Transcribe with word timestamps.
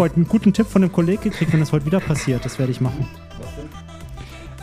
Ich 0.00 0.02
habe 0.02 0.12
heute 0.12 0.16
einen 0.16 0.28
guten 0.28 0.52
Tipp 0.54 0.66
von 0.66 0.82
einem 0.82 0.92
Kollegen 0.92 1.24
gekriegt, 1.24 1.52
wenn 1.52 1.60
das 1.60 1.72
heute 1.72 1.84
wieder 1.84 2.00
passiert. 2.00 2.42
Das 2.42 2.58
werde 2.58 2.72
ich 2.72 2.80
machen. 2.80 3.06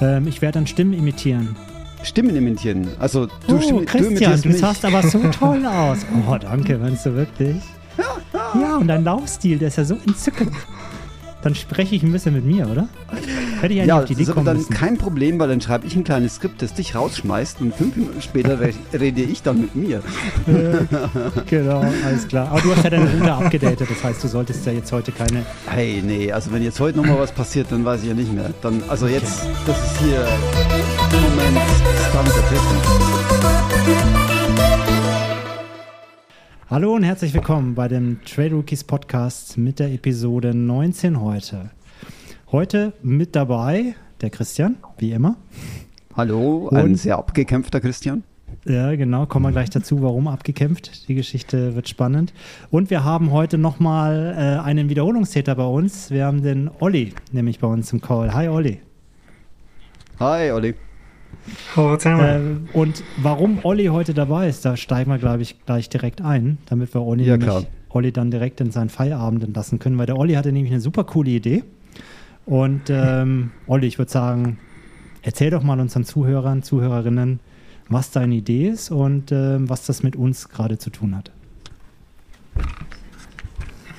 Ähm, 0.01 0.25
ich 0.27 0.41
werde 0.41 0.53
dann 0.53 0.65
Stimmen 0.65 0.93
imitieren. 0.93 1.55
Stimmen 2.01 2.35
imitieren. 2.35 2.87
Also 2.97 3.27
du, 3.45 3.57
oh, 3.57 3.61
stimm, 3.61 3.85
Christian, 3.85 4.41
du, 4.41 4.49
du 4.49 4.57
sahst 4.57 4.83
aber 4.83 5.03
so 5.03 5.19
toll 5.39 5.63
aus. 5.63 5.99
Oh, 6.27 6.35
danke, 6.39 6.79
meinst 6.79 7.05
du 7.05 7.13
wirklich? 7.13 7.57
Ja, 8.33 8.77
und 8.77 8.87
dein 8.87 9.03
Laufstil, 9.03 9.59
der 9.59 9.67
ist 9.67 9.77
ja 9.77 9.85
so 9.85 9.95
entzückend. 10.07 10.51
Dann 11.41 11.53
spreche 11.55 11.95
ich 11.95 12.03
ein 12.03 12.11
bisschen 12.11 12.33
mit 12.33 12.45
mir, 12.45 12.67
oder? 12.67 12.89
Hätte 13.61 13.73
ich 13.73 13.85
ja, 13.85 13.99
auf 13.99 14.05
die 14.05 14.13
Idee 14.13 14.29
aber 14.31 14.41
dann 14.43 14.57
müssen. 14.57 14.73
kein 14.73 14.97
Problem, 14.97 15.39
weil 15.39 15.49
dann 15.49 15.61
schreibe 15.61 15.85
ich 15.85 15.95
ein 15.95 16.03
kleines 16.03 16.35
Skript, 16.35 16.61
das 16.61 16.73
dich 16.73 16.95
rausschmeißt 16.95 17.61
und 17.61 17.75
fünf 17.75 17.95
Minuten 17.95 18.21
später 18.21 18.59
rede 18.59 19.21
ich 19.21 19.43
dann 19.43 19.61
mit 19.61 19.75
mir. 19.75 20.01
genau, 21.49 21.81
alles 22.05 22.27
klar. 22.27 22.49
Aber 22.49 22.61
du 22.61 22.75
hast 22.75 22.83
ja 22.83 22.89
deine 22.89 23.11
Route 23.11 23.33
abgedatet, 23.33 23.87
das 23.89 24.03
heißt, 24.03 24.23
du 24.23 24.27
solltest 24.27 24.65
ja 24.65 24.71
jetzt 24.71 24.91
heute 24.91 25.11
keine... 25.11 25.45
Hey, 25.67 26.01
nee, 26.05 26.31
also 26.31 26.51
wenn 26.51 26.63
jetzt 26.63 26.79
heute 26.79 26.97
nochmal 26.97 27.19
was 27.19 27.31
passiert, 27.31 27.67
dann 27.71 27.85
weiß 27.85 28.01
ich 28.01 28.07
ja 28.09 28.13
nicht 28.13 28.33
mehr. 28.33 28.51
Dann, 28.61 28.81
also 28.87 29.07
jetzt, 29.07 29.43
okay. 29.43 29.51
das 29.67 29.91
ist 29.91 29.99
hier 29.99 30.27
im 31.11 31.23
Moment 31.23 31.57
Stand 32.09 32.27
der 32.27 32.49
Technik. 32.49 33.56
Hallo 36.69 36.93
und 36.93 37.03
herzlich 37.03 37.33
willkommen 37.33 37.75
bei 37.75 37.87
dem 37.87 38.19
Trade 38.25 38.55
Rookies 38.55 38.83
Podcast 38.83 39.57
mit 39.57 39.79
der 39.79 39.89
Episode 39.89 40.53
19 40.53 41.21
heute. 41.21 41.71
Heute 42.51 42.91
mit 43.01 43.37
dabei 43.37 43.95
der 44.19 44.31
Christian, 44.31 44.75
wie 44.97 45.13
immer. 45.13 45.37
Hallo, 46.13 46.67
ein 46.67 46.83
und, 46.87 46.95
sehr 46.95 47.17
abgekämpfter 47.17 47.79
Christian. 47.79 48.23
Ja, 48.65 48.93
genau, 48.97 49.27
kommen 49.27 49.45
wir 49.45 49.53
gleich 49.53 49.69
dazu, 49.69 50.01
warum 50.01 50.27
abgekämpft. 50.27 51.07
Die 51.07 51.15
Geschichte 51.15 51.73
wird 51.73 51.87
spannend. 51.87 52.33
Und 52.69 52.89
wir 52.89 53.05
haben 53.05 53.31
heute 53.31 53.57
nochmal 53.57 54.35
äh, 54.37 54.61
einen 54.61 54.89
Wiederholungstäter 54.89 55.55
bei 55.55 55.65
uns. 55.65 56.11
Wir 56.11 56.25
haben 56.25 56.43
den 56.43 56.69
Olli, 56.81 57.13
nämlich 57.31 57.59
bei 57.59 57.67
uns 57.67 57.93
im 57.93 58.01
Call. 58.01 58.33
Hi 58.33 58.49
Olli. 58.49 58.81
Hi 60.19 60.51
Olli. 60.51 60.75
Oh, 61.75 61.95
äh, 62.03 62.39
und 62.73 63.03
warum 63.17 63.59
Olli 63.63 63.85
heute 63.85 64.13
dabei 64.13 64.49
ist, 64.49 64.65
da 64.65 64.75
steigen 64.75 65.11
wir, 65.11 65.17
glaube 65.17 65.41
ich, 65.41 65.63
gleich 65.65 65.89
direkt 65.89 66.21
ein, 66.21 66.57
damit 66.65 66.93
wir 66.93 67.01
Olli, 67.01 67.25
ja, 67.25 67.37
nämlich, 67.37 67.67
Olli 67.89 68.11
dann 68.11 68.31
direkt 68.31 68.61
in 68.61 68.71
seinen 68.71 68.89
Feierabend 68.89 69.43
entlassen 69.43 69.79
können, 69.79 69.97
weil 69.97 70.05
der 70.05 70.17
Olli 70.17 70.33
hatte 70.33 70.51
nämlich 70.51 70.71
eine 70.71 70.81
super 70.81 71.03
coole 71.03 71.31
Idee. 71.31 71.63
Und 72.45 72.89
ähm, 72.89 73.51
Olli, 73.67 73.87
ich 73.87 73.97
würde 73.97 74.11
sagen, 74.11 74.57
erzähl 75.21 75.51
doch 75.51 75.63
mal 75.63 75.79
unseren 75.79 76.03
Zuhörern, 76.03 76.63
Zuhörerinnen, 76.63 77.39
was 77.89 78.11
deine 78.11 78.35
Idee 78.35 78.67
ist 78.69 78.91
und 78.91 79.31
ähm, 79.31 79.69
was 79.69 79.85
das 79.85 80.03
mit 80.03 80.15
uns 80.15 80.49
gerade 80.49 80.77
zu 80.77 80.89
tun 80.89 81.15
hat. 81.15 81.31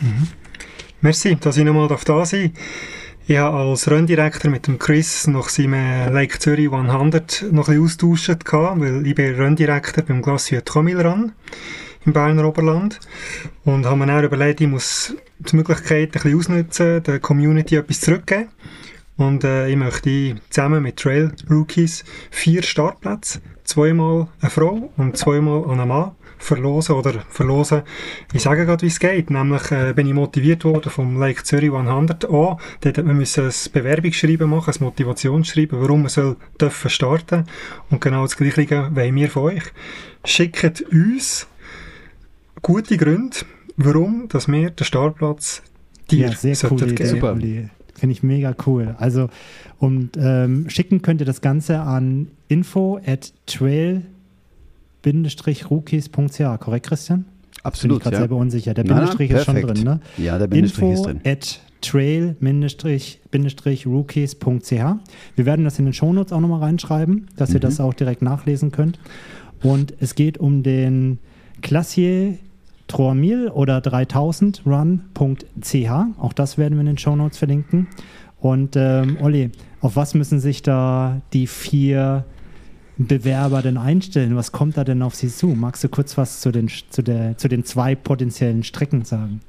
Mhm. 0.01 0.29
Merci, 1.01 1.37
dass 1.37 1.57
ich 1.57 1.65
nochmal 1.65 1.89
da 1.89 2.25
sein 2.25 2.53
ich 3.31 3.37
habe 3.37 3.59
als 3.59 3.91
Renndirektor 3.91 4.51
mit 4.51 4.67
dem 4.67 4.79
Chris 4.79 5.27
nach 5.27 5.51
seinem 5.51 6.11
Lake 6.15 6.39
Zürich 6.39 6.73
100 6.73 7.45
noch 7.53 7.69
ein 7.69 7.83
bisschen 7.83 8.11
austauscht, 8.11 8.53
weil 8.53 9.07
ich 9.07 9.15
bin 9.15 9.35
Renndirektor 9.35 10.03
beim 10.03 10.23
Glacier 10.23 10.65
Tromilran 10.65 11.33
im 12.07 12.15
Berner 12.15 12.49
Oberland 12.49 12.99
und 13.67 13.85
habe 13.85 13.97
mir 13.97 14.07
dann 14.07 14.25
überlegt, 14.25 14.63
ich 14.63 14.67
muss 14.67 15.15
die 15.41 15.57
Möglichkeit 15.57 16.09
ein 16.09 16.23
bisschen 16.23 16.39
ausnutzen, 16.39 17.03
der 17.03 17.21
Community 17.21 17.77
etwas 17.77 18.01
zurückgeben. 18.01 18.49
Und 19.19 19.45
äh, 19.45 19.69
ich 19.69 19.77
möchte 19.77 20.37
zusammen 20.49 20.83
mit 20.83 20.97
Trail 20.97 21.33
Rookies 21.51 22.05
vier 22.31 22.63
Startplätze, 22.63 23.43
zweimal 23.63 24.29
eine 24.41 24.51
Frau 24.51 24.91
und 24.97 25.19
zweimal 25.19 25.69
einen 25.69 25.87
Mann 25.87 26.13
verlosen 26.39 26.95
oder 26.95 27.25
verlosen. 27.29 27.83
Ich 28.33 28.43
sage 28.43 28.65
gerade, 28.65 28.83
wie 28.83 28.89
es 28.89 29.01
geht. 29.01 29.31
Nämlich 29.31 29.71
äh, 29.71 29.93
bin 29.95 30.07
ich 30.07 30.15
motiviert 30.15 30.65
worden 30.65 30.91
vom 30.91 31.19
Lake 31.19 31.43
Zürich 31.45 31.73
100 31.73 32.25
an. 32.25 32.31
Dort 32.81 32.99
hat 32.99 33.05
man 33.05 33.17
müssen 33.17 33.47
ein 33.47 33.73
Bewerbungsschreiben 33.73 34.49
machen, 34.49 34.75
ein 34.75 34.85
Motivationsschreiben, 34.85 35.81
warum 35.81 36.03
man 36.03 36.09
soll 36.09 36.37
dürfen 36.61 36.91
starten. 36.91 37.45
Und 37.91 38.01
genau 38.01 38.23
das 38.23 38.37
Gleiche 38.37 38.91
wollen 38.95 39.15
wir 39.15 39.31
von 39.31 39.43
euch. 39.45 39.65
Schickt 40.25 40.83
uns 40.83 41.47
gute 42.63 42.97
Gründe, 42.97 43.37
warum 43.77 44.29
dass 44.29 44.49
wir 44.49 44.71
den 44.71 44.85
Startplatz 44.85 45.63
dir 46.11 46.29
ja, 46.29 46.33
sehr 46.33 46.71
cool 46.71 46.79
geben. 46.79 47.07
Super. 47.09 47.37
Finde 47.37 48.13
ich 48.13 48.23
mega 48.23 48.55
cool. 48.67 48.95
Also, 48.99 49.29
und 49.79 50.17
ähm, 50.17 50.71
schicken 50.71 51.03
könnt 51.03 51.21
ihr 51.21 51.27
das 51.27 51.41
Ganze 51.41 51.81
an 51.81 52.29
info 52.47 53.01
at 53.05 53.33
trail 53.47 54.03
rookies.ch, 55.05 56.61
korrekt, 56.61 56.87
Christian? 56.87 57.25
Absolut. 57.63 57.95
Bin 57.95 57.99
ich 57.99 58.03
gerade 58.05 58.17
ja. 58.17 58.21
selber 58.21 58.37
unsicher. 58.37 58.75
Der 58.75 58.85
Bindestrich 58.85 59.31
ist 59.31 59.45
schon 59.45 59.61
drin, 59.61 59.83
ne? 59.83 60.01
Ja, 60.17 60.39
der 60.39 60.47
Bindestrich 60.47 60.89
Info 60.89 60.95
ist 60.95 61.07
drin. 61.07 61.21
At 61.25 61.61
trail-rookies.ch. 61.81 64.73
Wir 65.37 65.47
werden 65.47 65.65
das 65.65 65.79
in 65.79 65.85
den 65.85 65.95
Shownotes 65.95 66.33
auch 66.33 66.41
nochmal 66.41 66.61
reinschreiben, 66.61 67.29
dass 67.37 67.51
mhm. 67.51 67.57
ihr 67.57 67.61
das 67.61 67.81
auch 67.81 67.95
direkt 67.95 68.23
nachlesen 68.23 68.73
könnt. 68.73 68.99
Und 69.63 69.95
es 70.01 70.15
geht 70.15 70.39
um 70.39 70.63
den 70.63 71.19
Classier 71.63 72.39
Troamil 72.87 73.49
oder 73.49 73.81
3000 73.81 74.63
run.ch. 74.67 75.91
Auch 76.19 76.33
das 76.33 76.59
werden 76.59 76.75
wir 76.75 76.81
in 76.81 76.87
den 76.87 76.99
Shownotes 76.99 77.39
verlinken. 77.39 77.89
Und 78.41 78.77
ähm, 78.77 79.19
Olli, 79.21 79.51
auf 79.81 79.97
was 79.97 80.15
müssen 80.15 80.41
sich 80.41 80.63
da 80.63 81.21
die 81.33 81.47
vier 81.47 82.25
Bewerber 82.99 83.63
denn 83.63 83.77
einstellen? 83.77 84.35
Was 84.35 84.51
kommt 84.51 84.77
da 84.77 84.83
denn 84.83 85.03
auf 85.03 85.15
sie 85.15 85.29
zu? 85.29 85.49
Magst 85.49 85.85
du 85.85 85.89
kurz 85.89 86.19
was 86.19 86.41
zu 86.41 86.51
den, 86.51 86.69
zu 86.69 87.03
der, 87.03 87.39
zu 87.39 87.49
den 87.49 87.65
zwei 87.65 87.95
potenziellen 87.95 88.65
Strecken 88.65 89.05
sagen? 89.05 89.41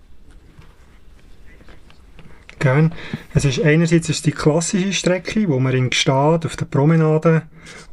Gern. 2.59 2.93
Es 3.33 3.45
ist 3.45 3.61
einerseits 3.61 4.09
ist 4.09 4.25
die 4.25 4.31
klassische 4.31 4.93
Strecke, 4.93 5.47
wo 5.47 5.59
man 5.59 5.73
in 5.73 5.89
Gstaad 5.89 6.45
auf 6.45 6.55
der 6.55 6.65
Promenade 6.65 7.43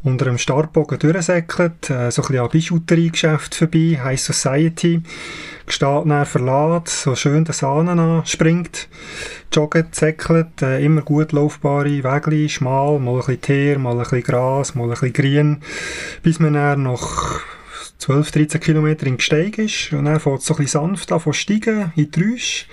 unter 0.03 0.27
einem 0.27 0.39
Startbogen 0.39 0.99
durchsäckelt, 0.99 1.91
äh, 1.91 2.11
so 2.11 2.23
ein 2.23 2.29
bisschen 2.29 2.39
an 2.39 2.51
Bijouteriegeschäft 2.51 3.55
vorbei, 3.55 3.99
High 4.03 4.21
Society, 4.21 5.03
Gstaad 5.67 6.07
näher 6.07 6.27
verlässt, 6.27 7.03
so 7.03 7.15
schön 7.15 7.45
den 7.45 7.53
Sahnen 7.53 7.99
anspringt, 7.99 8.89
joggt, 9.53 9.95
säckelt, 9.95 10.63
äh, 10.63 10.85
immer 10.85 11.03
gut 11.03 11.33
laufbare 11.33 12.05
Wege, 12.05 12.49
schmal, 12.49 12.99
mal 12.99 13.13
ein 13.13 13.17
bisschen 13.19 13.41
Teer, 13.41 13.79
mal 13.79 13.93
ein 13.93 13.99
bisschen 13.99 14.23
Gras, 14.23 14.75
mal 14.75 14.85
ein 14.85 14.91
bisschen 14.91 15.13
Grün, 15.13 15.59
bis 16.23 16.41
man 16.41 16.55
dann 16.55 16.83
noch 16.83 17.41
12, 17.99 18.31
13 18.31 18.61
Kilometer 18.61 19.07
in 19.07 19.17
Gesteig 19.17 19.59
ist 19.59 19.93
und 19.93 20.05
dann 20.05 20.21
fährt 20.21 20.41
es 20.41 20.47
so 20.47 20.55
ein 20.55 20.59
bisschen 20.59 20.81
sanft 20.83 21.13
an 21.13 21.21
von 21.21 21.33
steigen 21.33 21.93
in 21.97 22.11
die 22.11 22.21
Rüsch. 22.21 22.67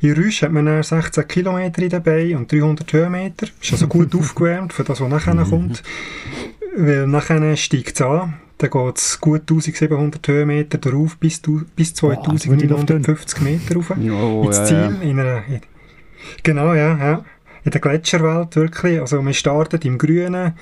In 0.00 0.12
Rüsch 0.12 0.42
hat 0.42 0.52
man 0.52 0.66
dann 0.66 0.82
16 0.82 1.26
Kilometer 1.26 1.88
dabei 1.88 2.36
und 2.36 2.52
300 2.52 2.92
Höhenmeter. 2.92 3.46
Ist 3.60 3.72
also 3.72 3.88
gut 3.88 4.14
aufgewärmt 4.18 4.72
für 4.72 4.84
das, 4.84 5.00
was 5.00 5.08
nachher 5.08 5.34
mhm. 5.34 5.50
kommt. 5.50 5.82
Weil 6.76 7.06
nachher 7.06 7.56
steigt 7.56 7.94
es 7.96 8.02
an. 8.02 8.34
Dann 8.58 8.70
geht 8.70 8.96
es 8.96 9.20
gut 9.20 9.42
1700 9.42 10.26
Höhenmeter 10.28 10.78
darauf 10.78 11.16
bis, 11.18 11.42
bis 11.74 11.94
2950 11.94 13.40
Meter 13.40 13.74
rauf. 13.76 13.90
Oh, 13.90 14.44
ins 14.46 14.64
Ziel. 14.64 14.76
Ja, 14.76 14.90
ja. 14.90 15.02
In 15.02 15.20
einer, 15.20 15.42
genau, 16.42 16.74
ja, 16.74 16.96
ja 16.96 17.24
in 17.66 17.72
der 17.72 17.80
Gletscherwelt 17.80 18.54
wirklich. 18.54 19.00
Also 19.00 19.20
man 19.20 19.34
startet 19.34 19.84
im 19.84 19.98
Grünen, 19.98 20.54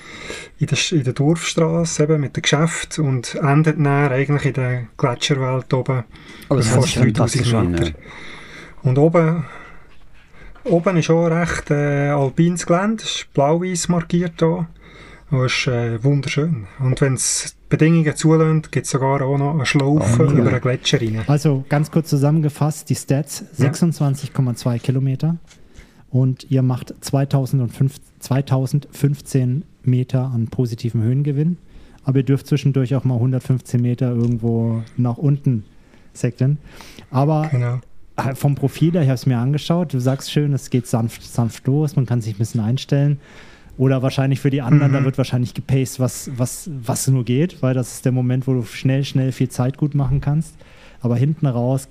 in 0.59 0.66
der, 0.66 0.78
in 0.91 1.04
der 1.04 1.12
Dorfstraße 1.12 2.03
eben 2.03 2.20
mit 2.22 2.34
dem 2.34 2.41
Geschäft 2.42 2.98
und 2.98 3.34
endet 3.34 3.76
dann 3.76 3.87
eigentlich 3.87 4.47
in 4.47 4.53
der 4.54 4.87
Gletscherwelt 4.97 5.72
oben. 5.75 6.04
Aber 6.48 6.59
das 6.59 6.69
fast 6.69 6.97
3000 6.97 7.70
Meter. 7.70 7.87
Ja. 7.88 7.92
Und 8.82 8.97
oben, 8.97 9.44
oben 10.65 10.97
ist 10.97 11.10
auch 11.10 11.27
recht 11.27 11.71
äh, 11.71 12.09
alpines 12.09 12.65
Gelände, 12.65 13.04
ist 13.04 13.27
blau-weiß 13.34 13.89
markiert 13.89 14.34
hier. 14.39 14.66
Das 15.30 15.53
ist 15.53 15.66
äh, 15.66 16.03
wunderschön. 16.03 16.66
Und 16.78 17.03
wenn 17.03 17.15
es 17.15 17.54
Bedingungen 17.68 18.16
zulassen, 18.16 18.62
gibt 18.71 18.86
es 18.86 18.92
sogar 18.92 19.21
auch 19.21 19.36
noch 19.36 19.53
eine 19.53 19.66
Schlaufe 19.66 20.27
oh, 20.27 20.30
über 20.30 20.48
einen 20.48 20.60
Gletscher 20.60 21.03
rein. 21.03 21.22
Also 21.27 21.66
ganz 21.68 21.91
kurz 21.91 22.09
zusammengefasst, 22.09 22.89
die 22.89 22.95
Stats 22.95 23.45
26,2 23.59 24.72
ja. 24.72 24.78
Kilometer 24.78 25.36
und 26.15 26.49
ihr 26.49 26.63
macht 26.63 26.95
2005, 27.01 27.97
2015 28.21 29.65
Meter 29.83 30.31
an 30.33 30.47
positivem 30.47 31.03
Höhengewinn. 31.03 31.59
Aber 32.05 32.19
ihr 32.19 32.22
dürft 32.22 32.47
zwischendurch 32.47 32.95
auch 32.95 33.03
mal 33.03 33.15
115 33.15 33.83
Meter 33.83 34.15
irgendwo 34.15 34.84
nach 34.97 35.19
unten 35.19 35.65
sekten. 36.13 36.59
Aber 37.11 37.49
genau. 37.49 37.81
Äh, 38.15 38.37
vom 38.37 38.55
Profil 38.55 38.93
her, 38.93 39.03
ich 39.03 39.09
habe 39.09 39.16
es 39.16 39.27
mir 39.27 39.39
angeschaut, 39.39 39.93
du 39.93 39.99
sagst 39.99 40.31
schön, 40.31 40.53
es 40.53 40.71
geht 40.71 40.87
sanft, 40.87 41.25
sanft 41.25 41.66
los, 41.66 41.97
man 41.97 42.07
kann 42.07 42.21
sich 42.21 42.37
ein 42.37 42.39
bisschen 42.39 42.61
einstellen. 42.61 43.19
Oder 43.77 44.03
wahrscheinlich 44.03 44.39
für 44.39 44.51
die 44.51 44.63
anderen, 44.63 44.93
mhm. 44.93 44.97
da 44.99 45.05
wird 45.05 45.19
wahrscheinlich 45.19 45.53
gepaced, 45.53 45.99
was, 45.99 46.31
was, 46.37 46.71
was 46.72 47.09
nur 47.09 47.25
geht, 47.25 47.61
weil 47.61 47.75
das 47.75 47.95
ist 47.95 48.05
der 48.05 48.13
Moment, 48.13 48.47
wo 48.47 48.55
du 48.55 48.63
schnell, 48.63 49.03
schnell 49.03 49.33
viel 49.33 49.49
Zeit 49.49 49.78
gut 49.78 49.97
machen 49.97 50.21
kannst. 50.21 50.55
Aber 51.01 51.16
hinten 51.16 51.47
raus 51.47 51.89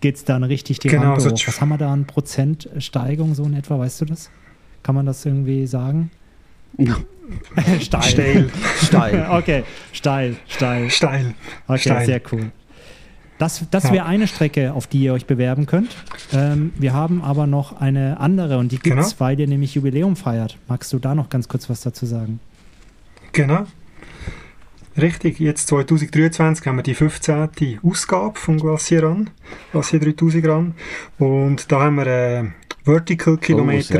geht 0.00 0.16
es 0.16 0.24
dann 0.24 0.44
richtig 0.44 0.80
die 0.80 0.88
genau, 0.88 1.14
Rampe 1.14 1.30
hoch. 1.30 1.46
Was 1.46 1.60
haben 1.60 1.70
wir 1.70 1.78
da 1.78 1.92
an 1.92 2.06
Prozentsteigung 2.06 3.34
so 3.34 3.44
in 3.44 3.54
etwa, 3.54 3.78
weißt 3.78 4.02
du 4.02 4.04
das? 4.04 4.30
Kann 4.82 4.94
man 4.94 5.06
das 5.06 5.24
irgendwie 5.24 5.66
sagen? 5.66 6.10
steil. 7.80 7.80
Steil. 7.80 8.50
steil. 8.82 9.26
okay, 9.30 9.64
steil, 9.92 10.36
steil. 10.48 10.90
Steil. 10.90 11.34
Okay, 11.66 11.78
steil. 11.78 12.06
sehr 12.06 12.20
cool. 12.32 12.52
Das, 13.38 13.64
das 13.70 13.90
wäre 13.90 14.06
eine 14.06 14.28
Strecke, 14.28 14.72
auf 14.72 14.86
die 14.86 15.00
ihr 15.02 15.12
euch 15.14 15.26
bewerben 15.26 15.66
könnt. 15.66 15.90
Ähm, 16.32 16.72
wir 16.78 16.92
haben 16.92 17.22
aber 17.22 17.46
noch 17.46 17.80
eine 17.80 18.20
andere 18.20 18.58
und 18.58 18.70
die 18.70 18.78
gibt 18.78 18.98
es, 18.98 19.10
Genau. 19.10 19.20
weil 19.20 19.40
ihr 19.40 19.48
nämlich 19.48 19.74
Jubiläum 19.74 20.14
feiert. 20.14 20.58
Magst 20.68 20.92
du 20.92 20.98
da 20.98 21.14
noch 21.14 21.28
ganz 21.28 21.48
kurz 21.48 21.68
was 21.68 21.80
dazu 21.80 22.06
sagen? 22.06 22.38
Genau. 23.32 23.66
Richtig, 25.00 25.40
jetzt 25.40 25.68
2023 25.68 26.66
haben 26.66 26.76
wir 26.76 26.82
die 26.82 26.94
15. 26.94 27.80
Ausgabe 27.82 28.38
vom 28.38 28.58
Glacier 28.58 29.04
an, 29.04 29.30
Glacier 29.72 30.00
3000 30.00 30.46
ran. 30.46 30.74
Und 31.18 31.72
da 31.72 31.80
haben 31.80 31.96
wir 31.96 32.06
eine 32.06 32.54
Vertical 32.84 33.38
Kilometer 33.38 33.98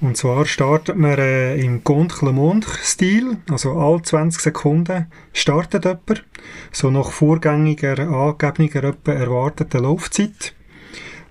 Oh. 0.00 0.06
Und 0.06 0.16
zwar 0.16 0.46
startet 0.46 0.96
man 0.96 1.18
äh, 1.18 1.56
im 1.56 1.82
Contre-le-Monde-Stil, 1.82 3.38
also 3.50 3.72
alle 3.72 4.00
20 4.00 4.40
Sekunden 4.40 5.06
startet 5.32 5.84
jemand, 5.84 6.24
so 6.70 6.90
nach 6.90 7.10
vorgängiger, 7.10 7.98
angegebener, 7.98 8.94
erwarteter 9.06 9.80
Laufzeit. 9.80 10.54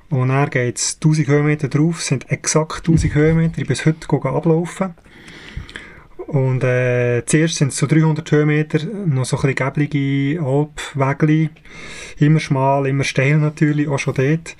Und 0.10 0.30
dann 0.30 0.50
geht 0.50 0.78
es 0.78 0.96
1000 0.96 1.28
Höhenmeter 1.28 1.68
drauf, 1.70 2.02
sind 2.02 2.30
exakt 2.30 2.80
1000 2.80 3.14
Höhenmeter, 3.14 3.62
ich 3.62 3.68
bis 3.68 3.86
heute 3.86 4.08
ablaufen. 4.10 4.96
Und 6.28 6.62
äh, 6.64 7.24
zuerst 7.26 7.56
sind 7.56 7.70
es 7.70 7.78
so 7.78 7.88
300 7.88 8.30
Höhenmeter, 8.30 8.80
noch 8.84 9.24
so 9.24 9.38
ein 9.38 9.54
bisschen 9.54 9.56
gäblige 9.56 10.44
Alpwägli, 10.44 11.50
immer 12.18 12.42
schmal, 12.42 12.86
immer 12.88 13.06
steil 13.06 13.38
natürlich, 13.38 13.88
auch 13.88 13.98
schon 13.98 14.16
dort. 14.16 14.58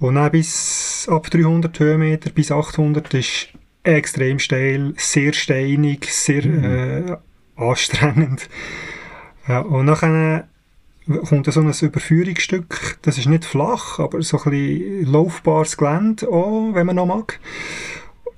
Und 0.00 0.16
dann 0.16 0.32
bis 0.32 1.06
ab 1.08 1.30
300 1.30 1.78
Höhenmeter 1.78 2.30
bis 2.30 2.50
800 2.50 3.14
ist 3.14 3.48
extrem 3.84 4.40
steil, 4.40 4.94
sehr 4.96 5.32
steinig, 5.32 6.12
sehr 6.12 6.44
äh, 6.44 7.16
anstrengend. 7.54 8.48
Ja, 9.46 9.60
und 9.60 9.86
nachher 9.86 10.48
kommt 11.28 11.52
so 11.52 11.60
ein 11.60 11.72
Überführungsstück, 11.72 12.98
das 13.02 13.18
ist 13.18 13.26
nicht 13.26 13.44
flach, 13.44 13.98
aber 13.98 14.20
so 14.22 14.38
ein 14.38 14.50
bisschen 14.50 15.12
laufbares 15.12 15.76
Gelände 15.76 16.28
auch, 16.28 16.70
wenn 16.72 16.86
man 16.86 16.96
noch 16.96 17.06
mag. 17.06 17.38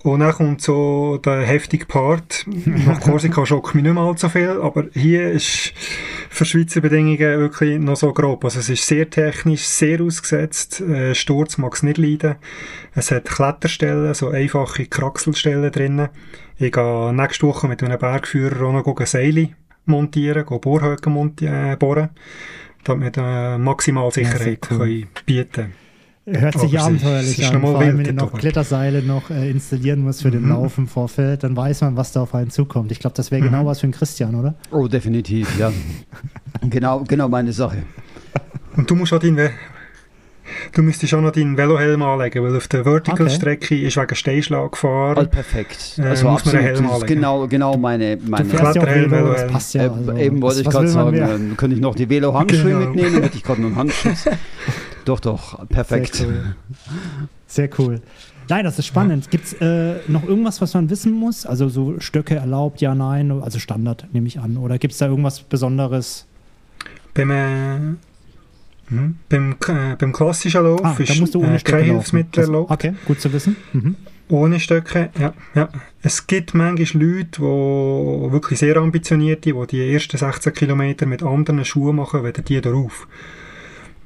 Und 0.03 0.21
dann 0.21 0.33
kommt 0.33 0.61
so 0.61 1.19
der 1.19 1.43
heftige 1.43 1.87
Part. 1.87 2.47
Nach 2.47 3.01
Korsika 3.01 3.45
schockt 3.47 3.75
mich 3.75 3.83
nicht 3.83 3.95
mehr 3.95 4.03
allzu 4.03 4.29
viel, 4.29 4.61
aber 4.63 4.85
hier 4.93 5.31
ist 5.33 5.73
für 6.31 6.45
Schweizer 6.45 6.81
Bedingungen 6.81 7.19
wirklich 7.19 7.81
noch 7.81 7.97
so 7.97 8.13
grob. 8.13 8.45
Also 8.45 8.61
es 8.61 8.69
ist 8.69 8.87
sehr 8.87 9.11
technisch, 9.11 9.63
sehr 9.63 10.01
ausgesetzt. 10.01 10.81
Äh, 10.81 11.15
Sturz 11.15 11.59
mag 11.59 11.75
es 11.75 11.83
nicht 11.83 11.99
leiden. 11.99 12.37
Es 12.95 13.11
hat 13.11 13.25
Kletterstellen, 13.25 14.15
so 14.15 14.29
einfache 14.29 14.87
Kraxelstellen 14.87 15.73
drinnen. 15.73 16.09
Ich 16.59 16.73
gehe 16.73 17.13
nächste 17.13 17.47
Woche 17.47 17.67
mit 17.67 17.83
einem 17.83 17.99
Bergführer 17.99 18.67
auch 18.67 18.73
noch 18.73 18.85
gehen 18.85 19.07
Seile 19.07 19.49
montieren, 19.87 20.47
gehen 20.47 20.61
Bohrhöcke 20.61 21.11
monti 21.11 21.47
äh, 21.47 21.77
bohren, 21.77 22.11
damit 22.85 23.17
wir 23.17 23.55
äh, 23.55 23.59
maximal 23.59 24.11
Sicherheit 24.11 24.41
sehr 24.41 24.59
cool. 24.71 24.79
können 24.79 25.09
bieten 25.25 25.86
Hört 26.29 26.59
sich 26.59 26.75
ist- 26.75 26.83
abenteuerlich 26.83 27.47
an, 27.47 27.61
vor 27.61 27.79
allem 27.79 27.99
wenn 27.99 28.07
ihr 28.07 28.13
noch. 28.13 28.33
Kletterseile 28.33 29.01
noch 29.03 29.31
äh, 29.31 29.49
installieren 29.49 30.01
muss 30.01 30.23
für 30.23 30.31
den 30.33 30.43
Mhm. 30.43 30.49
Lauf 30.51 30.77
im 30.77 30.89
Vorfeld, 30.89 31.45
dann 31.45 31.57
weiß 31.57 31.83
man, 31.83 31.97
was 31.97 32.11
da 32.13 32.23
auf 32.23 32.35
einen 32.35 32.51
zukommt. 32.51 32.91
Ich 32.91 32.99
glaube, 32.99 33.15
das 33.17 33.31
wäre 33.31 33.43
Mhm. 33.43 33.47
genau 33.47 33.67
was 33.67 33.79
für 33.81 33.85
einen 33.85 33.93
Christian, 33.93 34.35
oder? 34.35 34.55
Oh, 34.73 34.89
definitiv, 34.89 35.57
ja. 35.59 35.73
genau, 36.69 37.05
genau 37.07 37.29
meine 37.29 37.53
Sache. 37.53 37.79
Und 38.77 38.91
du 38.91 38.97
musst 38.97 39.13
auch 39.13 39.21
deinen, 39.21 39.51
du 40.73 40.83
müsstest 40.83 41.15
auch 41.15 41.21
noch 41.21 41.31
deinen 41.31 41.57
Velohelm 41.57 42.03
anlegen, 42.03 42.43
weil 42.43 42.57
auf 42.57 42.67
der 42.67 42.83
Vertical-Strecke 42.83 43.81
ist 43.81 43.97
wegen 43.97 44.15
Steinschlag 44.17 44.73
gefahren. 44.73 45.17
Also 45.19 45.31
perfekt. 45.31 45.95
Äh, 45.99 46.03
Also 46.03 46.29
muss 46.29 46.45
man 46.45 46.57
einen 46.57 46.65
absolut. 46.65 46.65
Helm 46.65 46.75
Das 46.75 46.81
ist 46.83 47.03
anlegen. 47.03 47.15
genau, 47.21 47.47
genau 47.47 47.77
meine, 47.77 48.17
Du 48.17 48.29
meine 48.31 48.45
fährst 48.47 48.63
ja 48.63 48.69
auch 48.69 48.73
Kletterhelm, 48.85 49.11
das 49.11 49.21
Velohelm. 49.21 49.51
passt 49.53 49.75
ja. 49.75 49.85
Äh, 49.85 49.89
also, 49.91 50.13
eben 50.17 50.43
wollte 50.43 50.61
ich 50.61 50.69
gerade 50.69 50.89
sagen, 50.89 51.11
mehr? 51.13 51.35
ähm, 51.37 51.57
könnte 51.57 51.77
ich 51.77 51.81
noch 51.83 51.95
die 51.95 52.11
Velo-Handschuhe 52.11 52.65
Genau. 52.65 52.79
mitnehmen, 52.91 53.23
hätte 53.23 53.37
ich 53.37 53.45
gerade 53.45 53.61
noch 53.63 53.69
einen 53.69 53.77
Handschutz. 53.77 54.25
doch, 55.07 55.21
doch, 55.21 55.67
perfekt. 55.69 56.15
Sehr 56.17 56.27
cool. 56.29 56.57
Sehr 57.47 57.71
cool. 57.79 58.01
Nein, 58.49 58.65
das 58.65 58.79
ist 58.79 58.87
spannend. 58.87 59.31
Gibt 59.31 59.47
es 59.47 59.53
äh, 59.55 59.97
noch 60.09 60.23
irgendwas, 60.25 60.61
was 60.61 60.75
man 60.75 60.89
wissen 60.91 61.13
muss? 61.13 61.47
Also 61.47 61.69
so 61.69 61.99
Stöcke 61.99 62.37
erlaubt, 62.37 62.81
ja, 62.81 62.95
nein, 62.95 63.31
also 63.33 63.59
Standard 63.59 64.07
nehme 64.13 64.29
ich 64.29 64.39
an. 64.39 64.57
Oder 64.57 64.79
gibt 64.79 64.93
es 64.93 64.99
da 64.99 65.07
irgendwas 65.09 65.41
Besonderes? 65.41 66.27
Beim, 67.15 67.31
äh, 67.31 67.79
hm, 68.89 69.17
beim, 69.29 69.57
äh, 69.67 69.97
beim 69.97 70.13
klassischen 70.13 70.63
Lauf 70.63 70.81
Ah, 70.85 70.95
da 70.97 71.03
ist 71.03 71.19
musst 71.19 71.35
du 71.35 71.41
ohne 71.41 71.57
äh, 71.57 71.59
Stöcke 71.59 71.79
kein 71.79 71.87
laufen. 71.89 71.95
Hilfsmittel 71.97 72.41
Also, 72.41 72.53
erlaubt. 72.53 72.71
okay, 72.71 72.95
gut 73.07 73.21
zu 73.21 73.33
wissen. 73.33 73.57
Mhm. 73.73 73.97
Ohne 74.29 74.61
Stöcke, 74.61 75.11
ja, 75.19 75.33
ja. 75.55 75.69
Es 76.03 76.27
gibt 76.27 76.53
manchmal 76.55 77.03
Leute, 77.03 77.41
die 77.41 78.33
wirklich 78.33 78.59
sehr 78.59 78.77
ambitioniert 78.77 79.45
sind, 79.45 79.57
die 79.71 79.77
die 79.77 79.93
ersten 79.93 80.19
16 80.19 80.53
Kilometer 80.53 81.07
mit 81.07 81.23
anderen 81.23 81.65
Schuhen 81.65 81.97
machen, 81.97 82.23
weder 82.23 82.43
die 82.43 82.61
darauf. 82.61 83.07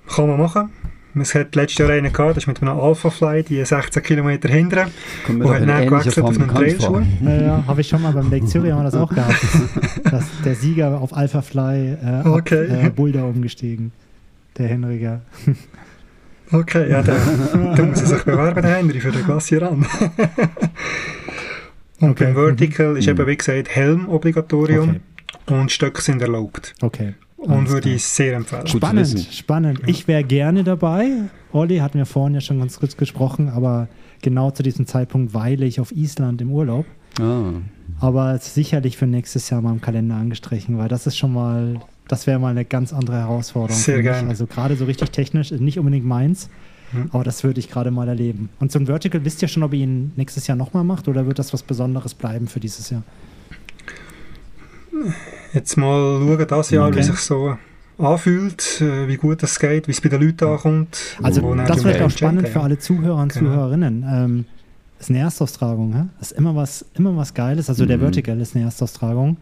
Kann 0.09 0.29
man 0.29 0.39
machen. 0.41 0.71
Es 1.15 1.35
hat 1.35 1.55
letztes 1.57 1.79
Jahr 1.79 1.91
einen 1.91 2.13
gehabt, 2.13 2.37
das 2.37 2.45
ist 2.45 2.47
mit 2.47 2.63
einem 2.63 2.79
Alphafly, 2.79 3.43
die 3.43 3.65
16 3.65 4.03
Kilometer 4.03 4.49
hindern. 4.49 4.91
Doch 5.27 5.55
hat 5.55 5.67
dann 5.69 5.87
gewechselt 5.87 6.21
auf 6.21 6.39
einen. 6.39 6.49
Trailschuh? 6.49 7.03
Ja, 7.23 7.43
ja, 7.43 7.65
habe 7.67 7.81
ich 7.81 7.89
schon 7.89 8.03
mal 8.03 8.13
beim 8.13 8.31
Lake 8.31 8.47
Zürich 8.47 8.71
haben 8.73 8.81
wir 8.81 8.85
das 8.85 8.95
auch 8.95 9.09
gehabt. 9.13 9.37
dass 10.11 10.25
der 10.45 10.55
Sieger 10.55 11.01
auf 11.01 11.15
Alpha 11.17 11.43
Fly 11.43 11.95
äh, 11.95 12.07
ab, 12.07 12.27
Okay. 12.27 12.87
äh, 12.87 12.91
Boulder 12.91 13.25
umgestiegen. 13.27 13.93
Der 14.59 14.69
Henriger. 14.69 15.23
Okay, 16.53 16.91
ja, 16.91 17.01
dann, 17.01 17.17
dann 17.77 17.91
muss 17.91 18.01
er 18.01 18.07
sich 18.09 18.25
bewerben, 18.25 18.61
der 18.63 18.75
Henry, 18.75 18.99
für 18.99 19.13
den 19.13 19.25
Glacier 19.25 19.71
an. 19.71 19.87
Und 22.01 22.11
Okay, 22.11 22.25
beim 22.25 22.35
Vertical 22.35 22.97
ist 22.97 23.07
Mhm. 23.07 23.11
eben, 23.13 23.27
wie 23.29 23.37
gesagt, 23.37 23.69
Helm-Obligatorium 23.69 24.89
Okay. 25.47 25.61
und 25.61 25.71
Stöcke 25.71 26.03
sind 26.03 26.21
erlaubt. 26.23 26.75
Okay. 26.81 27.15
Und 27.41 27.69
würde 27.71 27.91
ich 27.91 28.05
sehr 28.05 28.37
empfehlen. 28.37 28.67
Spannend, 28.67 29.29
spannend. 29.33 29.81
Ich 29.87 30.07
wäre 30.09 30.25
gerne 30.25 30.63
dabei. 30.65 31.09
Olli 31.53 31.79
hatten 31.79 31.99
wir 31.99 32.07
vorhin 32.07 32.35
ja 32.35 32.41
schon 32.41 32.59
ganz 32.59 32.79
kurz 32.79 32.97
gesprochen, 32.97 33.49
aber 33.49 33.89
genau 34.23 34.51
zu 34.51 34.63
diesem 34.63 34.87
Zeitpunkt 34.87 35.35
weile 35.35 35.65
ich 35.67 35.81
auf 35.81 35.93
Island 35.93 36.41
im 36.43 36.53
Urlaub. 36.53 36.85
Ah. 37.21 37.53
Aber 37.99 38.35
es 38.35 38.47
ist 38.49 38.55
sicherlich 38.55 38.97
für 38.97 39.07
nächstes 39.07 39.51
Jahr 39.51 39.61
mal 39.63 39.73
im 39.73 39.81
Kalender 39.81 40.17
angestrichen, 40.17 40.79
weil 40.79 40.89
das 40.89 41.07
ist 41.07 41.17
schon 41.17 41.33
mal, 41.33 41.81
das 42.09 42.27
wäre 42.27 42.39
mal 42.39 42.49
eine 42.51 42.65
ganz 42.65 42.93
andere 42.93 43.17
Herausforderung. 43.19 43.81
Sehr 43.81 44.03
gerne. 44.03 44.29
Also 44.29 44.47
gerade 44.47 44.77
so 44.77 44.85
richtig 44.85 45.11
technisch, 45.11 45.51
ist 45.51 45.61
nicht 45.61 45.79
unbedingt 45.79 46.07
meins, 46.07 46.49
Mhm. 46.93 47.09
aber 47.13 47.23
das 47.25 47.45
würde 47.45 47.61
ich 47.61 47.71
gerade 47.71 47.91
mal 47.93 48.09
erleben. 48.09 48.49
Und 48.59 48.73
zum 48.73 48.87
Vertical 48.87 49.25
wisst 49.25 49.43
ihr 49.43 49.49
schon, 49.49 49.63
ob 49.63 49.73
ihr 49.75 49.81
ihn 49.85 50.13
nächstes 50.17 50.47
Jahr 50.47 50.57
nochmal 50.57 50.83
macht 50.85 51.07
oder 51.09 51.25
wird 51.27 51.39
das 51.39 51.53
was 51.53 51.63
Besonderes 51.63 52.15
bleiben 52.15 52.49
für 52.49 52.59
dieses 52.61 52.91
Jahr? 52.91 53.03
Jetzt 55.53 55.77
mal 55.77 56.21
schauen, 56.21 56.47
das 56.49 56.71
Jahr, 56.71 56.89
Okay. 56.89 56.99
wie 56.99 57.03
sich 57.03 57.17
so 57.19 57.57
anfühlt, 57.99 58.81
äh, 58.81 59.09
wie 59.09 59.17
gut 59.17 59.43
das 59.43 59.59
geht, 59.59 59.87
wie 59.89 59.93
es 59.93 60.01
bei 60.01 60.09
den 60.09 60.23
Leuten 60.23 60.45
ankommt. 60.47 61.17
Also 61.23 61.55
das 61.55 61.85
wird 61.85 61.99
wir 61.99 62.07
auch 62.07 62.11
spannend 62.11 62.49
für 62.49 62.61
alle 62.61 62.79
Zuhörer 62.79 63.23
und 63.23 63.33
Genau. 63.33 63.51
Zuhörerinnen. 63.53 64.05
Ähm, 64.09 64.45
ist 64.99 65.11
eine 65.11 65.21
Erstaustragung, 65.21 65.95
hä? 65.95 66.03
ist 66.21 66.33
immer 66.33 66.55
was, 66.55 66.85
immer 66.95 67.17
was 67.17 67.33
Geiles. 67.35 67.69
Also 67.69 67.87
der 67.87 67.97
Mhm. 67.99 68.03
Vertical 68.03 68.41
ist 68.41 68.55
eine 68.55 68.65
Erstaustragung. 68.67 69.37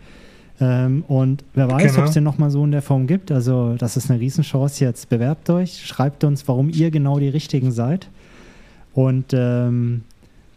Ähm, 0.61 1.05
und 1.07 1.45
wer 1.55 1.71
weiß, 1.71 1.93
Genau. 1.93 1.99
ob 2.02 2.09
es 2.09 2.14
den 2.14 2.25
nochmal 2.25 2.50
so 2.50 2.64
in 2.64 2.73
der 2.73 2.83
Form 2.83 3.07
gibt. 3.07 3.31
Also 3.31 3.75
das 3.78 3.97
ist 3.97 4.11
eine 4.11 4.19
Riesenchance 4.21 4.85
jetzt. 4.85 5.09
Bewerbt 5.09 5.50
euch, 5.50 5.87
schreibt 5.87 6.25
uns, 6.25 6.47
warum 6.49 6.69
ihr 6.69 6.90
genau 6.90 7.19
die 7.21 7.28
Richtigen 7.28 7.71
seid. 7.71 8.09
Und 8.93 9.26
ähm, 9.33 10.02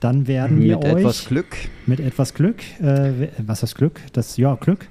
dann 0.02 0.28
werden 0.28 0.60
wir 0.62 0.76
Mit 0.78 0.86
euch 0.86 0.92
etwas 1.00 1.26
Glück. 1.26 1.56
mit 1.86 2.00
etwas 2.02 2.34
Glück, 2.34 2.58
äh, 2.82 3.30
was 3.38 3.62
heißt 3.64 3.76
Glück? 3.76 4.02
Das, 4.12 4.36
ja, 4.36 4.56
Glück, 4.56 4.88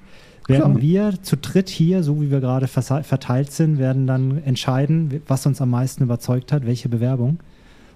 werden 0.49 0.73
Klar. 0.73 0.81
wir 0.83 1.23
zu 1.23 1.37
dritt 1.37 1.69
hier, 1.69 2.03
so 2.03 2.21
wie 2.23 2.31
wir 2.31 2.41
gerade 2.41 2.67
verteilt 2.69 3.53
sind, 3.53 3.79
werden 3.79 4.07
dann 4.07 4.43
entscheiden, 4.45 5.21
was 5.29 5.45
uns 5.47 5.61
am 5.61 5.71
meisten 5.71 6.03
überzeugt 6.05 6.51
hat, 6.53 6.67
welche 6.67 6.89
Bewerbung 6.89 7.39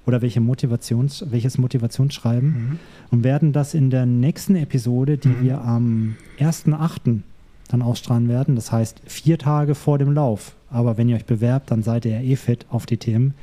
oder 0.06 0.20
welche 0.22 0.40
Motivations, 0.40 1.24
welches 1.30 1.56
Motivationsschreiben 1.56 2.48
Mhm. 2.48 2.78
und 3.10 3.24
werden 3.24 3.52
das 3.52 3.74
in 3.74 3.88
der 3.90 4.04
nächsten 4.06 4.54
Episode, 4.56 5.16
die 5.16 5.28
Mhm. 5.28 5.42
wir 5.42 5.60
am 5.62 6.16
1.8. 6.38 7.22
dann 7.68 7.80
ausstrahlen 7.82 8.28
werden, 8.28 8.54
das 8.54 8.70
heißt 8.70 9.00
vier 9.06 9.38
Tage 9.38 9.74
vor 9.74 9.98
dem 9.98 10.12
Lauf, 10.12 10.54
aber 10.70 10.98
wenn 10.98 11.08
ihr 11.08 11.16
euch 11.16 11.24
bewerbt, 11.24 11.70
dann 11.70 11.82
seid 11.82 12.04
ihr 12.04 12.12
ja 12.12 12.20
eh 12.20 12.36
fit 12.36 12.66
auf 12.68 12.86
die 12.86 12.98
Themen, 12.98 13.34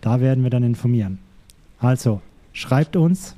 da 0.00 0.20
werden 0.20 0.42
wir 0.42 0.50
dann 0.50 0.62
informieren. 0.62 1.18
Also, 1.78 2.20
schreibt 2.52 2.96
uns, 2.96 3.34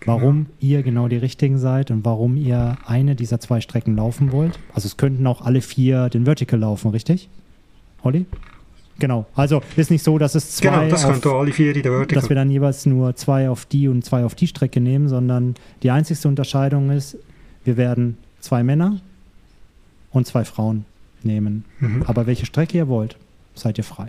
Genau. 0.00 0.16
warum 0.16 0.46
ihr 0.60 0.82
genau 0.82 1.08
die 1.08 1.18
richtigen 1.18 1.58
seid 1.58 1.90
und 1.90 2.06
warum 2.06 2.34
ihr 2.36 2.78
eine 2.86 3.14
dieser 3.14 3.38
zwei 3.38 3.60
Strecken 3.60 3.96
laufen 3.96 4.32
wollt. 4.32 4.58
Also 4.72 4.86
es 4.86 4.96
könnten 4.96 5.26
auch 5.26 5.42
alle 5.42 5.60
vier 5.60 6.08
den 6.08 6.24
Vertical 6.24 6.58
laufen, 6.58 6.90
richtig? 6.90 7.28
Olli? 8.02 8.24
Genau. 8.98 9.26
Also 9.34 9.60
ist 9.76 9.90
nicht 9.90 10.02
so, 10.02 10.16
dass 10.16 10.34
es 10.34 10.56
zwei 10.56 10.70
Genau, 10.70 10.88
das 10.88 11.04
auf, 11.04 11.12
könnte 11.12 11.30
alle 11.32 11.52
vier 11.52 11.76
in 11.76 11.82
der 11.82 11.92
dass 11.92 12.00
wir 12.00 12.06
Vertical. 12.14 12.34
dann 12.36 12.50
jeweils 12.50 12.86
nur 12.86 13.14
zwei 13.16 13.50
auf 13.50 13.66
die 13.66 13.88
und 13.88 14.02
zwei 14.02 14.24
auf 14.24 14.34
die 14.34 14.46
Strecke 14.46 14.80
nehmen, 14.80 15.08
sondern 15.08 15.54
die 15.82 15.90
einzigste 15.90 16.28
Unterscheidung 16.28 16.90
ist, 16.90 17.18
wir 17.64 17.76
werden 17.76 18.16
zwei 18.40 18.62
Männer 18.62 19.00
und 20.12 20.26
zwei 20.26 20.44
Frauen 20.46 20.86
nehmen. 21.22 21.64
Mhm. 21.78 22.04
Aber 22.06 22.26
welche 22.26 22.46
Strecke 22.46 22.78
ihr 22.78 22.88
wollt, 22.88 23.16
seid 23.54 23.76
ihr 23.76 23.84
frei. 23.84 24.08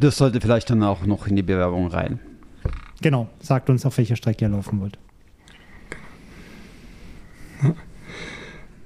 Das 0.00 0.16
sollte 0.16 0.40
vielleicht 0.40 0.68
dann 0.70 0.82
auch 0.82 1.06
noch 1.06 1.28
in 1.28 1.36
die 1.36 1.42
Bewerbung 1.42 1.86
rein. 1.86 2.18
Genau, 3.02 3.28
sagt 3.40 3.68
uns, 3.70 3.84
auf 3.86 3.96
welcher 3.98 4.16
Strecke 4.16 4.44
ihr 4.46 4.48
laufen 4.50 4.80
wollt. 4.80 4.98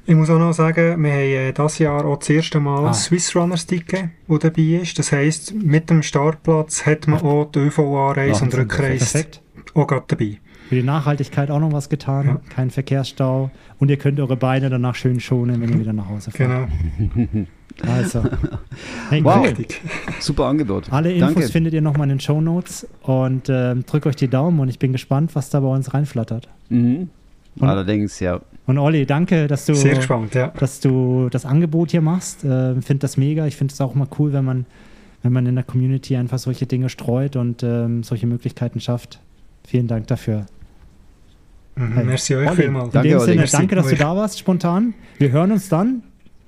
Ich 0.07 0.17
muss 0.17 0.29
auch 0.31 0.39
noch 0.39 0.53
sagen, 0.53 1.03
wir 1.03 1.13
haben 1.13 1.21
äh, 1.21 1.53
dieses 1.53 1.79
Jahr 1.79 2.05
auch 2.05 2.17
das 2.19 2.31
erste 2.31 2.59
Mal 2.59 2.87
Ah. 2.89 2.93
Swiss 2.95 3.35
Runners 3.37 3.67
Ticket, 3.67 4.09
das 4.27 4.39
dabei 4.41 4.63
ist. 4.63 4.99
Das 4.99 5.13
heisst, 5.13 5.55
mit 5.55 5.89
dem 5.91 6.03
Startplatz 6.03 6.85
hat 6.85 7.07
man 7.07 7.21
auch 7.21 7.45
die 7.45 7.61
ÖV-Anreise 7.61 8.45
und 8.45 8.57
Rückreise 8.57 9.05
Perfekt. 9.05 9.43
auch 9.75 9.87
dabei. 9.87 10.39
Für 10.69 10.75
die 10.77 10.83
Nachhaltigkeit 10.83 11.51
auch 11.51 11.61
noch 11.61 11.73
was 11.73 11.89
getan. 11.89 12.27
Ja. 12.27 12.41
Kein 12.49 12.71
Verkehrsstau. 12.71 13.51
Und 13.79 13.89
ihr 13.91 13.99
könnt 13.99 14.19
eure 14.19 14.37
Beine 14.37 14.69
danach 14.71 14.95
schön 14.97 15.21
schonen, 15.21 15.61
wenn 15.61 15.69
ihr 15.71 15.79
wieder 15.81 15.93
nach 15.93 16.09
Hause 16.09 16.31
fahrt. 16.33 16.69
Genau. 16.89 17.47
Also. 17.87 18.23
Hey, 19.11 19.25
Wow. 19.25 19.45
cool. 19.47 19.67
Super 20.21 20.45
Angebot. 20.47 20.93
Alle 20.93 21.13
Infos 21.13 21.35
Danke. 21.35 21.49
findet 21.51 21.75
ihr 21.75 21.83
nochmal 21.83 22.05
in 22.05 22.11
den 22.11 22.21
Show 22.21 22.41
Notes 22.41 22.87
und 23.03 23.49
ähm, 23.49 23.85
drückt 23.85 24.07
euch 24.07 24.15
die 24.17 24.29
Daumen 24.29 24.61
und 24.61 24.69
ich 24.69 24.79
bin 24.79 24.93
gespannt, 24.93 25.35
was 25.35 25.51
da 25.51 25.59
bei 25.61 25.67
uns 25.67 25.93
reinflattert. 25.93 26.49
Mhm. 26.69 27.09
Und- 27.59 27.69
Allerdings, 27.69 28.21
ja. 28.21 28.41
Und 28.67 28.79
Olli, 28.79 29.05
danke, 29.07 29.49
dass 29.49 29.67
du, 29.67 29.75
Sehr 29.75 29.97
gespannt, 29.97 30.35
ja. 30.35 30.49
dass 30.59 30.79
du 30.79 31.29
das 31.31 31.45
Angebot 31.45 31.91
hier 31.91 32.03
machst. 32.03 32.45
Äh, 32.45 32.81
finde 32.83 33.01
das 33.01 33.17
mega. 33.17 33.47
Ich 33.47 33.57
finde 33.57 33.73
es 33.73 33.81
auch 33.81 33.97
mal 33.97 34.07
cool, 34.21 34.33
wenn 34.33 34.45
man, 34.45 34.65
wenn 35.25 35.33
man 35.33 35.45
in 35.47 35.57
der 35.57 35.65
Community 35.65 36.15
einfach 36.17 36.39
solche 36.39 36.67
Dinge 36.67 36.89
streut 36.89 37.35
und 37.35 37.65
ähm, 37.65 38.05
solche 38.05 38.29
Möglichkeiten 38.29 38.81
schafft. 38.81 39.19
Vielen 39.67 39.89
Dank 39.89 40.07
dafür. 40.07 40.47
Mhm. 41.75 41.93
Hey. 41.95 42.05
Merci 42.05 42.37
euch 42.37 42.49
Olli, 42.49 42.63
vielmals. 42.63 42.87
in 42.87 42.93
Danke, 42.93 43.09
dem. 43.09 43.21
Sinne, 43.21 43.45
danke, 43.51 43.75
dass 43.75 43.89
du 43.89 43.97
da 43.97 44.17
warst, 44.17 44.39
spontan. 44.39 44.95
Wir 45.19 45.33
hören 45.33 45.51
uns 45.51 45.69
dann, 45.69 46.03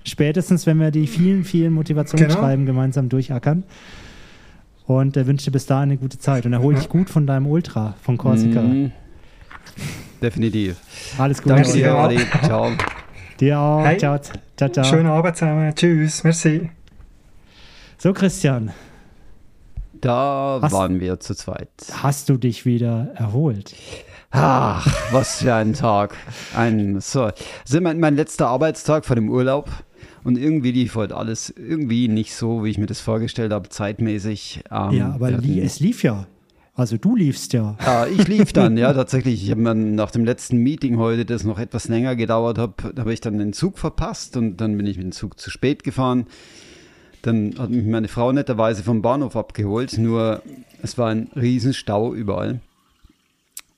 spätestens, 0.04 0.66
wenn 0.66 0.78
wir 0.80 0.90
die 0.90 1.06
vielen, 1.06 1.44
vielen 1.44 1.72
Motivationsschreiben 1.72 2.66
gemeinsam 2.66 3.08
durchackern. 3.08 3.64
Und 4.86 5.16
äh, 5.16 5.26
wünsche 5.26 5.46
dir 5.46 5.52
bis 5.52 5.66
dahin 5.66 5.90
eine 5.90 5.96
gute 5.96 6.18
Zeit 6.18 6.44
und 6.44 6.52
erhol 6.52 6.74
dich 6.74 6.88
gut 6.88 7.08
von 7.08 7.26
deinem 7.26 7.46
Ultra 7.46 7.94
von 8.02 8.18
Korsika. 8.18 8.60
Mhm. 8.62 8.90
Definitiv. 10.20 10.76
Alles 11.18 11.42
Gute. 11.42 11.54
Danke 11.54 11.72
dir. 11.72 11.94
Olli. 11.96 12.20
Ciao. 12.44 12.70
Dir 13.40 13.58
auch. 13.58 13.84
Hey. 13.84 13.98
Ciao, 13.98 14.18
ciao, 14.56 14.68
ciao. 14.68 14.84
Schönen 14.84 15.06
Abend 15.06 15.36
zusammen. 15.36 15.74
Tschüss. 15.74 16.24
Merci. 16.24 16.70
So, 17.98 18.12
Christian, 18.12 18.72
Da 20.00 20.58
Was? 20.60 20.72
waren 20.72 21.00
wir 21.00 21.20
zu 21.20 21.34
zweit. 21.34 21.68
hast 22.02 22.28
du 22.28 22.36
dich 22.36 22.66
wieder 22.66 23.12
erholt? 23.14 23.74
Ach, 24.32 24.86
was 25.12 25.42
für 25.42 25.54
ein 25.54 25.74
Tag. 25.74 26.16
Ein, 26.56 27.00
so. 27.00 27.28
Ist 27.28 27.80
mein, 27.80 28.00
mein 28.00 28.16
letzter 28.16 28.48
Arbeitstag 28.48 29.04
vor 29.04 29.14
dem 29.14 29.28
Urlaub. 29.28 29.68
Und 30.24 30.38
irgendwie 30.38 30.70
lief 30.70 30.94
heute 30.94 31.16
alles 31.16 31.50
irgendwie 31.50 32.08
nicht 32.08 32.34
so, 32.34 32.64
wie 32.64 32.70
ich 32.70 32.78
mir 32.78 32.86
das 32.86 33.00
vorgestellt 33.00 33.52
habe, 33.52 33.68
zeitmäßig. 33.68 34.64
Ähm, 34.70 34.90
ja, 34.92 35.12
aber 35.14 35.32
li 35.32 35.60
es 35.60 35.80
lief 35.80 36.02
ja. 36.02 36.26
Also 36.74 36.96
du 36.96 37.16
liefst 37.16 37.52
ja. 37.52 37.76
Ah, 37.80 38.06
ich 38.06 38.28
lief 38.28 38.52
dann, 38.54 38.76
ja, 38.76 38.92
tatsächlich. 38.94 39.44
Ich 39.44 39.50
habe 39.50 39.62
dann 39.62 39.94
nach 39.94 40.10
dem 40.10 40.24
letzten 40.24 40.58
Meeting 40.58 40.96
heute, 40.96 41.24
das 41.24 41.44
noch 41.44 41.58
etwas 41.58 41.88
länger 41.88 42.16
gedauert 42.16 42.58
hat, 42.58 42.82
habe 42.98 43.12
ich 43.12 43.20
dann 43.20 43.38
den 43.38 43.52
Zug 43.52 43.78
verpasst 43.78 44.36
und 44.36 44.56
dann 44.58 44.76
bin 44.76 44.86
ich 44.86 44.96
mit 44.96 45.04
dem 45.04 45.12
Zug 45.12 45.38
zu 45.38 45.50
spät 45.50 45.84
gefahren. 45.84 46.26
Dann 47.22 47.54
hat 47.58 47.70
mich 47.70 47.84
meine 47.84 48.08
Frau 48.08 48.32
netterweise 48.32 48.82
vom 48.82 49.02
Bahnhof 49.02 49.36
abgeholt, 49.36 49.98
nur 49.98 50.42
es 50.82 50.98
war 50.98 51.10
ein 51.10 51.28
Riesenstau 51.36 52.14
überall. 52.14 52.60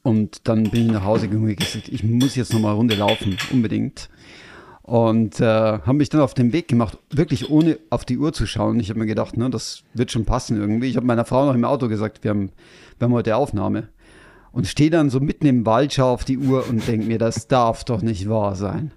Und 0.02 0.46
dann 0.48 0.64
bin 0.64 0.86
ich 0.86 0.92
nach 0.92 1.04
Hause 1.04 1.28
gegangen 1.28 1.48
und 1.48 1.56
gesagt, 1.56 1.88
ich 1.88 2.04
muss 2.04 2.36
jetzt 2.36 2.52
noch 2.52 2.60
mal 2.60 2.68
eine 2.68 2.76
Runde 2.76 2.94
laufen, 2.94 3.36
unbedingt. 3.50 4.08
Und 4.84 5.40
äh, 5.40 5.44
habe 5.44 5.94
mich 5.94 6.10
dann 6.10 6.20
auf 6.20 6.34
den 6.34 6.52
Weg 6.52 6.68
gemacht, 6.68 6.98
wirklich 7.10 7.48
ohne 7.48 7.78
auf 7.88 8.04
die 8.04 8.18
Uhr 8.18 8.34
zu 8.34 8.46
schauen. 8.46 8.78
Ich 8.80 8.90
habe 8.90 8.98
mir 9.00 9.06
gedacht, 9.06 9.34
ne, 9.34 9.48
das 9.48 9.82
wird 9.94 10.12
schon 10.12 10.26
passen 10.26 10.58
irgendwie. 10.60 10.88
Ich 10.88 10.96
habe 10.96 11.06
meiner 11.06 11.24
Frau 11.24 11.46
noch 11.46 11.54
im 11.54 11.64
Auto 11.64 11.88
gesagt, 11.88 12.22
wir 12.22 12.32
haben, 12.32 12.50
wir 12.98 13.06
haben 13.06 13.14
heute 13.14 13.34
Aufnahme. 13.36 13.88
Und 14.52 14.66
stehe 14.66 14.90
dann 14.90 15.08
so 15.08 15.20
mitten 15.20 15.46
im 15.46 15.64
Wald, 15.64 15.94
schaue 15.94 16.10
auf 16.12 16.24
die 16.24 16.36
Uhr 16.36 16.68
und 16.68 16.86
denke 16.86 17.06
mir, 17.06 17.18
das 17.18 17.48
darf 17.48 17.84
doch 17.84 18.02
nicht 18.02 18.28
wahr 18.28 18.56
sein. 18.56 18.92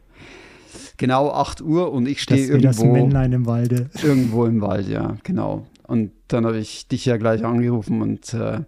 Genau 0.97 1.31
8 1.31 1.61
Uhr 1.61 1.91
und 1.93 2.05
ich 2.05 2.21
stehe 2.21 2.53
wie 2.53 2.61
das 2.61 2.79
irgendwo, 2.79 2.93
Männlein 2.93 3.31
im 3.31 3.45
Walde. 3.45 3.89
irgendwo 4.03 4.45
im 4.45 4.59
Wald, 4.61 4.89
ja, 4.89 5.15
genau. 5.23 5.67
Und 5.83 6.11
dann 6.27 6.45
habe 6.45 6.57
ich 6.57 6.87
dich 6.89 7.05
ja 7.05 7.15
gleich 7.15 7.45
angerufen 7.45 8.01
und 8.01 8.33
äh, 8.33 8.59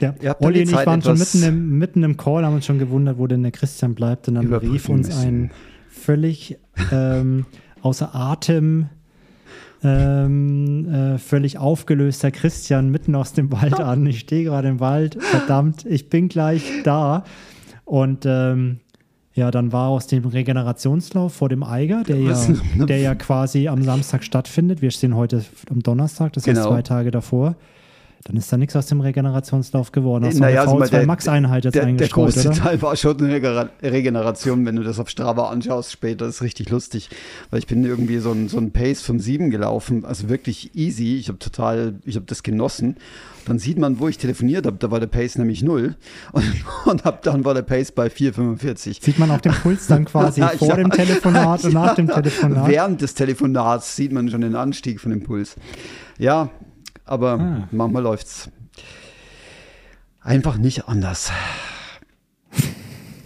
Ja. 0.00 0.14
Ihr 0.20 0.30
habt 0.30 0.44
Olli 0.44 0.60
und 0.60 0.70
ich 0.70 0.86
waren 0.86 1.00
schon 1.00 1.18
mitten 1.18 1.42
im, 1.44 1.78
mitten 1.78 2.02
im 2.02 2.16
Call, 2.16 2.44
haben 2.44 2.56
uns 2.56 2.66
schon 2.66 2.78
gewundert, 2.78 3.16
wo 3.16 3.26
denn 3.26 3.42
der 3.42 3.52
Christian 3.52 3.94
bleibt. 3.94 4.28
Und 4.28 4.34
dann 4.34 4.52
rief 4.52 4.88
uns 4.90 5.16
ein 5.16 5.50
völlig 6.02 6.58
ähm, 6.90 7.46
außer 7.82 8.14
Atem, 8.14 8.88
ähm, 9.84 10.88
äh, 10.88 11.18
völlig 11.18 11.58
aufgelöster 11.58 12.30
Christian 12.30 12.90
mitten 12.90 13.14
aus 13.14 13.32
dem 13.32 13.50
Wald 13.52 13.80
an. 13.80 14.06
Ich 14.06 14.20
stehe 14.20 14.44
gerade 14.44 14.68
im 14.68 14.80
Wald, 14.80 15.18
verdammt, 15.22 15.84
ich 15.86 16.08
bin 16.08 16.28
gleich 16.28 16.62
da. 16.84 17.24
Und 17.84 18.24
ähm, 18.26 18.78
ja, 19.34 19.50
dann 19.50 19.72
war 19.72 19.88
aus 19.88 20.06
dem 20.06 20.24
Regenerationslauf 20.26 21.32
vor 21.34 21.48
dem 21.48 21.62
Eiger, 21.62 22.02
der 22.04 22.18
ja, 22.18 22.36
der 22.86 22.98
ja 22.98 23.14
quasi 23.14 23.66
am 23.68 23.82
Samstag 23.82 24.24
stattfindet. 24.24 24.82
Wir 24.82 24.90
stehen 24.90 25.16
heute 25.16 25.44
am 25.70 25.80
Donnerstag, 25.80 26.32
das 26.34 26.46
heißt 26.46 26.56
Genau. 26.56 26.68
zwei 26.70 26.82
Tage 26.82 27.10
davor. 27.10 27.56
Dann 28.24 28.36
ist 28.36 28.52
da 28.52 28.56
nichts 28.56 28.76
aus 28.76 28.86
dem 28.86 29.00
Regenerationslauf 29.00 29.90
geworden. 29.90 30.24
Hast 30.26 30.36
du 30.36 30.40
Naja, 30.40 30.60
also 30.62 30.78
der- 30.78 31.02
V2 31.02 31.06
Max-Einheit 31.06 31.64
jetzt 31.64 31.74
der, 31.74 31.86
der 31.86 32.08
große 32.08 32.48
oder? 32.50 32.56
Teil 32.56 32.80
war 32.80 32.94
schon 32.94 33.20
eine 33.20 33.70
Regeneration, 33.82 34.64
wenn 34.64 34.76
du 34.76 34.84
das 34.84 35.00
auf 35.00 35.08
Strava 35.08 35.48
anschaust 35.50 35.90
später, 35.90 36.26
ist 36.26 36.40
richtig 36.40 36.70
lustig, 36.70 37.10
weil 37.50 37.58
ich 37.58 37.66
bin 37.66 37.84
irgendwie 37.84 38.18
so 38.18 38.30
ein, 38.30 38.48
so 38.48 38.58
ein 38.58 38.70
Pace 38.70 39.02
von 39.02 39.18
sieben 39.18 39.50
gelaufen, 39.50 40.04
also 40.04 40.28
wirklich 40.28 40.74
easy, 40.76 41.16
ich 41.16 41.28
habe 41.28 41.38
total, 41.40 41.94
ich 42.04 42.14
habe 42.14 42.26
das 42.26 42.42
genossen. 42.44 42.96
Dann 43.44 43.58
sieht 43.58 43.76
man, 43.76 43.98
wo 43.98 44.06
ich 44.06 44.18
telefoniert 44.18 44.66
habe, 44.66 44.76
da 44.78 44.92
war 44.92 45.00
der 45.00 45.08
Pace 45.08 45.36
nämlich 45.38 45.64
null 45.64 45.96
und, 46.32 46.44
und 46.86 47.04
ab 47.04 47.22
dann 47.22 47.44
war 47.44 47.54
der 47.54 47.62
Pace 47.62 47.90
bei 47.90 48.06
4,45. 48.06 49.02
Sieht 49.02 49.18
man 49.18 49.32
auch 49.32 49.40
den 49.40 49.52
Puls 49.52 49.88
dann 49.88 50.04
quasi 50.06 50.40
Ja, 50.42 50.48
vor 50.50 50.76
dem 50.76 50.90
Telefonat 50.90 51.64
und 51.64 51.74
nach 51.74 51.96
dem 51.96 52.06
Telefonat? 52.06 52.68
Während 52.68 53.00
des 53.00 53.14
Telefonats 53.14 53.96
sieht 53.96 54.12
man 54.12 54.28
schon 54.28 54.42
den 54.42 54.54
Anstieg 54.54 55.00
von 55.00 55.10
dem 55.10 55.24
Puls. 55.24 55.56
Ja, 56.18 56.50
aber 57.04 57.32
Ah. 57.40 57.68
manchmal 57.70 58.02
läuft's 58.02 58.50
einfach 60.20 60.56
nicht 60.58 60.88
anders. 60.88 61.30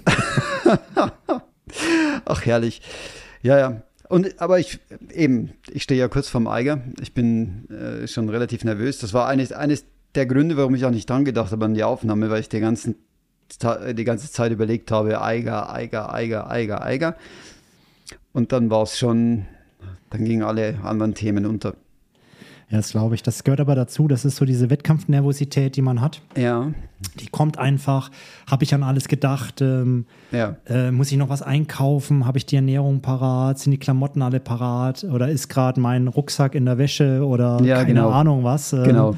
Ach, 2.25 2.45
herrlich. 2.45 2.83
Ja, 3.42 3.59
ja. 3.59 3.83
Und, 4.09 4.40
aber 4.40 4.59
ich, 4.61 4.78
eben, 5.12 5.50
ich 5.71 5.83
stehe 5.83 5.99
ja 6.00 6.09
kurz 6.09 6.28
vorm 6.28 6.47
Eiger. 6.47 6.80
Ich 7.00 7.12
bin 7.12 7.68
äh, 7.71 8.06
schon 8.06 8.28
relativ 8.28 8.64
nervös. 8.64 8.99
Das 8.99 9.12
war 9.12 9.26
eines, 9.26 9.52
eines 9.52 9.85
der 10.14 10.26
Gründe, 10.26 10.56
warum 10.56 10.75
ich 10.75 10.85
auch 10.85 10.90
nicht 10.90 11.11
dran 11.11 11.25
gedacht 11.25 11.50
habe 11.52 11.64
an 11.64 11.75
die 11.75 11.83
Aufnahme, 11.85 12.30
weil 12.30 12.40
ich 12.40 12.49
die, 12.49 12.61
ganzen, 12.61 12.95
die 13.92 14.04
ganze 14.04 14.30
Zeit 14.30 14.52
überlegt 14.52 14.90
habe, 14.92 15.21
Eiger, 15.21 15.73
Eiger, 15.73 16.12
Eiger, 16.14 16.49
Eiger, 16.50 16.83
Eiger. 16.83 17.16
Und 18.33 18.52
dann 18.52 18.71
war 18.71 18.85
es 18.85 18.97
schon, 18.99 19.47
dann 20.11 20.25
gingen 20.25 20.42
alle 20.45 20.78
anderen 20.85 21.14
Themen 21.14 21.45
unter. 21.47 21.75
Ja, 22.68 22.78
das 22.78 22.90
glaube 22.90 23.14
ich. 23.14 23.23
Das 23.23 23.44
gehört 23.44 23.61
aber 23.61 23.75
dazu. 23.76 24.08
Das 24.08 24.25
ist 24.25 24.37
so 24.37 24.44
diese 24.44 24.70
Wettkampfnervosität, 24.70 25.76
die 25.76 25.82
man 25.82 26.00
hat. 26.00 26.20
Ja, 26.37 26.73
Die 27.20 27.26
kommt 27.28 27.58
einfach. 27.58 28.11
Habe 28.50 28.64
ich 28.64 28.75
an 28.75 28.82
alles 28.82 29.06
gedacht? 29.06 29.61
Ähm, 29.61 30.06
ja. 30.32 30.56
äh, 30.66 30.90
muss 30.90 31.12
ich 31.12 31.16
noch 31.18 31.28
was 31.28 31.42
einkaufen? 31.42 32.26
Habe 32.26 32.38
ich 32.38 32.46
die 32.46 32.56
Ernährung 32.56 33.02
parat? 33.02 33.61
Sind 33.61 33.70
die 33.70 33.78
Klamotten 33.78 34.20
alle 34.20 34.40
parat? 34.40 35.04
Oder 35.04 35.28
ist 35.28 35.49
gerade 35.49 35.80
mein 35.80 36.08
Rucksack 36.08 36.56
in 36.56 36.64
der 36.64 36.76
Wäsche? 36.78 37.25
Oder 37.25 37.61
Ja, 37.62 37.76
keine 37.76 37.94
genau. 37.94 38.11
Ahnung 38.11 38.42
was? 38.44 38.73
Ähm, 38.73 38.82
Genau. 38.85 39.16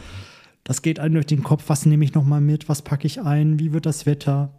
Das 0.65 0.83
geht 0.83 1.01
einem 1.01 1.15
durch 1.15 1.25
den 1.25 1.43
Kopf. 1.43 1.65
Was 1.69 1.87
nehme 1.87 2.05
ich 2.05 2.13
noch 2.13 2.25
mal 2.25 2.43
mit? 2.43 2.69
Was 2.69 2.83
packe 2.83 3.07
ich 3.07 3.23
ein? 3.23 3.59
Wie 3.59 3.73
wird 3.73 3.87
das 3.87 4.05
Wetter? 4.05 4.51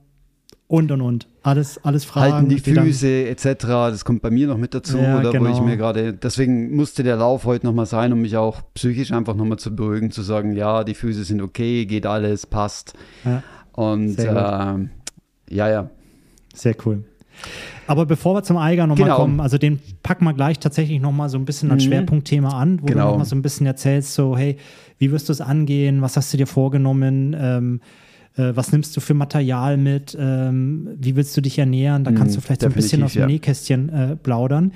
Und, 0.72 0.92
und, 0.92 1.02
und. 1.02 1.28
Alles, 1.42 1.84
alles 1.84 2.06
Fragen. 2.06 2.32
Halten 2.34 2.50
die 2.50 2.60
Füße 2.60 3.26
etc. 3.28 3.56
Das 3.66 4.06
kommt 4.06 4.22
bei 4.22 4.30
mir 4.30 4.46
noch 4.46 4.58
mit 4.58 4.76
dazu, 4.76 5.00
Ja, 5.00 5.18
oder 5.20 5.30
wo 5.30 5.44
genau. 5.44 5.50
ich 5.52 5.60
mir 5.62 5.78
gerade, 5.78 6.14
deswegen 6.14 6.76
musste 6.76 7.02
der 7.02 7.16
Lauf 7.16 7.46
heute 7.46 7.66
nochmal 7.66 7.88
sein, 7.88 8.14
um 8.14 8.22
mich 8.22 8.38
auch 8.38 8.62
psychisch 8.76 9.12
einfach 9.12 9.34
nochmal 9.34 9.58
zu 9.58 9.76
beruhigen, 9.76 10.12
zu 10.12 10.22
sagen, 10.22 10.56
ja, 10.56 10.84
die 10.84 10.94
Füße 10.94 11.24
sind 11.24 11.42
okay, 11.42 11.88
geht 11.88 12.06
alles, 12.06 12.46
passt. 12.46 12.94
Ja, 13.26 13.42
Und 13.72 14.18
ähm, 14.20 14.92
ja, 15.50 15.70
ja, 15.70 15.90
sehr 16.54 16.76
cool. 16.86 17.04
Aber 17.88 18.06
bevor 18.06 18.36
wir 18.36 18.44
zum 18.44 18.58
Eiger 18.58 18.86
nochmal 18.86 19.06
Genau. 19.06 19.18
kommen, 19.22 19.40
also 19.40 19.58
den 19.58 19.80
packen 20.04 20.24
wir 20.26 20.34
gleich 20.36 20.60
tatsächlich 20.60 21.02
nochmal 21.02 21.30
so 21.30 21.40
ein 21.40 21.46
bisschen 21.46 21.72
als 21.72 21.84
Mhm. 21.84 21.88
Schwerpunktthema 21.88 22.50
an, 22.50 22.80
wo 22.84 22.86
du 22.86 22.94
Genau. 22.94 23.10
nochmal 23.10 23.26
so 23.26 23.36
ein 23.36 23.42
bisschen 23.42 23.66
erzählst, 23.66 24.14
so, 24.14 24.38
hey, 24.38 24.58
wie 25.00 25.12
wirst 25.12 25.30
du 25.30 25.34
es 25.34 25.42
angehen? 25.42 26.04
Was 26.04 26.16
hast 26.16 26.32
du 26.32 26.38
dir 26.38 26.46
vorgenommen? 26.46 27.36
Ähm, 27.40 27.82
äh, 28.38 28.56
was 28.56 28.72
nimmst 28.72 28.96
du 28.96 29.02
für 29.02 29.14
Material 29.14 29.78
mit? 29.78 30.16
Ähm, 30.20 30.90
wie 30.98 31.16
willst 31.16 31.36
du 31.38 31.42
dich 31.42 31.58
ernähren? 31.60 32.04
Da 32.04 32.12
kannst 32.12 32.36
Mhm, 32.36 32.42
du 32.42 32.42
vielleicht 32.42 32.62
so 32.62 32.68
ein 32.68 32.74
bisschen 32.74 33.04
aus 33.04 33.14
dem 33.14 33.22
ja. 33.22 33.28
Nähkästchen 33.28 33.90
äh, 33.90 34.16
plaudern. 34.16 34.72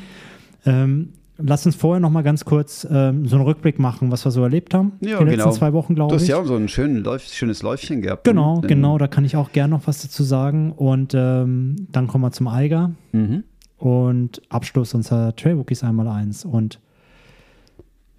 Ähm, 0.65 1.09
lass 1.37 1.65
uns 1.65 1.75
vorher 1.75 1.99
nochmal 1.99 2.23
ganz 2.23 2.45
kurz 2.45 2.87
ähm, 2.89 3.27
so 3.27 3.35
einen 3.35 3.45
Rückblick 3.45 3.79
machen, 3.79 4.11
was 4.11 4.25
wir 4.25 4.31
so 4.31 4.43
erlebt 4.43 4.73
haben. 4.73 4.93
Ja, 5.01 5.17
die 5.19 5.25
letzten 5.25 5.39
genau. 5.39 5.51
zwei 5.51 5.73
Wochen, 5.73 5.93
du 5.93 5.95
glaube 5.95 6.15
hast 6.15 6.23
ich. 6.23 6.29
ja 6.29 6.37
auch 6.37 6.45
so 6.45 6.55
ein 6.55 6.67
schön 6.69 7.03
Läuf, 7.03 7.23
schönes 7.23 7.63
Läufchen 7.63 8.01
gehabt. 8.01 8.23
Genau, 8.23 8.61
ne? 8.61 8.67
Genau, 8.67 8.97
da 8.97 9.07
kann 9.07 9.25
ich 9.25 9.35
auch 9.35 9.51
gern 9.51 9.69
noch 9.71 9.87
was 9.87 10.01
dazu 10.01 10.23
sagen. 10.23 10.71
Und 10.71 11.13
ähm, 11.15 11.87
dann 11.91 12.07
kommen 12.07 12.23
wir 12.23 12.31
zum 12.31 12.47
Eiger 12.47 12.91
Mhm. 13.11 13.43
und 13.77 14.41
Abschluss 14.49 14.93
unserer 14.93 15.35
Trail 15.35 15.55
Rookies 15.55 15.83
einmal 15.83 16.07
eins. 16.07 16.45
Und 16.45 16.79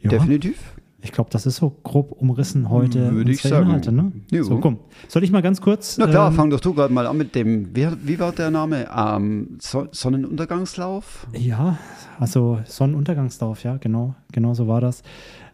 ja, 0.00 0.10
Definitiv. 0.10 0.58
Ich 1.04 1.12
glaube, 1.12 1.28
das 1.30 1.44
ist 1.44 1.56
so 1.56 1.70
grob 1.82 2.12
umrissen 2.12 2.70
heute. 2.70 3.12
Würde 3.12 3.30
ich 3.30 3.42
sagen. 3.42 3.66
Inhalte, 3.66 3.92
ne? 3.92 4.11
So, 4.40 4.58
komm. 4.58 4.78
Soll 5.06 5.23
ich 5.23 5.30
mal 5.30 5.42
ganz 5.42 5.61
kurz. 5.61 5.99
Na 5.99 6.06
klar, 6.06 6.30
ähm, 6.30 6.34
fang 6.34 6.50
doch 6.50 6.61
du 6.61 6.73
gerade 6.73 6.92
mal 6.92 7.06
an 7.06 7.18
mit 7.18 7.34
dem, 7.34 7.76
wie, 7.76 7.87
wie 8.02 8.18
war 8.18 8.32
der 8.32 8.50
Name? 8.50 8.88
Ähm, 8.96 9.58
so 9.61 9.87
Sonnenuntergangslauf? 9.90 11.26
Ja, 11.37 11.78
also 12.18 12.58
Sonnenuntergangslauf, 12.64 13.62
ja, 13.64 13.76
genau. 13.76 14.14
Genau 14.32 14.54
so 14.54 14.66
war 14.66 14.80
das. 14.80 15.02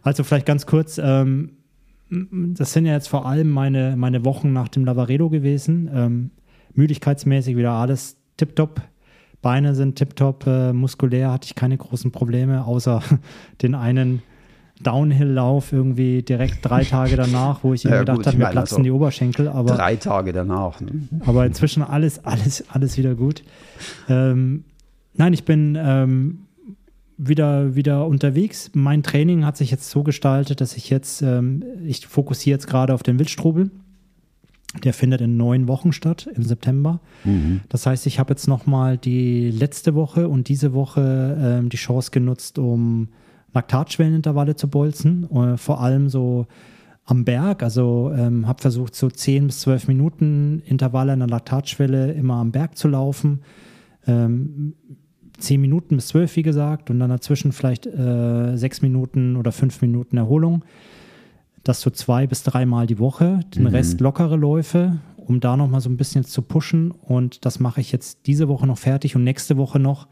Also 0.01 0.23
vielleicht 0.23 0.45
ganz 0.45 0.65
kurz. 0.65 0.97
Ähm, 1.03 1.57
das 2.09 2.71
sind 2.71 2.85
ja 2.85 2.93
jetzt 2.93 3.09
vor 3.09 3.25
allem 3.25 3.51
meine, 3.51 3.95
meine 3.97 4.23
Wochen 4.23 4.53
nach 4.53 4.69
dem 4.69 4.85
Lavaredo 4.85 5.29
gewesen. 5.29 5.89
Ähm, 5.93 6.31
müdigkeitsmäßig 6.73 7.57
wieder 7.57 7.73
alles 7.73 8.15
tipptopp. 8.37 8.81
Beine 9.41 9.75
sind 9.75 9.97
tipptopp. 9.97 10.47
Äh, 10.47 10.71
muskulär 10.71 11.31
hatte 11.31 11.47
ich 11.47 11.55
keine 11.55 11.77
großen 11.77 12.11
Probleme, 12.11 12.65
außer 12.65 13.03
den 13.61 13.75
einen 13.75 14.21
Downhill-Lauf 14.83 15.71
irgendwie 15.71 16.21
direkt 16.23 16.59
drei 16.63 16.83
Tage 16.85 17.15
danach, 17.15 17.63
wo 17.63 17.73
ich 17.73 17.83
ja, 17.83 17.99
gedacht 17.99 18.25
habe, 18.25 18.37
mir 18.37 18.45
platzen 18.47 18.77
also 18.77 18.83
die 18.83 18.91
Oberschenkel. 18.91 19.47
Aber, 19.47 19.75
drei 19.75 19.95
Tage 19.95 20.33
danach. 20.33 20.81
Ne? 20.81 21.07
Aber 21.25 21.45
inzwischen 21.45 21.83
alles, 21.83 22.23
alles, 22.25 22.63
alles 22.69 22.97
wieder 22.97 23.15
gut. 23.15 23.43
Ähm, 24.09 24.63
nein, 25.13 25.33
ich 25.33 25.45
bin 25.45 25.77
ähm, 25.79 26.39
wieder, 27.17 27.75
wieder 27.75 28.07
unterwegs. 28.07 28.71
Mein 28.73 29.03
Training 29.03 29.45
hat 29.45 29.57
sich 29.57 29.71
jetzt 29.71 29.89
so 29.89 30.03
gestaltet, 30.03 30.61
dass 30.61 30.75
ich 30.75 30.89
jetzt, 30.89 31.21
ähm, 31.21 31.63
ich 31.85 32.07
fokussiere 32.07 32.55
jetzt 32.55 32.67
gerade 32.67 32.93
auf 32.93 33.03
den 33.03 33.19
Wildstrubel. 33.19 33.69
Der 34.83 34.93
findet 34.93 35.19
in 35.19 35.35
neun 35.35 35.67
Wochen 35.67 35.91
statt, 35.91 36.29
im 36.33 36.43
September. 36.43 37.01
Mhm. 37.25 37.59
Das 37.67 37.85
heißt, 37.85 38.07
ich 38.07 38.19
habe 38.19 38.31
jetzt 38.31 38.47
nochmal 38.47 38.97
die 38.97 39.51
letzte 39.51 39.95
Woche 39.95 40.29
und 40.29 40.47
diese 40.47 40.73
Woche 40.73 41.59
ähm, 41.59 41.69
die 41.69 41.77
Chance 41.77 42.11
genutzt, 42.11 42.57
um 42.57 43.09
Laktatschwellenintervalle 43.53 44.55
zu 44.55 44.67
bolzen. 44.69 45.29
Äh, 45.31 45.57
vor 45.57 45.81
allem 45.81 46.09
so 46.09 46.47
am 47.05 47.25
Berg. 47.25 47.63
Also 47.63 48.11
ähm, 48.15 48.47
habe 48.47 48.61
versucht, 48.61 48.95
so 48.95 49.09
10 49.09 49.47
bis 49.47 49.61
12 49.61 49.87
Minuten 49.87 50.61
Intervalle 50.65 51.13
an 51.13 51.19
der 51.19 51.27
Laktatschwelle 51.27 52.13
immer 52.13 52.35
am 52.35 52.51
Berg 52.51 52.77
zu 52.77 52.87
laufen. 52.87 53.41
Ähm, 54.07 54.73
10 55.37 55.59
Minuten 55.59 55.95
bis 55.95 56.07
12, 56.09 56.35
wie 56.37 56.43
gesagt, 56.43 56.89
und 56.89 56.99
dann 56.99 57.09
dazwischen 57.09 57.51
vielleicht 57.51 57.85
äh, 57.87 58.55
6 58.55 58.81
Minuten 58.81 59.35
oder 59.35 59.51
5 59.51 59.81
Minuten 59.81 60.17
Erholung. 60.17 60.63
Das 61.63 61.81
so 61.81 61.91
zwei 61.91 62.25
bis 62.25 62.43
dreimal 62.43 62.87
die 62.87 62.97
Woche. 62.97 63.41
Den 63.55 63.63
mhm. 63.63 63.69
Rest 63.69 64.01
lockere 64.01 64.35
Läufe, 64.35 64.97
um 65.15 65.39
da 65.39 65.55
nochmal 65.57 65.81
so 65.81 65.89
ein 65.89 65.97
bisschen 65.97 66.23
zu 66.23 66.41
pushen. 66.41 66.91
Und 66.91 67.45
das 67.45 67.59
mache 67.59 67.81
ich 67.81 67.91
jetzt 67.91 68.25
diese 68.25 68.47
Woche 68.47 68.65
noch 68.65 68.77
fertig 68.77 69.15
und 69.15 69.23
nächste 69.23 69.57
Woche 69.57 69.79
noch. 69.79 70.07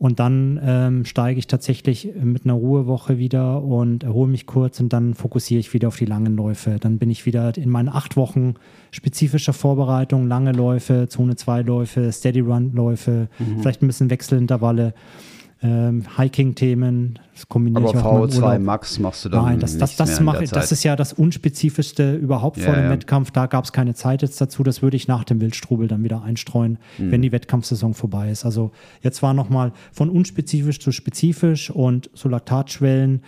Und 0.00 0.18
dann 0.18 0.58
ähm, 0.64 1.04
steige 1.04 1.38
ich 1.38 1.46
tatsächlich 1.46 2.08
mit 2.14 2.46
einer 2.46 2.54
Ruhewoche 2.54 3.18
wieder 3.18 3.62
und 3.62 4.02
erhole 4.02 4.30
mich 4.30 4.46
kurz 4.46 4.80
und 4.80 4.94
dann 4.94 5.12
fokussiere 5.12 5.60
ich 5.60 5.74
wieder 5.74 5.88
auf 5.88 5.98
die 5.98 6.06
langen 6.06 6.36
Läufe. 6.36 6.78
Dann 6.80 6.96
bin 6.96 7.10
ich 7.10 7.26
wieder 7.26 7.54
in 7.58 7.68
meinen 7.68 7.90
acht 7.90 8.16
Wochen 8.16 8.54
spezifischer 8.92 9.52
Vorbereitung, 9.52 10.26
lange 10.26 10.52
Läufe, 10.52 11.06
Zone 11.10 11.36
2 11.36 11.60
Läufe, 11.60 12.10
Steady 12.12 12.40
Run 12.40 12.72
Läufe, 12.72 13.28
mhm. 13.38 13.60
vielleicht 13.60 13.82
ein 13.82 13.88
bisschen 13.88 14.08
Wechselintervalle 14.08 14.94
ähm, 15.62 16.04
Hiking-Themen. 16.16 17.18
Das 17.34 17.48
kombiniere 17.48 17.82
Aber 17.82 17.98
ich 17.98 18.04
auch 18.04 18.28
VO2 18.28 18.58
Max 18.58 18.98
machst 18.98 19.24
du 19.24 19.28
dann 19.28 19.44
Nein, 19.44 19.60
das, 19.60 19.76
das, 19.76 19.96
das, 19.96 20.20
mache, 20.20 20.44
das 20.44 20.72
ist 20.72 20.84
ja 20.84 20.96
das 20.96 21.12
unspezifischste 21.12 22.14
überhaupt 22.14 22.58
ja, 22.58 22.64
vor 22.64 22.74
dem 22.74 22.84
ja. 22.84 22.90
Wettkampf. 22.90 23.30
Da 23.30 23.46
gab 23.46 23.64
es 23.64 23.72
keine 23.72 23.94
Zeit 23.94 24.22
jetzt 24.22 24.40
dazu. 24.40 24.62
Das 24.62 24.82
würde 24.82 24.96
ich 24.96 25.08
nach 25.08 25.24
dem 25.24 25.40
Wildstrubel 25.40 25.88
dann 25.88 26.02
wieder 26.02 26.22
einstreuen, 26.22 26.78
mhm. 26.98 27.10
wenn 27.10 27.22
die 27.22 27.32
Wettkampfsaison 27.32 27.94
vorbei 27.94 28.30
ist. 28.30 28.44
Also 28.44 28.72
jetzt 29.02 29.22
war 29.22 29.34
nochmal 29.34 29.72
von 29.92 30.08
unspezifisch 30.08 30.80
zu 30.80 30.92
spezifisch 30.92 31.70
und 31.70 32.10
so 32.14 32.28
Laktatschwellen 32.28 33.22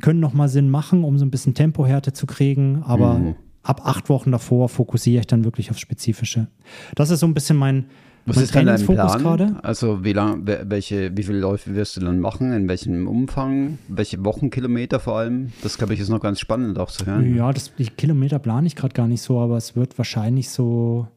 können 0.00 0.20
nochmal 0.20 0.48
Sinn 0.48 0.70
machen, 0.70 1.04
um 1.04 1.18
so 1.18 1.24
ein 1.24 1.30
bisschen 1.30 1.54
Tempohärte 1.54 2.12
zu 2.12 2.26
kriegen. 2.26 2.82
Aber 2.84 3.14
mhm. 3.14 3.34
ab 3.62 3.82
acht 3.84 4.08
Wochen 4.08 4.32
davor 4.32 4.68
fokussiere 4.68 5.20
ich 5.20 5.26
dann 5.26 5.44
wirklich 5.44 5.70
aufs 5.70 5.80
Spezifische. 5.80 6.48
Das 6.94 7.10
ist 7.10 7.20
so 7.20 7.26
ein 7.26 7.34
bisschen 7.34 7.56
mein 7.56 7.86
was 8.28 8.36
ist 8.36 8.54
dein 8.54 8.66
Plan? 8.86 9.22
Grade? 9.22 9.56
Also 9.62 10.04
wie 10.04 10.12
lang, 10.12 10.46
welche, 10.46 11.16
wie 11.16 11.22
viele 11.22 11.38
Läufe 11.38 11.74
wirst 11.74 11.96
du 11.96 12.00
dann 12.00 12.20
machen? 12.20 12.52
In 12.52 12.68
welchem 12.68 13.06
Umfang? 13.06 13.78
Welche 13.88 14.24
Wochenkilometer 14.24 15.00
vor 15.00 15.18
allem? 15.18 15.52
Das 15.62 15.78
glaube 15.78 15.94
ich 15.94 16.00
ist 16.00 16.08
noch 16.08 16.20
ganz 16.20 16.40
spannend 16.40 16.78
auch 16.78 16.90
zu 16.90 17.06
hören. 17.06 17.34
Ja, 17.34 17.52
das, 17.52 17.74
die 17.76 17.86
Kilometer 17.86 18.38
plane 18.38 18.66
ich 18.66 18.76
gerade 18.76 18.94
gar 18.94 19.08
nicht 19.08 19.22
so, 19.22 19.40
aber 19.40 19.56
es 19.56 19.76
wird 19.76 19.98
wahrscheinlich 19.98 20.50
so. 20.50 21.08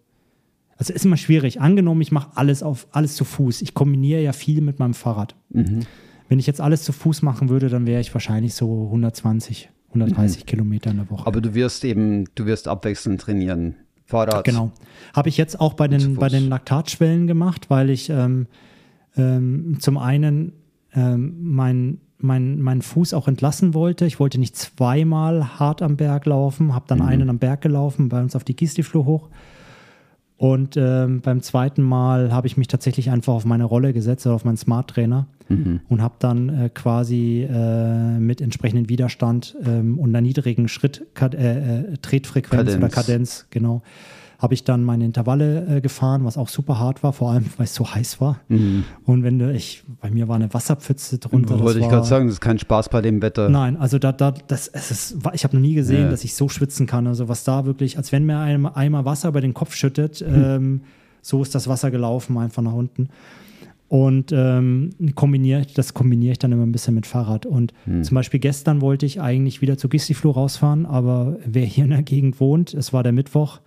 Also 0.77 0.93
ist 0.93 1.05
immer 1.05 1.17
schwierig. 1.17 1.61
Angenommen, 1.61 2.01
ich 2.01 2.11
mache 2.11 2.31
alles 2.35 2.63
auf 2.63 2.87
alles 2.91 3.15
zu 3.15 3.23
Fuß. 3.23 3.61
Ich 3.61 3.73
kombiniere 3.73 4.21
ja 4.21 4.33
viel 4.33 4.61
mit 4.61 4.79
meinem 4.79 4.95
Fahrrad. 4.95 5.35
Mhm. 5.49 5.81
Wenn 6.27 6.39
ich 6.39 6.47
jetzt 6.47 6.61
alles 6.61 6.83
zu 6.83 6.93
Fuß 6.93 7.21
machen 7.23 7.49
würde, 7.49 7.69
dann 7.69 7.85
wäre 7.85 8.01
ich 8.01 8.13
wahrscheinlich 8.13 8.53
so 8.53 8.85
120, 8.85 9.69
130 9.89 10.43
mhm. 10.43 10.45
Kilometer 10.45 10.91
in 10.91 10.97
der 10.97 11.09
Woche. 11.09 11.27
Aber 11.27 11.41
du 11.41 11.53
wirst 11.53 11.83
eben, 11.83 12.25
du 12.35 12.45
wirst 12.45 12.67
abwechselnd 12.67 13.19
trainieren. 13.19 13.75
Fahrrad. 14.11 14.43
Genau. 14.43 14.71
Habe 15.13 15.29
ich 15.29 15.37
jetzt 15.37 15.59
auch 15.59 15.73
bei 15.73 15.87
den, 15.87 16.15
bei 16.15 16.29
den 16.29 16.47
Laktatschwellen 16.49 17.27
gemacht, 17.27 17.69
weil 17.69 17.89
ich 17.89 18.09
ähm, 18.09 18.47
ähm, 19.17 19.77
zum 19.79 19.97
einen 19.97 20.53
ähm, 20.93 21.53
meinen 21.53 22.01
mein, 22.23 22.61
mein 22.61 22.83
Fuß 22.83 23.15
auch 23.15 23.27
entlassen 23.27 23.73
wollte. 23.73 24.05
Ich 24.05 24.19
wollte 24.19 24.37
nicht 24.37 24.55
zweimal 24.55 25.59
hart 25.59 25.81
am 25.81 25.97
Berg 25.97 26.27
laufen, 26.27 26.75
habe 26.75 26.85
dann 26.87 26.99
mhm. 26.99 27.05
einen 27.05 27.29
am 27.31 27.39
Berg 27.39 27.61
gelaufen, 27.61 28.09
bei 28.09 28.21
uns 28.21 28.35
auf 28.35 28.43
die 28.43 28.55
Gistifloh 28.55 29.05
hoch 29.05 29.29
und 30.41 30.75
ähm, 30.75 31.21
beim 31.21 31.43
zweiten 31.43 31.83
Mal 31.83 32.33
habe 32.33 32.47
ich 32.47 32.57
mich 32.57 32.67
tatsächlich 32.67 33.11
einfach 33.11 33.31
auf 33.31 33.45
meine 33.45 33.63
Rolle 33.63 33.93
gesetzt, 33.93 34.25
auf 34.25 34.43
meinen 34.43 34.57
Smart 34.57 34.89
Trainer 34.89 35.27
mhm. 35.49 35.81
und 35.87 36.01
habe 36.01 36.15
dann 36.17 36.49
äh, 36.49 36.69
quasi 36.73 37.47
äh, 37.47 38.17
mit 38.17 38.41
entsprechendem 38.41 38.89
Widerstand 38.89 39.55
ähm, 39.63 39.99
und 39.99 40.09
einer 40.09 40.21
niedrigen 40.21 40.67
Schritt, 40.67 41.05
äh, 41.21 41.25
äh, 41.35 41.97
Tretfrequenz 42.01 42.71
Kadenz. 42.71 42.75
oder 42.75 42.89
Kadenz, 42.89 43.45
genau, 43.51 43.83
habe 44.41 44.55
ich 44.55 44.63
dann 44.63 44.83
meine 44.83 45.05
Intervalle 45.05 45.77
äh, 45.77 45.81
gefahren, 45.81 46.25
was 46.25 46.35
auch 46.35 46.49
super 46.49 46.79
hart 46.79 47.03
war, 47.03 47.13
vor 47.13 47.29
allem 47.29 47.45
weil 47.57 47.65
es 47.65 47.75
so 47.75 47.93
heiß 47.93 48.19
war. 48.19 48.39
Mhm. 48.47 48.85
Und 49.05 49.23
wenn 49.23 49.37
du, 49.37 49.53
ich, 49.53 49.83
bei 50.01 50.09
mir 50.09 50.27
war 50.27 50.35
eine 50.35 50.51
Wasserpfütze 50.51 51.19
drunter. 51.19 51.59
Wollte 51.59 51.79
ich 51.79 51.87
gerade 51.87 52.07
sagen, 52.07 52.25
das 52.25 52.35
ist 52.35 52.41
kein 52.41 52.57
Spaß 52.57 52.89
bei 52.89 53.01
dem 53.01 53.21
Wetter. 53.21 53.49
Nein, 53.49 53.77
also 53.77 53.99
da, 53.99 54.11
da, 54.11 54.31
das, 54.31 54.67
es 54.67 54.89
ist, 54.89 55.17
ich 55.33 55.43
habe 55.43 55.55
noch 55.55 55.61
nie 55.61 55.75
gesehen, 55.75 56.05
ja. 56.05 56.09
dass 56.09 56.23
ich 56.23 56.33
so 56.33 56.49
schwitzen 56.49 56.87
kann. 56.87 57.05
Also 57.05 57.29
was 57.29 57.43
da 57.43 57.65
wirklich, 57.65 57.97
als 57.97 58.11
wenn 58.11 58.25
mir 58.25 58.39
ein 58.39 58.65
Eimer 58.65 59.05
Wasser 59.05 59.29
über 59.29 59.41
den 59.41 59.53
Kopf 59.53 59.75
schüttet, 59.75 60.25
mhm. 60.27 60.43
ähm, 60.43 60.81
so 61.21 61.43
ist 61.43 61.53
das 61.53 61.67
Wasser 61.67 61.91
gelaufen, 61.91 62.35
einfach 62.39 62.63
nach 62.63 62.73
unten. 62.73 63.09
Und 63.89 64.31
ähm, 64.31 64.91
kombiniere, 65.13 65.67
das 65.75 65.93
kombiniere 65.93 66.31
ich 66.31 66.39
dann 66.39 66.51
immer 66.51 66.65
ein 66.65 66.71
bisschen 66.71 66.95
mit 66.95 67.05
Fahrrad. 67.05 67.45
Und 67.45 67.73
hm. 67.83 68.05
zum 68.05 68.15
Beispiel 68.15 68.39
gestern 68.39 68.79
wollte 68.79 69.05
ich 69.05 69.19
eigentlich 69.19 69.61
wieder 69.61 69.77
zu 69.77 69.89
Gistifloh 69.89 70.31
rausfahren, 70.31 70.85
aber 70.85 71.37
wer 71.45 71.65
hier 71.65 71.83
in 71.83 71.89
der 71.89 72.01
Gegend 72.01 72.39
wohnt, 72.39 72.73
es 72.73 72.93
war 72.93 73.03
der 73.03 73.11
Mittwoch, 73.11 73.59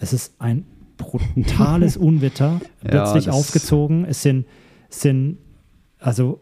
es 0.00 0.12
ist 0.12 0.34
ein 0.40 0.64
brutales 0.96 1.96
Unwetter 1.96 2.60
plötzlich 2.82 3.26
ja, 3.26 3.32
aufgezogen. 3.32 4.04
Es 4.04 4.22
sind, 4.22 4.46
es 4.88 5.02
sind 5.02 5.38
also 6.00 6.40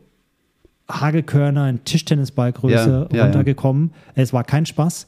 Hagelkörner 0.91 1.69
in 1.69 1.85
Tischtennisballgröße 1.85 3.09
ja, 3.13 3.25
runtergekommen. 3.25 3.93
Es 4.15 4.33
war 4.33 4.45
kein 4.45 4.65
Spaß. 4.65 5.07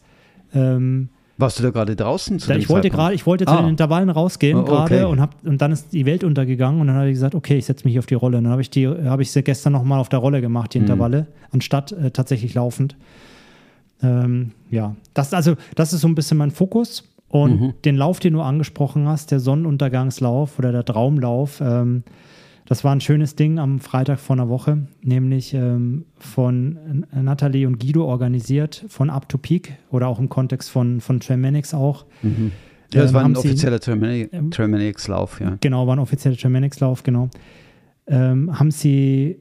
Ähm, 0.54 1.08
warst 1.38 1.58
du 1.58 1.62
da 1.62 1.70
gerade 1.70 1.96
draußen? 1.96 2.38
Zu 2.38 2.52
ich 2.52 2.68
wollte 2.68 2.90
gerade, 2.90 3.14
ich 3.14 3.24
wollte 3.24 3.46
zu 3.46 3.52
ah. 3.52 3.62
den 3.62 3.70
Intervallen 3.70 4.10
rausgehen 4.10 4.58
oh, 4.58 4.64
gerade 4.64 5.08
und 5.08 5.20
hab, 5.20 5.34
und 5.42 5.62
dann 5.62 5.72
ist 5.72 5.90
die 5.94 6.04
Welt 6.04 6.22
untergegangen 6.22 6.82
und 6.82 6.88
dann 6.88 6.96
habe 6.96 7.08
ich 7.08 7.14
gesagt, 7.14 7.34
okay, 7.34 7.56
ich 7.56 7.64
setze 7.64 7.88
mich 7.88 7.98
auf 7.98 8.04
die 8.04 8.14
Rolle. 8.14 8.36
Und 8.36 8.44
dann 8.44 8.52
habe 8.52 8.60
ich 8.60 8.68
die, 8.68 8.86
habe 8.86 9.22
ich 9.22 9.32
sie 9.32 9.42
gestern 9.42 9.72
nochmal 9.72 10.00
auf 10.00 10.10
der 10.10 10.18
Rolle 10.18 10.42
gemacht, 10.42 10.74
die 10.74 10.78
mhm. 10.78 10.84
Intervalle, 10.84 11.28
anstatt 11.50 11.92
äh, 11.92 12.10
tatsächlich 12.10 12.52
laufend. 12.52 12.94
Ähm, 14.02 14.52
ja, 14.70 14.96
das 15.14 15.32
also, 15.32 15.56
das 15.76 15.94
ist 15.94 16.02
so 16.02 16.08
ein 16.08 16.14
bisschen 16.14 16.36
mein 16.36 16.50
Fokus. 16.50 17.04
Und 17.30 17.60
mhm. 17.60 17.74
den 17.84 17.96
Lauf, 17.96 18.20
den 18.20 18.34
du 18.34 18.42
angesprochen 18.42 19.08
hast, 19.08 19.30
der 19.30 19.40
Sonnenuntergangslauf 19.40 20.58
oder 20.58 20.72
der 20.72 20.84
Traumlauf, 20.84 21.60
ähm, 21.64 22.02
das 22.66 22.84
war 22.84 22.92
ein 22.92 23.00
schönes 23.00 23.34
Ding 23.34 23.58
am 23.58 23.80
Freitag 23.80 24.20
vor 24.20 24.36
einer 24.36 24.48
Woche, 24.48 24.86
nämlich 25.02 25.54
ähm, 25.54 26.04
von 26.18 27.04
Nathalie 27.12 27.66
und 27.66 27.80
Guido 27.80 28.04
organisiert, 28.04 28.84
von 28.88 29.10
Up 29.10 29.28
to 29.28 29.38
Peak 29.38 29.76
oder 29.90 30.06
auch 30.06 30.20
im 30.20 30.28
Kontext 30.28 30.70
von, 30.70 31.00
von 31.00 31.18
Tramanics 31.18 31.74
auch. 31.74 32.04
Mhm. 32.22 32.52
Ja, 32.92 33.02
es 33.02 33.10
ähm, 33.10 33.14
war 33.14 33.24
ein 33.24 33.36
offizieller 33.36 33.80
Tramanics-Lauf, 33.80 35.40
ja. 35.40 35.56
Genau, 35.60 35.86
war 35.86 35.96
ein 35.96 36.00
offizieller 36.00 36.36
Tramanics-Lauf, 36.36 37.02
genau. 37.02 37.30
Ähm, 38.06 38.58
haben 38.58 38.70
sie 38.70 39.38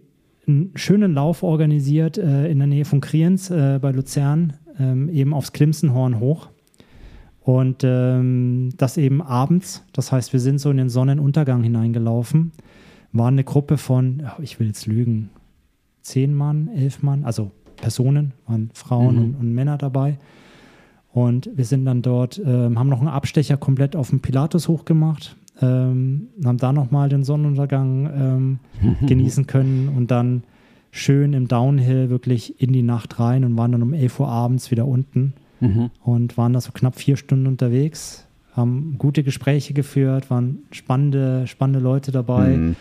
einen 0.48 0.72
schönen 0.76 1.14
Lauf 1.14 1.44
organisiert 1.44 2.18
äh, 2.18 2.50
in 2.50 2.60
der 2.60 2.68
Nähe 2.68 2.86
von 2.86 3.02
Kriens 3.02 3.50
äh, 3.50 3.80
bei 3.82 3.92
Luzern, 3.92 4.54
ähm, 4.80 5.10
eben 5.10 5.34
aufs 5.34 5.54
Klimsenhorn 5.54 6.20
hoch. 6.20 6.50
Und 7.50 7.84
ähm, 7.84 8.70
das 8.78 8.98
eben 8.98 9.24
abends, 9.24 9.84
das 9.92 10.12
heißt, 10.12 10.34
wir 10.34 10.40
sind 10.40 10.60
so 10.60 10.70
in 10.70 10.78
den 10.78 10.90
Sonnenuntergang 10.90 11.64
hineingelaufen, 11.64 12.52
war 13.12 13.30
eine 13.30 13.44
Gruppe 13.44 13.78
von, 13.78 14.22
ich 14.40 14.60
will 14.60 14.68
jetzt 14.68 14.86
lügen, 14.86 15.32
zehn 16.04 16.36
Mann, 16.36 16.68
elf 16.68 17.02
Mann, 17.02 17.26
also 17.26 17.50
Personen, 17.76 18.34
waren 18.46 18.70
Frauen 18.76 19.16
mhm. 19.16 19.22
und, 19.24 19.36
und, 19.40 19.54
Männer 19.56 19.80
dabei. 19.80 20.20
Und 21.12 21.50
wir 21.56 21.66
sind 21.66 21.86
dann 21.86 22.04
dort, 22.04 22.40
ähm, 22.46 22.78
haben 22.78 22.88
noch 22.88 23.00
einen 23.00 23.08
Abstecher 23.08 23.58
komplett 23.58 23.96
auf 23.96 24.12
dem 24.12 24.20
Pilatus 24.20 24.68
hochgemacht, 24.68 25.36
ähm, 25.60 26.28
haben 26.46 26.60
da 26.60 26.72
nochmal 26.72 27.10
den 27.10 27.24
Sonnenuntergang 27.24 28.12
ähm, 28.14 28.60
genießen 29.08 29.48
können 29.48 29.90
und 29.98 30.12
dann 30.12 30.44
schön 30.92 31.34
im 31.34 31.48
Downhill 31.48 32.12
wirklich 32.12 32.62
in 32.62 32.74
die 32.74 32.84
Nacht 32.84 33.20
rein 33.20 33.44
und 33.44 33.58
waren 33.58 33.72
dann 33.72 33.82
um 33.82 33.94
11 33.94 34.20
Uhr 34.20 34.28
abends 34.28 34.70
wieder 34.70 34.86
unten 34.86 35.34
Mhm. 35.62 35.90
und 36.04 36.38
waren 36.38 36.54
da 36.54 36.62
so 36.62 36.72
knapp 36.72 36.96
vier 36.96 37.18
Stunden 37.18 37.48
unterwegs, 37.48 38.26
haben 38.54 38.96
gute 38.98 39.24
Gespräche 39.24 39.74
geführt, 39.74 40.30
waren 40.30 40.60
spannende, 40.72 41.48
spannende 41.48 41.80
Leute 41.80 42.12
dabei 42.12 42.50
Mhm. 42.58 42.76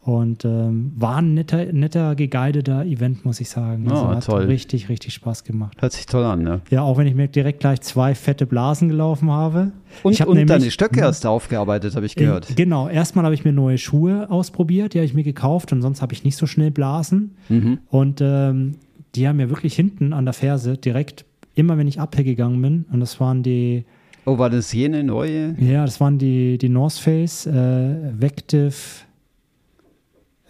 und 0.00 0.44
ähm, 0.44 0.92
war 0.96 1.18
ein 1.18 1.34
netter, 1.34 1.72
netter 1.72 2.16
geguideter 2.16 2.84
Event, 2.84 3.24
muss 3.24 3.40
ich 3.40 3.48
sagen. 3.50 3.88
Also 3.88 4.04
Oh, 4.04 4.08
hat 4.08 4.24
toll. 4.24 4.44
richtig, 4.46 4.88
richtig 4.88 5.14
Spaß 5.14 5.44
gemacht. 5.44 5.80
Hört 5.80 5.92
sich 5.92 6.06
toll 6.06 6.24
an, 6.24 6.42
ne? 6.42 6.60
Ja, 6.70 6.82
auch 6.82 6.98
wenn 6.98 7.06
ich 7.06 7.14
mir 7.14 7.28
direkt 7.28 7.60
gleich 7.60 7.80
zwei 7.82 8.14
fette 8.16 8.46
Blasen 8.46 8.88
gelaufen 8.88 9.30
habe. 9.30 9.70
Und, 10.02 10.12
ich 10.12 10.20
hab 10.20 10.28
und 10.28 10.36
nämlich- 10.38 10.58
deine 10.58 10.70
Stöcke 10.72 11.00
Mhm. 11.00 11.04
hast 11.04 11.24
du 11.24 11.28
aufgearbeitet, 11.28 11.94
habe 11.94 12.06
ich 12.06 12.16
gehört. 12.16 12.50
Äh, 12.50 12.54
Genau, 12.54 12.88
erstmal 12.88 13.24
habe 13.24 13.34
ich 13.34 13.44
mir 13.44 13.52
neue 13.52 13.78
Schuhe 13.78 14.28
ausprobiert, 14.30 14.94
die 14.94 14.98
habe 14.98 15.06
ich 15.06 15.14
mir 15.14 15.24
gekauft 15.24 15.72
und 15.72 15.82
sonst 15.82 16.02
habe 16.02 16.14
ich 16.14 16.24
nicht 16.24 16.36
so 16.36 16.46
schnell 16.46 16.72
Blasen. 16.72 17.36
Mhm. 17.48 17.78
Und 17.88 18.20
ähm, 18.20 18.76
die 19.14 19.28
haben 19.28 19.36
mir 19.36 19.50
wirklich 19.50 19.74
hinten 19.76 20.12
an 20.14 20.24
der 20.24 20.32
Ferse 20.34 20.78
direkt, 20.78 21.26
immer 21.54 21.76
wenn 21.78 21.86
ich 21.88 22.00
Uphill 22.00 22.24
gegangen 22.24 22.60
bin, 22.62 22.84
und 22.92 23.00
das 23.00 23.18
waren 23.20 23.42
die, 23.42 23.84
Oh, 24.24 24.38
war 24.38 24.50
das 24.50 24.72
jene 24.72 25.02
neue? 25.02 25.54
ja, 25.58 25.84
das 25.84 26.00
waren 26.00 26.16
die, 26.18 26.56
die 26.58 26.68
North 26.68 26.92
Face 26.94 27.46
äh, 27.46 28.20
Vective 28.20 28.74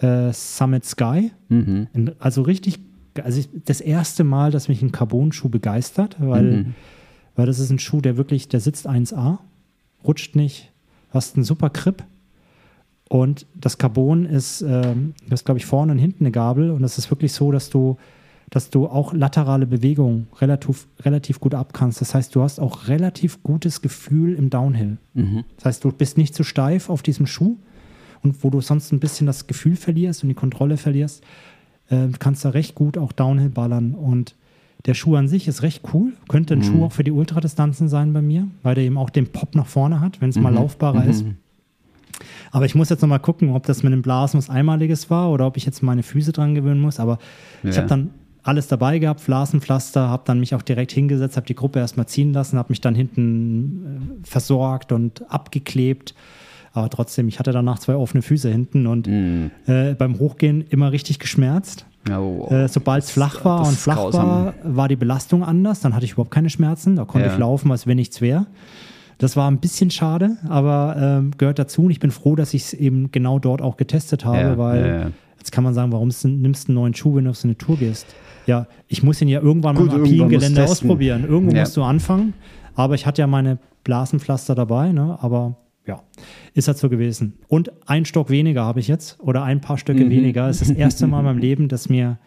äh, 0.01 0.33
Summit 0.33 0.85
Sky. 0.85 1.31
Mhm. 1.49 1.88
Also 2.19 2.43
richtig, 2.43 2.81
also 3.23 3.41
ich, 3.41 3.49
das 3.65 3.81
erste 3.81 4.25
Mal, 4.25 4.51
dass 4.51 4.69
mich 4.69 4.83
ein 4.83 4.93
Carbon-Schuh 4.93 5.49
begeistert, 5.49 6.17
weil, 6.19 6.43
Mhm. 6.65 6.75
weil 7.37 7.47
das 7.47 7.59
ist 7.59 7.71
ein 7.71 7.79
Schuh, 7.79 8.01
der 8.01 8.17
wirklich, 8.17 8.49
der 8.49 8.61
sitzt 8.61 8.87
1A, 8.88 9.38
rutscht 10.07 10.37
nicht, 10.37 10.71
hast 11.11 11.37
einen 11.37 11.45
super 11.45 11.71
Grip 11.71 12.05
und 13.09 13.47
das 13.55 13.79
Carbon 13.79 14.25
ist, 14.27 14.62
ähm, 14.62 15.15
das 15.29 15.45
glaube 15.45 15.59
ich 15.59 15.67
vorne 15.67 15.93
und 15.93 15.99
hinten 15.99 16.25
eine 16.25 16.33
Gabel 16.33 16.71
und 16.71 16.83
das 16.83 16.99
ist 16.99 17.11
wirklich 17.11 17.33
so, 17.33 17.53
dass 17.53 17.71
du, 17.71 17.97
dass 18.53 18.69
du 18.69 18.87
auch 18.87 19.15
laterale 19.15 19.67
Bewegungen 19.67 20.29
relativ, 20.38 20.87
relativ 21.01 21.41
gut 21.41 21.55
abkannst. 21.55 22.03
Das 22.03 22.15
heißt, 22.15 22.35
du 22.35 22.43
hast 22.43 22.61
auch 22.61 22.87
relativ 22.87 23.43
gutes 23.43 23.81
Gefühl 23.81 24.35
im 24.35 24.51
Downhill. 24.51 24.99
Mhm. 25.15 25.45
Das 25.57 25.65
heißt, 25.65 25.85
du 25.85 25.91
bist 25.91 26.19
nicht 26.19 26.35
zu 26.35 26.45
steif 26.45 26.91
auf 26.91 27.03
diesem 27.03 27.27
Schuh 27.27 27.57
und 28.23 28.45
wo 28.45 28.51
du 28.51 28.61
sonst 28.61 28.93
ein 28.93 29.01
bisschen 29.01 29.27
das 29.27 29.47
Gefühl 29.47 29.75
verlierst 29.75 30.23
und 30.23 30.29
die 30.29 30.35
Kontrolle 30.35 30.77
verlierst, 30.77 31.25
äh, 31.88 32.09
kannst 32.19 32.45
du 32.45 32.53
recht 32.53 32.75
gut 32.75 32.99
auch 32.99 33.12
Downhill 33.12 33.49
ballern. 33.49 33.95
Und 33.95 34.37
der 34.85 34.93
Schuh 34.93 35.17
an 35.17 35.29
sich 35.29 35.49
ist 35.49 35.62
recht 35.62 35.83
cool. 35.95 36.12
Könnte 36.29 36.53
ein 36.53 36.62
Schuh 36.62 36.85
auch 36.85 36.93
für 36.93 37.05
die 37.05 37.11
Ultradistanzen 37.12 37.88
sein 37.88 38.12
bei 38.12 38.21
mir, 38.21 38.49
weil 38.62 38.75
der 38.75 38.85
eben 38.85 38.99
auch 38.99 39.09
den 39.09 39.29
Pop 39.29 39.55
nach 39.55 39.67
vorne 39.67 40.01
hat, 40.01 40.21
wenn 40.21 40.29
es 40.29 40.38
mal 40.38 40.53
laufbarer 40.53 41.07
ist. 41.07 41.25
Aber 42.51 42.67
ich 42.67 42.75
muss 42.75 42.91
jetzt 42.91 43.01
nochmal 43.01 43.19
gucken, 43.21 43.51
ob 43.51 43.65
das 43.67 43.83
mit 43.83 43.95
dem 43.95 44.03
Blasen 44.03 44.37
was 44.37 44.51
Einmaliges 44.51 45.09
war 45.09 45.31
oder 45.31 45.47
ob 45.47 45.57
ich 45.57 45.65
jetzt 45.65 45.83
meine 45.83 46.03
Füße 46.03 46.33
dran 46.33 46.55
gewöhnen 46.55 46.81
muss. 46.81 47.01
Aber 47.01 47.19
ich 47.62 47.71
Ja. 47.71 47.77
habe 47.79 47.88
dann 47.88 48.11
alles 48.44 48.66
dabei 48.68 48.98
gehabt, 48.98 49.20
Flasenpflaster, 49.20 50.09
habe 50.09 50.22
dann 50.26 50.40
mich 50.40 50.55
auch 50.55 50.62
direkt 50.62 50.92
hingesetzt, 50.92 51.37
habe 51.37 51.46
die 51.46 51.55
Gruppe 51.55 51.78
erstmal 51.78 52.07
ziehen 52.07 52.33
lassen, 52.33 52.59
habe 52.59 52.70
mich 52.70 52.81
dann 52.81 52.94
hinten 52.94 54.20
äh, 54.24 54.26
versorgt 54.26 54.92
und 54.92 55.31
abgeklebt. 55.31 56.14
Aber 56.74 56.88
trotzdem, 56.90 57.28
ich 57.28 57.38
hatte 57.38 57.52
danach 57.52 57.78
zwei 57.78 57.94
offene 57.94 58.22
Füße 58.22 58.50
hinten 58.50 58.87
und 58.87 59.07
Mhm. 59.07 59.50
äh, 59.66 59.94
beim 59.94 60.18
Hochgehen 60.18 60.64
immer 60.70 60.90
richtig 60.90 61.18
geschmerzt. 61.18 61.85
Oh, 62.11 62.48
Äh, 62.50 62.66
Sobald 62.68 63.05
es 63.05 63.11
flach 63.12 63.44
war 63.44 63.61
und 63.66 63.76
flach 63.76 63.96
grausam. 63.96 64.28
war, 64.28 64.55
war 64.64 64.88
die 64.88 64.96
Belastung 64.96 65.44
anders. 65.44 65.81
Dann 65.81 65.94
hatte 65.94 66.05
ich 66.05 66.12
überhaupt 66.12 66.33
keine 66.33 66.50
Schmerzen. 66.50 66.96
Da 66.96 67.05
konnte 67.05 67.28
Ja. 67.28 67.33
ich 67.35 67.38
laufen, 67.38 67.70
als 67.70 67.87
wenn 67.87 67.96
nichts 67.96 68.20
wäre. 68.20 68.46
Das 69.18 69.37
war 69.37 69.48
ein 69.48 69.59
bisschen 69.59 69.90
schade, 69.90 70.37
aber 70.48 70.96
ähm, 70.98 71.31
gehört 71.38 71.61
dazu. 71.61 71.83
Und 71.85 71.90
ich 71.92 72.00
bin 72.00 72.11
froh, 72.11 72.35
dass 72.35 72.55
ich 72.55 72.62
es 72.64 72.72
eben 72.74 73.12
genau 73.12 73.38
dort 73.38 73.62
auch 73.62 73.76
getestet 73.76 74.24
habe, 74.24 74.38
Ja, 74.40 74.59
weil 74.59 74.87
ja, 74.87 75.11
jetzt 75.38 75.52
kann 75.52 75.62
man 75.62 75.74
sagen, 75.74 75.92
warum 75.92 76.09
nimmst 76.09 76.24
du 76.24 76.72
einen 76.72 76.74
neuen 76.74 76.94
Schuh, 76.94 77.14
wenn 77.14 77.24
du 77.24 77.31
auf 77.31 77.37
so 77.37 77.46
eine 77.46 77.57
Tour 77.57 77.76
gehst? 77.76 78.07
Ja, 78.46 78.66
ich 78.88 79.02
muss 79.02 79.20
ihn 79.22 79.28
ja 79.28 79.40
irgendwann 79.40 79.76
Gut, 79.76 79.88
mal 79.88 79.98
musst 79.98 80.11
Gelände 80.31 80.64
ausprobieren. 80.64 81.24
Irgendwo 81.24 81.55
Ja. 81.55 81.61
musst 81.61 81.76
du 81.76 81.83
anfangen. 81.83 82.35
Aber 82.74 82.94
ich 82.94 83.07
hatte 83.07 83.20
ja 83.22 83.26
meine 83.26 83.59
Blasenpflaster 83.85 84.55
dabei, 84.55 84.92
ne? 84.92 85.18
aber 85.20 85.57
ja, 85.87 86.00
ist 86.55 86.68
halt 86.68 86.78
so 86.78 86.88
gewesen. 86.88 87.35
Und 87.48 87.72
ein 87.87 88.05
Stock 88.05 88.31
weniger 88.31 88.64
habe 88.64 88.81
ich 88.81 88.88
jetzt 88.88 89.18
oder 89.20 89.42
ein 89.42 89.61
paar 89.61 89.76
Mhm. 89.76 89.81
Stöcke 89.81 90.11
weniger. 90.11 90.48
Es 90.48 90.62
ist 90.62 90.70
das 90.70 90.76
erste 90.76 91.07
Mal 91.07 91.20
in 91.20 91.24
meinem 91.26 91.38
Leben, 91.48 91.68
dass 91.68 91.88
mir 91.88 92.18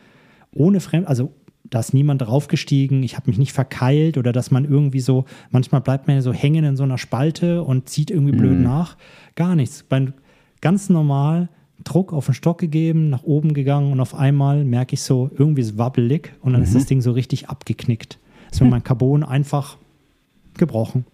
ohne 0.54 0.80
Fremd, 0.82 1.08
also 1.08 1.32
da 1.69 1.80
ist 1.80 1.93
niemand 1.93 2.21
draufgestiegen, 2.21 3.01
ich 3.01 3.15
habe 3.17 3.28
mich 3.30 3.39
nicht 3.39 3.54
verkeilt 3.54 4.17
oder 4.17 4.32
dass 4.32 4.51
man 4.51 4.65
irgendwie 4.65 4.99
so, 4.99 5.25
manchmal 5.49 5.82
bleibt 5.82 6.06
man 6.08 6.17
ja 6.17 6.21
so 6.21 6.32
hängen 6.34 6.63
in 6.63 6.75
so 6.75 6.84
einer 6.84 6.97
Spalte 6.99 7.63
und 7.63 7.89
zieht 7.89 8.12
irgendwie 8.12 8.34
Mhm. 8.34 8.38
blöd 8.38 8.60
nach. 8.60 8.97
Gar 9.36 9.56
nichts. 9.56 9.86
Ganz 10.62 10.89
normal 10.89 11.49
Druck 11.86 12.12
auf 12.12 12.26
den 12.26 12.34
Stock 12.34 12.58
gegeben, 12.58 13.10
nach 13.10 13.24
oben 13.24 13.54
gegangen 13.54 13.93
und 13.93 14.00
auf 14.02 14.13
einmal 14.13 14.65
merke 14.65 14.95
ich 14.95 15.02
so, 15.02 15.30
irgendwie 15.38 15.62
ist 15.62 15.78
wabbelig 15.78 16.34
und 16.41 16.52
dann 16.52 16.62
Mhm. 16.62 16.65
ist 16.67 16.76
das 16.76 16.86
Ding 16.88 17.00
so 17.02 17.12
richtig 17.13 17.48
abgeknickt. 17.48 18.19
Ist 18.52 18.62
mir 18.62 18.67
mein 18.69 18.84
Carbon 18.84 19.24
einfach 19.24 19.78
gebrochen. 20.58 21.06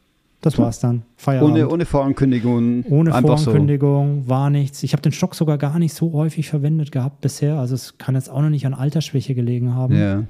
Das 0.41 0.57
war's 0.57 0.79
dann. 0.79 1.03
Feierabend. 1.17 1.53
Ohne, 1.53 1.69
ohne 1.69 1.85
Vorankündigung. 1.85 2.83
Ohne 2.89 3.13
einfach 3.13 3.37
Vorankündigung, 3.37 4.27
war 4.27 4.49
nichts. 4.49 4.81
Ich 4.81 4.93
habe 4.93 5.01
den 5.03 5.11
Stock 5.11 5.35
sogar 5.35 5.59
gar 5.59 5.77
nicht 5.77 5.93
so 5.93 6.13
häufig 6.13 6.49
verwendet 6.49 6.91
gehabt 6.91 7.21
bisher. 7.21 7.59
Also 7.59 7.75
es 7.75 7.99
kann 7.99 8.15
jetzt 8.15 8.27
auch 8.31 8.41
noch 8.41 8.49
nicht 8.49 8.65
an 8.65 8.73
Altersschwäche 8.73 9.35
gelegen 9.35 9.75
haben. 9.75 9.93
So. 9.93 10.01
Ja. 10.01 10.23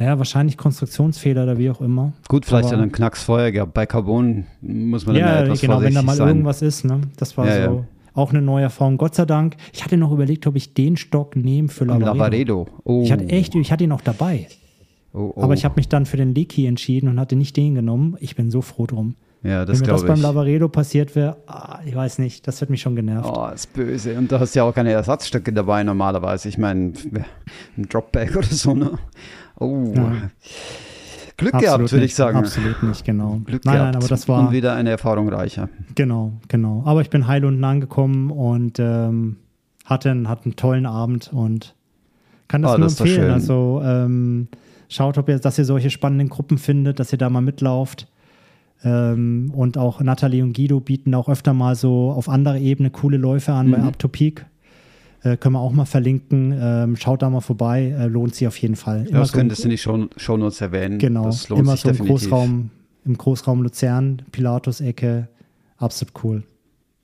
Ja, 0.00 0.16
wahrscheinlich 0.18 0.56
Konstruktionsfehler 0.56 1.42
oder 1.44 1.58
wie 1.58 1.70
auch 1.70 1.80
immer. 1.82 2.12
Gut, 2.26 2.44
vielleicht 2.46 2.68
Aber- 2.68 2.76
er 2.78 2.82
einen 2.82 2.90
Knacks 2.92 3.22
vorher 3.22 3.52
gehabt. 3.52 3.74
Bei 3.74 3.84
Carbon 3.86 4.46
muss 4.62 5.04
man 5.06 5.14
dann 5.14 5.24
ja 5.24 5.34
Ja, 5.36 5.42
etwas 5.44 5.60
genau, 5.60 5.74
wenn 5.74 5.94
da 5.94 6.00
vorsichtig 6.00 6.06
mal 6.06 6.16
sein. 6.16 6.28
irgendwas 6.28 6.62
ist. 6.62 6.84
Ne? 6.86 7.00
Das 7.18 7.36
war 7.36 7.46
Ja, 7.46 7.66
so 7.66 7.74
ja. 7.76 7.84
Auch 8.14 8.30
eine 8.30 8.42
neue 8.42 8.64
Erfahrung. 8.64 8.96
Gott 8.98 9.14
sei 9.14 9.24
Dank. 9.24 9.56
Ich 9.72 9.84
hatte 9.84 9.96
noch 9.96 10.12
überlegt, 10.12 10.46
ob 10.46 10.56
ich 10.56 10.74
den 10.74 10.96
Stock 10.96 11.36
nehme 11.36 11.68
für 11.68 11.84
Lavaredo. 11.84 12.12
Lavaredo. 12.14 12.68
Oh. 12.84 13.02
Ich 13.02 13.12
hatte 13.12 13.28
echt, 13.28 13.54
ich 13.54 13.72
hatte 13.72 13.84
ihn 13.84 13.90
noch 13.90 14.00
dabei. 14.00 14.48
Oh, 15.12 15.32
oh. 15.34 15.42
Aber 15.42 15.54
ich 15.54 15.64
habe 15.64 15.74
mich 15.76 15.88
dann 15.88 16.06
für 16.06 16.16
den 16.16 16.34
Leaky 16.34 16.66
entschieden 16.66 17.08
und 17.08 17.18
hatte 17.18 17.36
nicht 17.36 17.56
den 17.56 17.74
genommen. 17.74 18.16
Ich 18.20 18.36
bin 18.36 18.50
so 18.50 18.62
froh 18.62 18.86
drum. 18.86 19.16
Ja, 19.42 19.60
Wenn 19.60 19.66
das 19.68 19.80
mir 19.80 19.86
das 19.86 20.02
glaube 20.02 20.06
beim 20.08 20.16
ich. 20.16 20.22
Lavaredo 20.22 20.68
passiert 20.68 21.16
wäre, 21.16 21.38
ah, 21.46 21.80
ich 21.86 21.94
weiß 21.94 22.18
nicht, 22.18 22.46
das 22.46 22.60
wird 22.60 22.70
mich 22.70 22.82
schon 22.82 22.94
genervt. 22.94 23.28
Oh, 23.32 23.48
ist 23.48 23.72
böse. 23.72 24.16
Und 24.18 24.30
du 24.30 24.38
hast 24.38 24.54
ja 24.54 24.64
auch 24.64 24.74
keine 24.74 24.92
Ersatzstücke 24.92 25.52
dabei 25.52 25.82
normalerweise. 25.82 26.48
Ich 26.48 26.58
meine, 26.58 26.92
ein 27.76 27.88
Dropback 27.88 28.36
oder 28.36 28.46
so, 28.46 28.74
ne? 28.74 28.98
Oh. 29.58 29.92
Ja. 29.94 30.12
Glück 31.40 31.58
gehabt, 31.58 31.90
würde 31.92 32.04
ich 32.04 32.14
sagen. 32.14 32.38
Absolut 32.38 32.82
nicht, 32.82 33.04
genau. 33.04 33.40
Glück 33.44 33.64
nein, 33.64 33.74
gehabt. 33.74 33.86
nein, 33.94 33.96
aber 33.96 34.08
das 34.08 34.22
Und 34.26 34.28
war, 34.28 34.52
wieder 34.52 34.74
eine 34.74 34.90
Erfahrung 34.90 35.28
reicher. 35.28 35.68
genau, 35.94 36.32
genau. 36.48 36.82
Aber 36.86 37.00
ich 37.00 37.10
bin 37.10 37.26
heil 37.26 37.44
unten 37.44 37.64
angekommen 37.64 38.30
und 38.30 38.78
ähm, 38.78 39.36
hatte, 39.84 40.10
einen, 40.10 40.28
hatte 40.28 40.44
einen 40.44 40.56
tollen 40.56 40.86
Abend 40.86 41.30
und 41.32 41.74
kann 42.48 42.62
das 42.62 42.72
Ah, 42.72 42.78
nur 42.78 42.86
das 42.88 43.00
empfehlen. 43.00 43.30
Also 43.32 43.82
ähm, 43.84 44.48
schaut, 44.88 45.18
ob 45.18 45.28
ihr, 45.28 45.38
dass 45.38 45.58
ihr 45.58 45.64
solche 45.64 45.90
spannenden 45.90 46.28
Gruppen 46.28 46.58
findet, 46.58 47.00
dass 47.00 47.12
ihr 47.12 47.18
da 47.18 47.28
mal 47.30 47.40
mitlauft. 47.42 48.06
Ähm, 48.82 49.52
und 49.54 49.76
auch 49.76 50.00
Nathalie 50.00 50.42
und 50.42 50.56
Guido 50.56 50.80
bieten 50.80 51.14
auch 51.14 51.28
öfter 51.28 51.52
mal 51.52 51.74
so 51.74 52.12
auf 52.12 52.28
anderer 52.28 52.56
Ebene 52.58 52.90
coole 52.90 53.18
Läufe 53.18 53.52
an 53.52 53.70
bei 53.70 53.78
Mhm. 53.78 53.84
Up 53.88 53.98
to 53.98 54.08
Peak. 54.08 54.46
Äh, 55.22 55.36
können 55.36 55.54
wir 55.54 55.60
auch 55.60 55.72
mal 55.72 55.84
verlinken. 55.84 56.56
Ähm, 56.58 56.96
schaut 56.96 57.22
da 57.22 57.28
mal 57.30 57.40
vorbei. 57.40 57.94
Äh, 57.98 58.06
lohnt 58.06 58.34
sich 58.34 58.46
auf 58.48 58.56
jeden 58.58 58.76
Fall. 58.76 59.06
Ja, 59.10 59.18
das 59.18 59.28
so 59.32 59.36
könntest 59.38 59.60
du 59.62 59.64
in 59.64 59.70
die 59.70 59.78
Show, 59.78 60.06
Shownotes 60.16 60.60
erwähnen. 60.60 60.98
Genau, 60.98 61.24
Das 61.26 61.48
lohnt 61.48 61.60
immer 61.62 61.72
sich 61.72 61.82
so 61.82 61.88
im 61.90 61.96
definitiv. 61.96 62.28
Großraum, 62.30 62.70
im 63.04 63.18
Großraum 63.18 63.62
Luzern, 63.62 64.22
Pilatus-Ecke, 64.32 65.28
absolut 65.78 66.14
cool. 66.24 66.42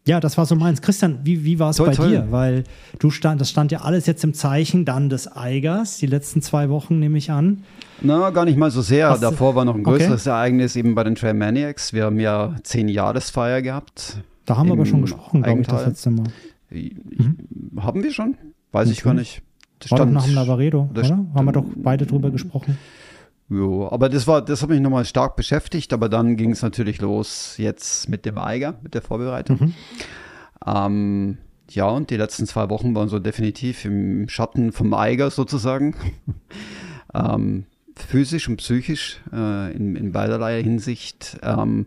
Ja, 0.08 0.20
das 0.20 0.38
war 0.38 0.46
so 0.46 0.54
meins. 0.54 0.80
Christian, 0.82 1.18
wie, 1.24 1.44
wie 1.44 1.58
war 1.58 1.70
es 1.70 1.78
bei 1.78 1.90
toll. 1.92 2.08
dir? 2.10 2.26
Weil 2.30 2.62
du 3.00 3.10
stand, 3.10 3.40
das 3.40 3.50
stand 3.50 3.72
ja 3.72 3.80
alles 3.80 4.06
jetzt 4.06 4.22
im 4.22 4.34
Zeichen 4.34 4.84
dann 4.84 5.08
des 5.08 5.26
Eigers, 5.26 5.98
die 5.98 6.06
letzten 6.06 6.42
zwei 6.42 6.68
Wochen 6.70 7.00
nehme 7.00 7.18
ich 7.18 7.32
an. 7.32 7.64
Na, 8.02 8.30
gar 8.30 8.44
nicht 8.44 8.56
mal 8.56 8.70
so 8.70 8.82
sehr. 8.82 9.10
Hast 9.10 9.22
du- 9.22 9.30
Davor 9.30 9.56
war 9.56 9.64
noch 9.64 9.74
ein 9.74 9.80
Okay. 9.84 9.98
größeres 9.98 10.26
Ereignis 10.26 10.76
eben 10.76 10.94
bei 10.94 11.02
den 11.02 11.16
Trail 11.16 11.34
Maniacs. 11.34 11.92
Wir 11.92 12.04
haben 12.04 12.20
ja 12.20 12.54
zehn 12.62 12.86
Jahresfeier 12.88 13.62
gehabt. 13.62 14.18
Da 14.44 14.56
haben 14.56 14.68
wir 14.68 14.74
aber 14.74 14.86
schon 14.86 15.02
gesprochen, 15.02 15.42
glaube 15.42 15.62
ich, 15.62 15.66
das 15.66 15.86
letzte 15.86 16.10
Mal. 16.10 16.26
Haben 17.78 18.02
wir 18.02 18.12
schon? 18.12 18.36
Weiß 18.72 18.90
ich 18.90 19.02
gar 19.02 19.14
nicht. 19.14 19.42
Das 19.78 19.88
stand- 19.88 20.12
nach 20.12 20.24
dem 20.24 20.34
Lavaredo, 20.34 20.88
oder? 20.90 21.08
Haben 21.08 21.44
wir 21.44 21.52
doch 21.52 21.66
beide 21.76 22.06
drüber 22.06 22.30
gesprochen. 22.30 22.78
Jo, 23.48 23.88
aber 23.88 24.08
das 24.08 24.26
war, 24.26 24.42
das 24.44 24.62
hat 24.62 24.70
mich 24.70 24.80
nochmal 24.80 25.04
stark 25.04 25.36
beschäftigt, 25.36 25.92
aber 25.92 26.08
dann 26.08 26.36
ging 26.36 26.50
es 26.50 26.62
natürlich 26.62 27.00
los 27.00 27.54
jetzt 27.58 28.08
mit 28.08 28.24
dem 28.24 28.38
Eiger, 28.38 28.78
mit 28.82 28.94
der 28.94 29.02
Vorbereitung. 29.02 29.58
Mhm. 29.60 29.74
Ähm, 30.66 31.38
ja, 31.70 31.88
und 31.88 32.10
die 32.10 32.16
letzten 32.16 32.46
zwei 32.46 32.68
Wochen 32.70 32.94
waren 32.94 33.08
so 33.08 33.18
definitiv 33.20 33.84
im 33.84 34.28
Schatten 34.28 34.72
vom 34.72 34.92
Eiger 34.94 35.30
sozusagen. 35.30 35.94
ähm, 37.14 37.66
physisch 37.98 38.48
und 38.48 38.56
psychisch 38.56 39.20
äh, 39.32 39.74
in, 39.74 39.96
in 39.96 40.12
beiderlei 40.12 40.62
Hinsicht. 40.62 41.38
Ähm, 41.42 41.86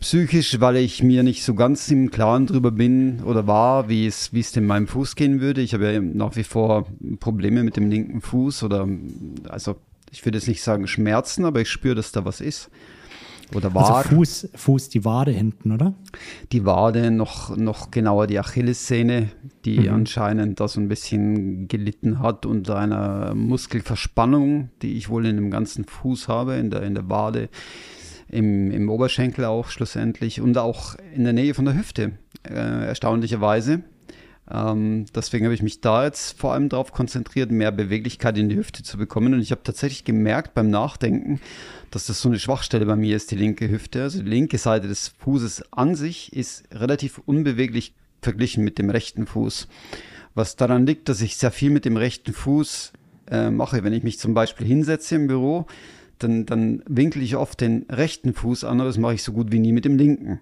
psychisch, 0.00 0.60
weil 0.60 0.76
ich 0.76 1.02
mir 1.02 1.22
nicht 1.22 1.44
so 1.44 1.54
ganz 1.54 1.90
im 1.90 2.10
Klaren 2.10 2.46
drüber 2.46 2.70
bin 2.70 3.22
oder 3.22 3.46
war, 3.46 3.88
wie 3.88 4.06
es, 4.06 4.32
wie 4.32 4.40
es 4.40 4.52
denn 4.52 4.66
meinem 4.66 4.86
Fuß 4.86 5.16
gehen 5.16 5.40
würde. 5.40 5.60
Ich 5.60 5.74
habe 5.74 5.92
ja 5.92 6.00
nach 6.00 6.36
wie 6.36 6.44
vor 6.44 6.86
Probleme 7.20 7.62
mit 7.62 7.76
dem 7.76 7.90
linken 7.90 8.20
Fuß 8.20 8.62
oder 8.62 8.88
also 9.48 9.76
ich 10.10 10.24
würde 10.24 10.38
jetzt 10.38 10.48
nicht 10.48 10.62
sagen 10.62 10.86
Schmerzen, 10.86 11.44
aber 11.44 11.60
ich 11.60 11.70
spüre, 11.70 11.94
dass 11.94 12.12
da 12.12 12.24
was 12.24 12.40
ist. 12.40 12.70
Oder 13.54 13.74
war. 13.74 13.96
Also 13.96 14.10
Fuß, 14.10 14.48
Fuß, 14.54 14.88
die 14.88 15.04
Wade 15.04 15.30
hinten, 15.30 15.72
oder? 15.72 15.94
Die 16.52 16.64
Wade, 16.64 17.10
noch, 17.10 17.56
noch 17.56 17.90
genauer 17.90 18.26
die 18.26 18.38
Achillessehne, 18.38 19.28
die 19.64 19.80
mhm. 19.80 19.94
anscheinend 19.94 20.60
da 20.60 20.68
so 20.68 20.80
ein 20.80 20.88
bisschen 20.88 21.68
gelitten 21.68 22.20
hat 22.20 22.46
unter 22.46 22.76
einer 22.76 23.34
Muskelverspannung, 23.34 24.70
die 24.82 24.96
ich 24.96 25.08
wohl 25.08 25.26
in 25.26 25.36
dem 25.36 25.50
ganzen 25.50 25.84
Fuß 25.84 26.28
habe, 26.28 26.54
in 26.54 26.70
der, 26.70 26.82
in 26.82 26.94
der 26.94 27.08
Wade, 27.08 27.48
im, 28.28 28.70
im 28.70 28.88
Oberschenkel 28.90 29.44
auch 29.44 29.68
schlussendlich 29.68 30.40
und 30.40 30.58
auch 30.58 30.96
in 31.14 31.24
der 31.24 31.32
Nähe 31.32 31.54
von 31.54 31.64
der 31.64 31.74
Hüfte, 31.74 32.12
äh, 32.44 32.86
erstaunlicherweise. 32.86 33.82
Ähm, 34.50 35.06
deswegen 35.14 35.44
habe 35.44 35.54
ich 35.54 35.62
mich 35.62 35.80
da 35.80 36.04
jetzt 36.04 36.38
vor 36.38 36.52
allem 36.52 36.68
darauf 36.68 36.92
konzentriert, 36.92 37.50
mehr 37.50 37.70
Beweglichkeit 37.70 38.38
in 38.38 38.48
die 38.48 38.56
Hüfte 38.56 38.82
zu 38.82 38.96
bekommen. 38.96 39.34
Und 39.34 39.40
ich 39.40 39.50
habe 39.50 39.62
tatsächlich 39.62 40.04
gemerkt 40.04 40.54
beim 40.54 40.70
Nachdenken, 40.70 41.40
dass 41.90 42.06
das 42.06 42.20
so 42.20 42.28
eine 42.28 42.38
Schwachstelle 42.38 42.86
bei 42.86 42.96
mir 42.96 43.16
ist, 43.16 43.30
die 43.30 43.36
linke 43.36 43.68
Hüfte. 43.68 44.02
Also 44.02 44.22
die 44.22 44.28
linke 44.28 44.58
Seite 44.58 44.88
des 44.88 45.08
Fußes 45.18 45.72
an 45.72 45.94
sich 45.94 46.32
ist 46.32 46.64
relativ 46.72 47.18
unbeweglich 47.26 47.94
verglichen 48.22 48.64
mit 48.64 48.78
dem 48.78 48.90
rechten 48.90 49.26
Fuß. 49.26 49.68
Was 50.34 50.56
daran 50.56 50.86
liegt, 50.86 51.08
dass 51.08 51.20
ich 51.20 51.36
sehr 51.36 51.50
viel 51.50 51.70
mit 51.70 51.84
dem 51.84 51.96
rechten 51.96 52.32
Fuß 52.32 52.92
äh, 53.30 53.50
mache. 53.50 53.84
Wenn 53.84 53.92
ich 53.92 54.02
mich 54.02 54.18
zum 54.18 54.34
Beispiel 54.34 54.66
hinsetze 54.66 55.16
im 55.16 55.26
Büro, 55.26 55.66
dann, 56.18 56.46
dann 56.46 56.82
winkel 56.86 57.22
ich 57.22 57.36
oft 57.36 57.60
den 57.60 57.86
rechten 57.90 58.34
Fuß 58.34 58.64
an, 58.64 58.80
aber 58.80 58.88
das 58.88 58.98
mache 58.98 59.14
ich 59.14 59.22
so 59.22 59.32
gut 59.32 59.52
wie 59.52 59.58
nie 59.58 59.72
mit 59.72 59.84
dem 59.84 59.96
linken. 59.96 60.40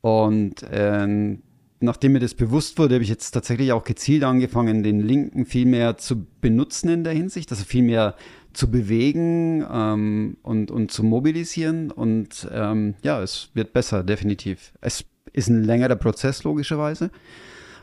Und 0.00 0.62
äh, 0.64 1.38
nachdem 1.82 2.12
mir 2.12 2.20
das 2.20 2.34
bewusst 2.34 2.78
wurde, 2.78 2.94
habe 2.94 3.04
ich 3.04 3.10
jetzt 3.10 3.32
tatsächlich 3.32 3.72
auch 3.72 3.84
gezielt 3.84 4.24
angefangen, 4.24 4.82
den 4.82 5.00
linken 5.00 5.46
viel 5.46 5.66
mehr 5.66 5.96
zu 5.98 6.26
benutzen 6.40 6.88
in 6.88 7.04
der 7.04 7.12
Hinsicht, 7.12 7.50
also 7.50 7.64
viel 7.64 7.82
mehr 7.82 8.16
zu 8.52 8.70
bewegen 8.70 9.66
ähm, 9.70 10.36
und, 10.42 10.70
und 10.70 10.90
zu 10.90 11.02
mobilisieren. 11.02 11.90
Und 11.90 12.48
ähm, 12.52 12.94
ja, 13.02 13.22
es 13.22 13.50
wird 13.54 13.72
besser, 13.72 14.04
definitiv. 14.04 14.72
Es 14.80 15.04
ist 15.32 15.48
ein 15.48 15.64
längerer 15.64 15.96
Prozess, 15.96 16.44
logischerweise, 16.44 17.10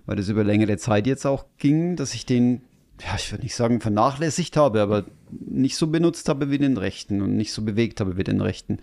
weil 0.06 0.16
das 0.16 0.30
über 0.30 0.44
längere 0.44 0.78
Zeit 0.78 1.08
jetzt 1.08 1.26
auch 1.26 1.46
ging, 1.58 1.96
dass 1.96 2.14
ich 2.14 2.26
den, 2.26 2.62
ja, 3.02 3.16
ich 3.16 3.32
würde 3.32 3.44
nicht 3.44 3.56
sagen 3.56 3.82
vernachlässigt 3.82 4.58
habe, 4.58 4.82
aber 4.82 5.06
nicht 5.32 5.76
so 5.76 5.88
benutzt 5.88 6.30
habe 6.30 6.52
wie 6.52 6.58
den 6.58 6.78
rechten 6.78 7.22
und 7.22 7.36
nicht 7.36 7.52
so 7.52 7.64
bewegt 7.64 8.00
habe 8.00 8.18
wie 8.18 8.24
den 8.24 8.42
rechten. 8.42 8.80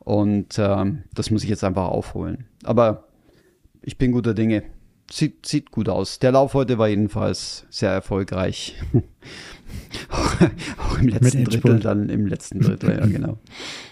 Und 0.00 0.58
ähm, 0.58 1.04
das 1.14 1.30
muss 1.30 1.44
ich 1.44 1.48
jetzt 1.48 1.64
einfach 1.64 1.86
aufholen. 1.86 2.46
Aber 2.64 3.08
ich 3.82 3.98
bin 3.98 4.12
guter 4.12 4.34
Dinge. 4.34 4.62
Sieht, 5.10 5.44
sieht 5.44 5.70
gut 5.70 5.88
aus. 5.88 6.20
Der 6.20 6.32
Lauf 6.32 6.54
heute 6.54 6.78
war 6.78 6.88
jedenfalls 6.88 7.66
sehr 7.68 7.90
erfolgreich. 7.90 8.76
auch, 10.10 10.36
auch, 10.78 10.98
im 10.98 11.08
letzten 11.08 11.44
Drittel, 11.44 11.80
dann 11.80 12.08
im 12.08 12.26
letzten 12.26 12.60
Drittel, 12.60 12.98
ja, 12.98 13.06
genau. 13.06 13.38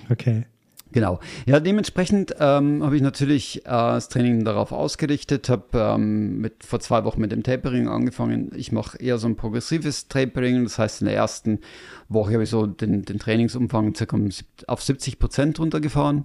Okay. 0.08 0.46
Genau. 0.92 1.20
Ja, 1.46 1.60
dementsprechend 1.60 2.34
ähm, 2.40 2.82
habe 2.82 2.96
ich 2.96 3.02
natürlich 3.02 3.58
äh, 3.64 3.70
das 3.70 4.08
Training 4.08 4.44
darauf 4.44 4.72
ausgerichtet, 4.72 5.48
habe 5.48 5.66
ähm, 5.74 6.40
mit 6.40 6.64
vor 6.64 6.80
zwei 6.80 7.04
Wochen 7.04 7.20
mit 7.20 7.30
dem 7.30 7.42
Tapering 7.42 7.86
angefangen. 7.86 8.50
Ich 8.56 8.72
mache 8.72 8.98
eher 8.98 9.18
so 9.18 9.28
ein 9.28 9.36
progressives 9.36 10.08
Tapering, 10.08 10.64
das 10.64 10.78
heißt 10.78 11.02
in 11.02 11.06
der 11.06 11.14
ersten 11.14 11.60
Woche 12.08 12.32
habe 12.32 12.42
ich 12.42 12.50
so 12.50 12.66
den, 12.66 13.04
den 13.04 13.18
Trainingsumfang 13.20 13.94
circa 13.94 14.18
auf 14.66 14.82
70 14.82 15.20
Prozent 15.20 15.60
runtergefahren 15.60 16.24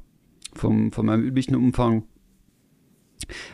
vom, 0.53 0.91
von 0.91 1.05
meinem 1.05 1.23
üblichen 1.23 1.55
Umfang. 1.55 2.03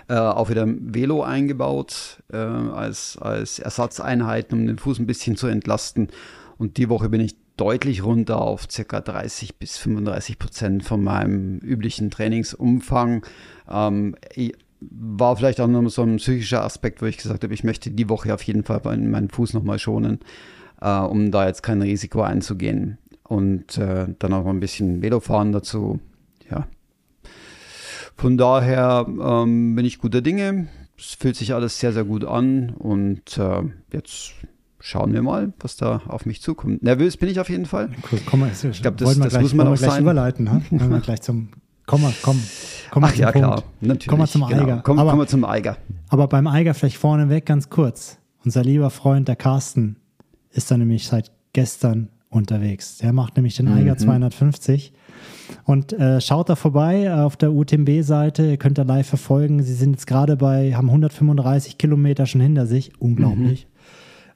Äh, 0.07 0.15
auch 0.15 0.49
wieder 0.49 0.65
Velo 0.67 1.23
eingebaut 1.23 2.21
äh, 2.31 2.37
als, 2.37 3.17
als 3.17 3.59
Ersatzeinheiten, 3.59 4.59
um 4.59 4.67
den 4.67 4.77
Fuß 4.77 4.99
ein 4.99 5.07
bisschen 5.07 5.37
zu 5.37 5.47
entlasten. 5.47 6.09
Und 6.57 6.77
die 6.77 6.89
Woche 6.89 7.09
bin 7.09 7.21
ich 7.21 7.35
deutlich 7.57 8.03
runter 8.03 8.41
auf 8.41 8.67
ca. 8.67 9.01
30 9.01 9.57
bis 9.57 9.77
35 9.77 10.39
Prozent 10.39 10.83
von 10.83 11.03
meinem 11.03 11.59
üblichen 11.59 12.09
Trainingsumfang. 12.11 13.25
Ähm, 13.69 14.15
war 14.79 15.37
vielleicht 15.37 15.61
auch 15.61 15.67
noch 15.67 15.87
so 15.89 16.01
ein 16.01 16.17
psychischer 16.17 16.63
Aspekt, 16.63 17.01
wo 17.01 17.05
ich 17.05 17.17
gesagt 17.17 17.43
habe, 17.43 17.53
ich 17.53 17.63
möchte 17.63 17.91
die 17.91 18.09
Woche 18.09 18.33
auf 18.33 18.41
jeden 18.43 18.63
Fall 18.63 18.81
meinen 18.83 19.29
Fuß 19.29 19.53
nochmal 19.53 19.77
schonen, 19.77 20.19
äh, 20.81 20.99
um 20.99 21.31
da 21.31 21.47
jetzt 21.47 21.61
kein 21.61 21.81
Risiko 21.81 22.21
einzugehen. 22.21 22.97
Und 23.23 23.77
äh, 23.77 24.07
dann 24.19 24.33
auch 24.33 24.43
noch 24.43 24.51
ein 24.51 24.59
bisschen 24.59 25.01
Velofahren 25.01 25.51
dazu. 25.51 25.99
Ja, 26.49 26.67
von 28.21 28.37
daher 28.37 29.07
ähm, 29.07 29.75
bin 29.75 29.83
ich 29.83 29.97
guter 29.97 30.21
Dinge. 30.21 30.67
Es 30.95 31.15
fühlt 31.19 31.35
sich 31.35 31.55
alles 31.55 31.79
sehr, 31.79 31.91
sehr 31.91 32.03
gut 32.03 32.23
an 32.23 32.69
und 32.69 33.35
äh, 33.39 33.63
jetzt 33.91 34.33
schauen 34.79 35.11
wir 35.11 35.23
mal, 35.23 35.53
was 35.59 35.75
da 35.75 36.03
auf 36.07 36.27
mich 36.27 36.39
zukommt. 36.39 36.83
Nervös 36.83 37.17
bin 37.17 37.29
ich 37.29 37.39
auf 37.39 37.49
jeden 37.49 37.65
Fall. 37.65 37.89
Cool. 38.11 38.19
Komm 38.27 38.41
mal, 38.41 38.51
ich 38.51 38.81
glaube, 38.83 38.97
das, 38.97 39.17
das 39.17 39.29
gleich, 39.29 39.41
muss 39.41 39.53
man 39.55 39.67
auch 39.67 39.75
gleich 39.75 39.93
sein. 39.93 40.03
überleiten. 40.03 40.45
Ne? 40.45 40.61
wir 40.69 40.99
gleich 41.03 41.21
zum, 41.23 41.49
komm 41.87 42.03
mal, 42.03 42.13
komm, 42.21 42.39
komm 42.91 43.03
Ach, 43.05 43.15
ja, 43.15 43.31
Punkt. 43.31 43.47
klar, 43.47 43.63
natürlich. 43.79 44.07
Komm 44.07 44.19
mal 44.19 44.27
zum 44.27 44.47
genau. 44.47 44.61
Eiger. 44.61 44.81
Komm, 44.83 44.99
aber, 44.99 45.09
komm 45.09 45.17
mal 45.17 45.27
zum 45.27 45.43
Eiger. 45.43 45.77
Aber 46.09 46.27
beim 46.27 46.45
Eiger 46.45 46.75
vielleicht 46.75 46.97
vorneweg 46.97 47.47
ganz 47.47 47.71
kurz. 47.71 48.19
Unser 48.45 48.63
lieber 48.63 48.91
Freund, 48.91 49.29
der 49.29 49.35
Carsten, 49.35 49.95
ist 50.51 50.69
da 50.69 50.77
nämlich 50.77 51.07
seit 51.07 51.31
gestern 51.53 52.09
unterwegs. 52.29 52.99
Der 52.99 53.13
macht 53.13 53.35
nämlich 53.35 53.55
den 53.55 53.67
Eiger 53.67 53.93
mhm. 53.93 53.97
250 53.97 54.93
und 55.65 55.93
äh, 55.93 56.21
schaut 56.21 56.49
da 56.49 56.55
vorbei 56.55 57.13
auf 57.13 57.37
der 57.37 57.51
UTMB-Seite, 57.51 58.45
ihr 58.45 58.57
könnt 58.57 58.77
da 58.77 58.83
live 58.83 59.07
verfolgen. 59.07 59.63
Sie 59.63 59.73
sind 59.73 59.91
jetzt 59.91 60.07
gerade 60.07 60.37
bei, 60.37 60.73
haben 60.75 60.89
135 60.89 61.77
Kilometer 61.77 62.25
schon 62.25 62.41
hinter 62.41 62.67
sich, 62.67 62.91
unglaublich. 62.99 63.65
Mhm. 63.65 63.71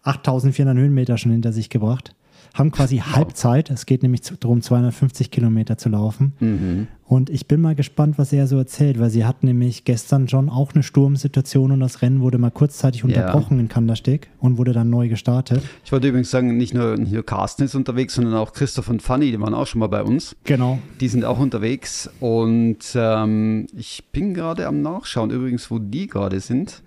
8400 0.04 0.78
Höhenmeter 0.78 1.18
schon 1.18 1.32
hinter 1.32 1.52
sich 1.52 1.70
gebracht 1.70 2.15
haben 2.56 2.72
quasi 2.72 2.98
wow. 2.98 3.16
Halbzeit. 3.16 3.70
Es 3.70 3.86
geht 3.86 4.02
nämlich 4.02 4.22
darum, 4.22 4.62
250 4.62 5.30
Kilometer 5.30 5.78
zu 5.78 5.90
laufen. 5.90 6.34
Mhm. 6.40 6.88
Und 7.04 7.30
ich 7.30 7.48
bin 7.48 7.62
mal 7.62 7.76
gespannt, 7.76 8.18
was 8.18 8.34
er 8.34 8.48
so 8.48 8.58
erzählt, 8.58 9.00
weil 9.00 9.12
sie 9.12 9.26
hat 9.26 9.44
nämlich 9.44 9.84
gestern 9.84 10.28
schon 10.28 10.50
auch 10.50 10.74
eine 10.74 10.82
Sturmsituation 10.82 11.72
und 11.72 11.82
das 11.82 12.02
Rennen 12.02 12.22
wurde 12.22 12.40
mal 12.40 12.50
kurzzeitig 12.50 13.04
unterbrochen 13.04 13.58
ja. 13.58 13.60
in 13.60 13.68
Kandersteg 13.68 14.30
und 14.40 14.58
wurde 14.58 14.74
dann 14.74 14.90
neu 14.90 15.08
gestartet. 15.10 15.62
Ich 15.84 15.92
wollte 15.92 16.08
übrigens 16.08 16.32
sagen, 16.32 16.58
nicht 16.58 16.74
nur, 16.74 16.98
nicht 16.98 17.12
nur 17.12 17.24
Carsten 17.24 17.64
ist 17.64 17.76
unterwegs, 17.76 18.16
sondern 18.16 18.34
auch 18.34 18.54
Christoph 18.54 18.90
und 18.90 19.04
Fanny, 19.04 19.32
die 19.32 19.40
waren 19.40 19.54
auch 19.54 19.68
schon 19.68 19.80
mal 19.80 19.88
bei 19.88 20.02
uns. 20.02 20.36
Genau. 20.46 20.80
Die 21.00 21.10
sind 21.10 21.26
auch 21.26 21.38
unterwegs 21.38 22.10
und 22.22 22.80
ähm, 22.96 23.68
ich 23.76 24.06
bin 24.12 24.34
gerade 24.34 24.66
am 24.66 24.82
Nachschauen 24.82 25.30
übrigens, 25.30 25.70
wo 25.70 25.78
die 25.78 26.08
gerade 26.08 26.40
sind. 26.40 26.82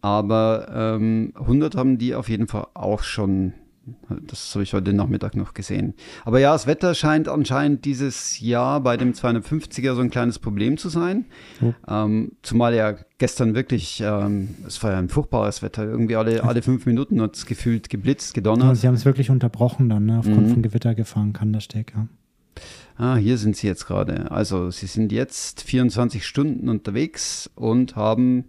Aber 0.00 0.96
ähm, 0.98 1.32
100 1.36 1.76
haben 1.76 1.98
die 1.98 2.14
auf 2.14 2.28
jeden 2.28 2.48
Fall 2.48 2.66
auch 2.74 3.02
schon 3.02 3.52
das 4.26 4.54
habe 4.54 4.62
ich 4.62 4.74
heute 4.74 4.92
Nachmittag 4.92 5.34
noch 5.34 5.54
gesehen. 5.54 5.94
Aber 6.24 6.38
ja, 6.38 6.52
das 6.52 6.66
Wetter 6.66 6.94
scheint 6.94 7.28
anscheinend 7.28 7.84
dieses 7.84 8.38
Jahr 8.40 8.80
bei 8.80 8.96
dem 8.96 9.12
250er 9.12 9.94
so 9.94 10.00
ein 10.00 10.10
kleines 10.10 10.38
Problem 10.38 10.76
zu 10.76 10.88
sein. 10.88 11.24
Oh. 11.60 11.72
Ähm, 11.88 12.32
zumal 12.42 12.74
ja 12.74 12.94
gestern 13.18 13.54
wirklich, 13.54 14.00
ähm, 14.04 14.54
es 14.66 14.82
war 14.82 14.92
ja 14.92 14.98
ein 14.98 15.08
furchtbares 15.08 15.62
Wetter. 15.62 15.84
Irgendwie 15.84 16.16
alle, 16.16 16.44
alle 16.44 16.62
fünf 16.62 16.86
Minuten 16.86 17.20
hat 17.20 17.36
es 17.36 17.46
gefühlt 17.46 17.90
geblitzt, 17.90 18.34
gedonnert. 18.34 18.68
Ja, 18.68 18.74
sie 18.74 18.86
haben 18.86 18.94
es 18.94 19.04
wirklich 19.04 19.30
unterbrochen 19.30 19.88
dann, 19.88 20.06
ne? 20.06 20.18
aufgrund 20.18 20.46
mhm. 20.46 20.52
von 20.52 20.62
Gewitter 20.62 20.94
gefahren, 20.94 21.32
kann 21.32 21.52
das 21.52 21.64
Stecker. 21.64 22.08
Ah, 22.96 23.16
hier 23.16 23.38
sind 23.38 23.56
sie 23.56 23.66
jetzt 23.66 23.86
gerade. 23.86 24.30
Also 24.30 24.70
sie 24.70 24.86
sind 24.86 25.10
jetzt 25.10 25.62
24 25.62 26.24
Stunden 26.24 26.68
unterwegs 26.68 27.50
und 27.56 27.96
haben 27.96 28.44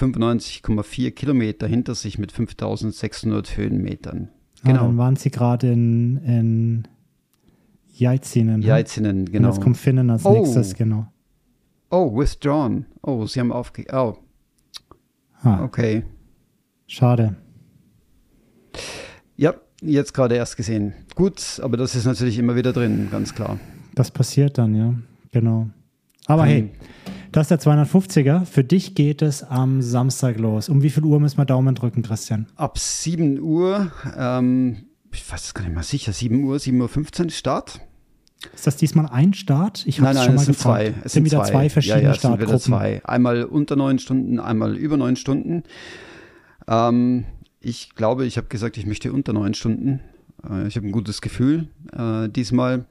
95,4 0.00 1.10
Kilometer 1.10 1.66
hinter 1.66 1.94
sich 1.94 2.18
mit 2.18 2.32
5600 2.32 3.56
Höhenmetern. 3.56 4.30
Genau. 4.62 4.80
Ah, 4.80 4.86
dann 4.86 4.98
waren 4.98 5.16
sie 5.16 5.30
gerade 5.30 5.72
in, 5.72 6.16
in 6.18 6.88
Jaizinen. 7.92 8.62
Jaizinen, 8.62 9.26
genau. 9.26 9.48
Und 9.48 9.54
jetzt 9.54 9.62
kommt 9.62 9.76
Finnen 9.76 10.10
als 10.10 10.24
oh. 10.24 10.32
nächstes, 10.32 10.74
genau. 10.74 11.06
Oh, 11.90 12.16
withdrawn. 12.16 12.86
Oh, 13.02 13.26
sie 13.26 13.40
haben 13.40 13.52
aufge... 13.52 13.84
Oh. 13.92 14.16
Ah. 15.42 15.64
Okay. 15.64 16.04
Schade. 16.86 17.36
Ja, 19.36 19.54
jetzt 19.80 20.12
gerade 20.12 20.36
erst 20.36 20.56
gesehen. 20.56 20.92
Gut, 21.14 21.60
aber 21.62 21.76
das 21.76 21.94
ist 21.94 22.04
natürlich 22.04 22.38
immer 22.38 22.54
wieder 22.56 22.72
drin, 22.72 23.08
ganz 23.10 23.34
klar. 23.34 23.58
Das 23.94 24.10
passiert 24.10 24.58
dann, 24.58 24.74
ja. 24.74 24.94
Genau. 25.32 25.68
Aber 26.26 26.44
hey, 26.44 26.60
hey 26.60 26.70
das 27.32 27.50
ist 27.50 27.64
der 27.64 27.72
250er. 27.72 28.44
Für 28.44 28.64
dich 28.64 28.94
geht 28.94 29.22
es 29.22 29.42
am 29.42 29.82
Samstag 29.82 30.38
los. 30.38 30.68
Um 30.68 30.82
wie 30.82 30.90
viel 30.90 31.04
Uhr 31.04 31.20
müssen 31.20 31.38
wir 31.38 31.44
Daumen 31.44 31.74
drücken, 31.74 32.02
Christian? 32.02 32.46
Ab 32.56 32.78
7 32.78 33.40
Uhr, 33.40 33.92
ähm, 34.16 34.86
ich 35.12 35.30
weiß 35.30 35.44
es 35.44 35.54
gar 35.54 35.62
nicht 35.62 35.74
mal 35.74 35.82
sicher, 35.82 36.12
7 36.12 36.42
Uhr, 36.44 36.56
7.15 36.56 37.24
Uhr 37.24 37.30
Start. 37.30 37.80
Ist 38.54 38.66
das 38.66 38.76
diesmal 38.76 39.06
ein 39.06 39.34
Start? 39.34 39.86
Ich 39.86 40.00
habe 40.00 40.16
es 40.16 40.24
schon 40.24 40.34
mal 40.34 40.44
sind 40.44 40.56
gefragt. 40.56 40.84
Zwei. 40.84 40.94
Es 41.04 41.12
sind, 41.12 41.24
wieder 41.24 41.42
zwei, 41.42 41.50
zwei 41.50 41.70
verschiedene 41.70 42.02
ja, 42.02 42.08
ja, 42.08 42.14
Startgruppen. 42.14 42.58
Sind 42.58 42.66
wieder 42.66 42.78
zwei. 42.78 43.04
Einmal 43.04 43.44
unter 43.44 43.76
neun 43.76 43.98
Stunden, 43.98 44.40
einmal 44.40 44.76
über 44.76 44.96
neun 44.96 45.16
Stunden. 45.16 45.62
Ähm, 46.66 47.26
ich 47.60 47.94
glaube, 47.94 48.24
ich 48.24 48.38
habe 48.38 48.48
gesagt, 48.48 48.78
ich 48.78 48.86
möchte 48.86 49.12
unter 49.12 49.34
neun 49.34 49.52
Stunden. 49.54 50.00
Äh, 50.48 50.66
ich 50.66 50.76
habe 50.76 50.86
ein 50.86 50.92
gutes 50.92 51.20
Gefühl 51.20 51.68
äh, 51.92 52.28
diesmal. 52.28 52.86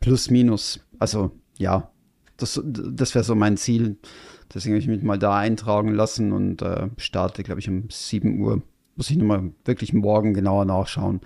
Plus, 0.00 0.28
minus. 0.30 0.80
Also 0.98 1.30
ja, 1.56 1.90
das, 2.42 2.60
das 2.64 3.14
wäre 3.14 3.24
so 3.24 3.34
mein 3.34 3.56
Ziel. 3.56 3.96
Deswegen 4.52 4.74
habe 4.74 4.80
ich 4.80 4.88
mich 4.88 5.02
mal 5.02 5.18
da 5.18 5.36
eintragen 5.36 5.94
lassen 5.94 6.32
und 6.32 6.62
äh, 6.62 6.88
starte, 6.96 7.42
glaube 7.42 7.60
ich, 7.60 7.68
um 7.68 7.84
7 7.88 8.40
Uhr. 8.40 8.62
Muss 8.96 9.10
ich 9.10 9.16
nochmal 9.16 9.52
wirklich 9.64 9.92
morgen 9.92 10.34
genauer 10.34 10.64
nachschauen. 10.64 11.20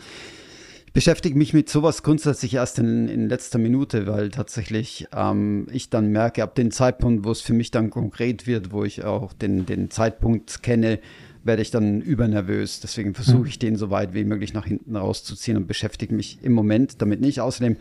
Ich 0.87 0.93
beschäftige 0.93 1.37
mich 1.37 1.55
mit 1.55 1.69
sowas 1.69 2.03
grundsätzlich 2.03 2.55
erst 2.55 2.79
in, 2.79 3.09
in 3.09 3.29
letzter 3.29 3.59
Minute, 3.59 4.07
weil 4.07 4.31
tatsächlich 4.31 5.09
ähm, 5.17 5.67
ich 5.73 5.91
dann 5.91 6.13
merke, 6.13 6.43
ab 6.43 6.55
dem 6.55 6.71
Zeitpunkt, 6.71 7.25
wo 7.25 7.33
es 7.33 7.41
für 7.41 7.55
mich 7.55 7.71
dann 7.71 7.91
konkret 7.91 8.47
wird, 8.47 8.71
wo 8.71 8.85
ich 8.85 9.05
auch 9.05 9.33
den, 9.33 9.67
den 9.67 9.91
Zeitpunkt 9.91 10.63
kenne, 10.63 11.01
werde 11.45 11.63
ich 11.63 11.71
dann 11.71 12.01
übernervös. 12.01 12.81
Deswegen 12.81 13.15
versuche 13.15 13.49
ich 13.49 13.59
den 13.59 13.77
so 13.77 13.91
weit 13.91 14.15
wie 14.15 14.25
möglich 14.25 14.55
nach 14.55 14.67
hinten 14.67 14.97
rauszuziehen 14.97 15.57
und 15.57 15.67
beschäftige 15.67 16.15
mich 16.15 16.39
im 16.43 16.53
Moment 16.53 17.01
damit 17.03 17.21
nicht. 17.21 17.41
Außerdem 17.41 17.77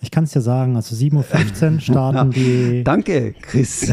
ich 0.00 0.10
kann 0.10 0.24
es 0.24 0.32
dir 0.32 0.40
sagen, 0.40 0.76
also 0.76 0.94
7.15 0.94 1.74
Uhr 1.74 1.80
starten 1.80 2.30
die. 2.30 2.84
Danke, 2.84 3.34
Chris. 3.42 3.92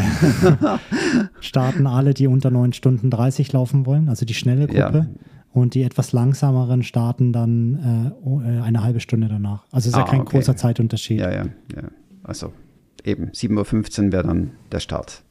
starten 1.40 1.88
alle, 1.88 2.14
die 2.14 2.28
unter 2.28 2.52
9 2.52 2.74
Stunden 2.74 3.10
30 3.10 3.52
laufen 3.54 3.86
wollen, 3.86 4.10
also 4.10 4.26
die 4.26 4.36
schnelle 4.36 4.68
Gruppe. 4.68 4.98
Ja. 4.98 5.08
Und 5.52 5.74
die 5.74 5.84
etwas 5.84 6.12
langsameren 6.12 6.84
starten 6.84 7.32
dann 7.32 8.14
äh, 8.26 8.58
äh 8.58 8.62
eine 8.62 8.84
halbe 8.84 9.00
Stunde 9.00 9.30
danach. 9.30 9.66
Also 9.72 9.90
ist 9.90 9.96
ah, 9.96 10.00
ja 10.00 10.06
kein 10.06 10.22
okay. 10.22 10.38
großer 10.38 10.58
Zeitunterschied. 10.58 11.20
Ja, 11.20 11.32
ja, 11.32 11.46
ja. 11.74 11.84
Also 12.24 12.52
eben, 13.06 13.30
7.15 13.30 14.08
Uhr 14.08 14.12
wäre 14.12 14.24
dann 14.28 14.52
der 14.72 14.82
Start. 14.82 15.24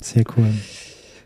Sehr 0.00 0.24
cool. 0.36 0.46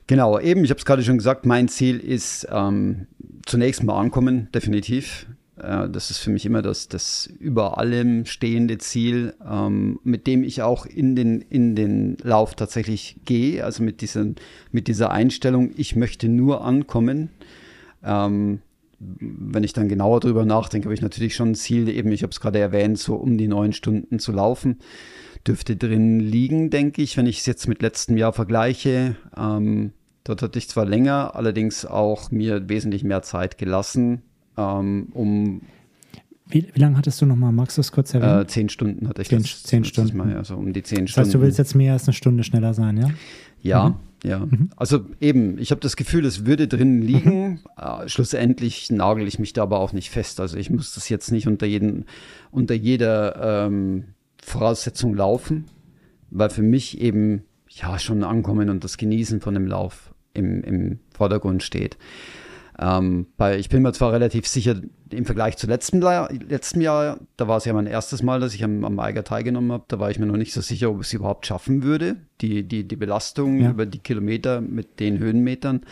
Genau, 0.09 0.41
eben, 0.41 0.65
ich 0.65 0.71
habe 0.71 0.79
es 0.79 0.85
gerade 0.85 1.05
schon 1.05 1.19
gesagt, 1.19 1.47
mein 1.47 1.69
Ziel 1.69 1.99
ist 2.01 2.49
ähm, 2.51 3.07
zunächst 3.47 3.85
mal 3.85 3.99
ankommen, 3.99 4.49
definitiv. 4.53 5.27
Das 5.63 6.11
ist 6.11 6.19
für 6.19 6.31
mich 6.31 6.47
immer 6.47 6.63
das, 6.63 6.89
das 6.89 7.27
über 7.39 7.77
allem 7.77 8.25
stehende 8.25 8.79
Ziel, 8.79 9.35
ähm, 9.47 10.01
mit 10.05 10.27
dem 10.27 10.43
ich 10.43 10.63
auch 10.63 10.87
in 10.87 11.15
den, 11.15 11.43
in 11.43 11.77
den 11.77 12.17
Lauf 12.23 12.55
tatsächlich 12.55 13.17
gehe. 13.27 13.63
Also 13.63 13.83
mit, 13.83 14.01
diesen, 14.01 14.37
mit 14.73 14.89
dieser 14.89 15.11
Einstellung, 15.11 15.71
ich 15.77 15.97
möchte 15.97 16.29
nur 16.29 16.65
ankommen. 16.65 17.29
Ähm, 18.03 18.61
wenn 18.99 19.65
ich 19.65 19.75
dann 19.75 19.89
genauer 19.89 20.21
drüber 20.21 20.47
nachdenke, 20.47 20.87
habe 20.87 20.95
ich 20.95 21.03
natürlich 21.03 21.35
schon 21.35 21.51
ein 21.51 21.55
Ziel, 21.55 21.89
eben, 21.89 22.11
ich 22.13 22.23
habe 22.23 22.31
es 22.31 22.41
gerade 22.41 22.59
erwähnt, 22.59 22.99
so 22.99 23.15
um 23.17 23.37
die 23.37 23.49
neun 23.49 23.73
Stunden 23.75 24.19
zu 24.19 24.33
laufen. 24.33 24.79
Dürfte 25.47 25.77
drin 25.77 26.21
liegen, 26.21 26.71
denke 26.71 27.03
ich, 27.03 27.17
wenn 27.17 27.27
ich 27.27 27.41
es 27.41 27.47
jetzt 27.47 27.67
mit 27.67 27.83
letztem 27.83 28.17
Jahr 28.17 28.33
vergleiche. 28.33 29.17
Ähm, 29.37 29.93
dort 30.25 30.43
hatte 30.43 30.59
ich 30.59 30.69
zwar 30.69 30.87
länger, 30.87 31.35
allerdings 31.35 31.85
auch 31.85 32.31
mir 32.31 32.69
wesentlich 32.69 33.05
mehr 33.05 33.23
Zeit 33.23 33.59
gelassen, 33.59 34.23
ähm, 34.61 35.09
um 35.13 35.63
wie, 36.51 36.67
wie 36.73 36.81
lange 36.81 36.97
hattest 36.97 37.21
du 37.21 37.27
nochmal? 37.27 37.53
Magst 37.53 37.77
du 37.77 37.81
es 37.81 37.93
kurz 37.93 38.13
erwähnen? 38.13 38.43
Äh, 38.43 38.47
zehn 38.47 38.69
Stunden 38.69 39.09
hatte 39.09 39.23
ich 39.23 39.29
zehn, 39.29 39.43
das, 39.43 39.63
zehn 39.63 39.85
Stunden. 39.85 40.17
Mal, 40.17 40.37
also 40.37 40.57
um 40.57 40.73
die 40.73 40.83
zehn 40.83 41.07
das 41.07 41.17
heißt, 41.17 41.35
du 41.35 41.41
willst 41.41 41.59
jetzt 41.59 41.75
mehr 41.75 41.93
als 41.93 42.07
eine 42.07 42.13
Stunde 42.13 42.43
schneller 42.43 42.75
sein, 42.75 42.97
ja? 42.97 43.11
Ja, 43.63 43.89
mhm. 43.91 44.29
ja. 44.29 44.39
Mhm. 44.41 44.71
Also 44.77 45.05
eben, 45.21 45.59
ich 45.59 45.71
habe 45.71 45.81
das 45.81 45.97
Gefühl, 45.97 46.25
es 46.25 46.47
würde 46.47 46.67
drin 46.67 47.03
liegen. 47.03 47.49
Mhm. 47.51 47.59
Äh, 47.77 48.09
schlussendlich 48.09 48.91
nagel 48.91 49.29
ich 49.29 49.39
mich 49.39 49.53
da 49.53 49.63
aber 49.63 49.79
auch 49.79 49.93
nicht 49.93 50.11
fest. 50.11 50.41
Also 50.41 50.57
ich 50.57 50.71
muss 50.71 50.95
das 50.95 51.09
jetzt 51.09 51.31
nicht 51.31 51.47
unter, 51.47 51.67
jeden, 51.67 52.07
unter 52.51 52.75
jeder 52.75 53.67
ähm, 53.67 54.05
Voraussetzung 54.43 55.15
laufen, 55.15 55.67
weil 56.31 56.51
für 56.51 56.63
mich 56.63 57.01
eben 57.01 57.45
ja 57.69 57.99
schon 57.99 58.25
Ankommen 58.25 58.71
und 58.71 58.83
das 58.83 58.97
Genießen 58.97 59.41
von 59.41 59.55
dem 59.55 59.67
Lauf 59.67 60.13
im, 60.35 60.63
im 60.65 60.99
Vordergrund 61.11 61.63
steht. 61.63 61.97
Ähm, 62.83 63.27
bei, 63.37 63.59
ich 63.59 63.69
bin 63.69 63.83
mir 63.83 63.93
zwar 63.93 64.13
relativ 64.13 64.47
sicher, 64.47 64.81
im 65.11 65.27
Vergleich 65.27 65.59
zu 65.59 65.67
letztem, 65.67 66.01
letztem 66.01 66.81
Jahr, 66.81 67.19
da 67.37 67.47
war 67.47 67.59
es 67.59 67.67
ja 67.67 67.75
mein 67.75 67.87
erstes 67.87 68.23
Mal, 68.23 68.41
dass 68.41 68.55
ich 68.55 68.65
am, 68.65 68.87
am 68.87 68.99
Eiger 68.99 69.23
teilgenommen 69.23 69.71
habe, 69.71 69.85
da 69.89 69.99
war 69.99 70.11
ich 70.11 70.19
mir 70.19 70.25
noch 70.25 70.39
nicht 70.39 70.55
so 70.55 70.63
sicher, 70.63 70.91
ob 70.91 71.01
ich 71.01 71.09
es 71.09 71.13
überhaupt 71.13 71.45
schaffen 71.45 71.83
würde, 71.83 72.17
die, 72.41 72.63
die, 72.63 72.89
die 72.89 72.97
Belastung 72.97 73.61
ja. 73.61 73.71
über 73.71 73.85
die 73.85 73.99
Kilometer 73.99 74.63
mit 74.63 74.99
den 74.99 75.19
Höhenmetern. 75.19 75.83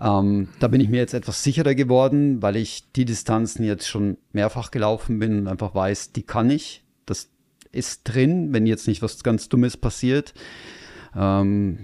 Ähm, 0.00 0.48
da 0.60 0.68
bin 0.68 0.80
ich 0.80 0.88
mir 0.88 0.98
jetzt 0.98 1.14
etwas 1.14 1.42
sicherer 1.42 1.74
geworden, 1.74 2.40
weil 2.42 2.54
ich 2.54 2.92
die 2.92 3.04
Distanzen 3.04 3.64
jetzt 3.64 3.88
schon 3.88 4.16
mehrfach 4.32 4.70
gelaufen 4.70 5.18
bin 5.18 5.40
und 5.40 5.48
einfach 5.48 5.74
weiß, 5.74 6.12
die 6.12 6.22
kann 6.22 6.48
ich. 6.48 6.84
Das 7.06 7.28
ist 7.72 8.04
drin, 8.04 8.52
wenn 8.52 8.66
jetzt 8.66 8.86
nicht 8.86 9.02
was 9.02 9.24
ganz 9.24 9.48
Dummes 9.48 9.76
passiert. 9.76 10.32
Ähm, 11.16 11.78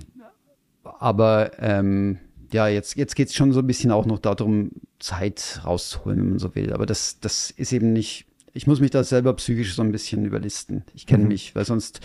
aber 0.85 1.51
ähm, 1.59 2.21
ja, 2.53 2.69
jetzt, 2.69 2.97
jetzt 2.97 3.17
geht 3.17 3.29
es 3.29 3.35
schon 3.35 3.53
so 3.53 3.61
ein 3.61 3.67
bisschen 3.67 3.91
auch 3.91 4.07
noch 4.07 4.19
darum, 4.19 4.71
Zeit 4.99 5.61
rauszuholen, 5.65 6.19
wenn 6.19 6.31
man 6.31 6.39
so 6.39 6.55
will. 6.55 6.73
Aber 6.73 6.87
das, 6.87 7.21
das 7.21 7.51
ist 7.51 7.73
eben 7.73 7.93
nicht, 7.93 8.27
ich 8.53 8.67
muss 8.67 8.81
mich 8.81 8.91
da 8.91 9.05
selber 9.05 9.35
psychisch 9.35 9.75
so 9.75 9.83
ein 9.83 9.93
bisschen 9.93 10.25
überlisten. 10.25 10.85
Ich 10.95 11.07
kenne 11.07 11.25
mhm. 11.25 11.29
mich, 11.29 11.55
weil 11.55 11.65
sonst, 11.65 12.01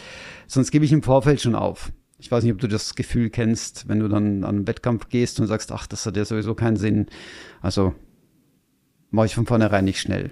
sonst 0.47 0.71
gebe 0.71 0.85
ich 0.85 0.91
im 0.91 1.03
Vorfeld 1.03 1.41
schon 1.41 1.55
auf. 1.55 1.91
Ich 2.19 2.31
weiß 2.31 2.43
nicht, 2.43 2.53
ob 2.53 2.59
du 2.59 2.67
das 2.67 2.95
Gefühl 2.95 3.29
kennst, 3.29 3.87
wenn 3.87 3.99
du 3.99 4.07
dann 4.07 4.43
an 4.43 4.55
einen 4.57 4.67
Wettkampf 4.67 5.09
gehst 5.09 5.39
und 5.39 5.47
sagst, 5.47 5.71
ach, 5.71 5.87
das 5.87 6.05
hat 6.05 6.17
ja 6.17 6.25
sowieso 6.25 6.53
keinen 6.53 6.77
Sinn. 6.77 7.07
Also 7.61 7.95
mache 9.09 9.25
ich 9.25 9.35
von 9.35 9.45
vornherein 9.45 9.85
nicht 9.85 9.99
schnell. 9.99 10.31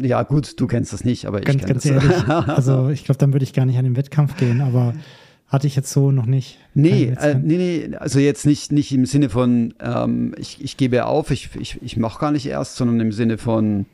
Ja, 0.00 0.22
gut, 0.22 0.60
du 0.60 0.66
kennst 0.66 0.92
das 0.92 1.04
nicht, 1.04 1.26
aber 1.26 1.38
ich 1.38 1.44
kenne 1.46 1.74
das. 1.74 1.84
Ehrlich, 1.84 2.28
also 2.28 2.88
ich 2.90 3.04
glaube, 3.04 3.18
dann 3.18 3.32
würde 3.32 3.44
ich 3.44 3.52
gar 3.52 3.66
nicht 3.66 3.78
an 3.78 3.84
den 3.84 3.96
Wettkampf 3.96 4.36
gehen, 4.36 4.60
aber 4.60 4.94
hatte 5.50 5.66
ich 5.66 5.74
jetzt 5.74 5.90
so 5.90 6.12
noch 6.12 6.26
nicht. 6.26 6.58
Nee, 6.74 7.12
äh, 7.18 7.34
nee, 7.34 7.56
nee, 7.56 7.96
also 7.96 8.20
jetzt 8.20 8.46
nicht, 8.46 8.70
nicht 8.70 8.92
im 8.92 9.04
Sinne 9.04 9.28
von, 9.28 9.74
ähm, 9.80 10.32
ich, 10.38 10.62
ich 10.62 10.76
gebe 10.76 11.04
auf, 11.04 11.32
ich, 11.32 11.50
ich, 11.56 11.82
ich 11.82 11.96
mache 11.96 12.20
gar 12.20 12.30
nicht 12.30 12.46
erst, 12.46 12.76
sondern 12.76 13.00
im 13.00 13.10
Sinne 13.10 13.36
von, 13.36 13.86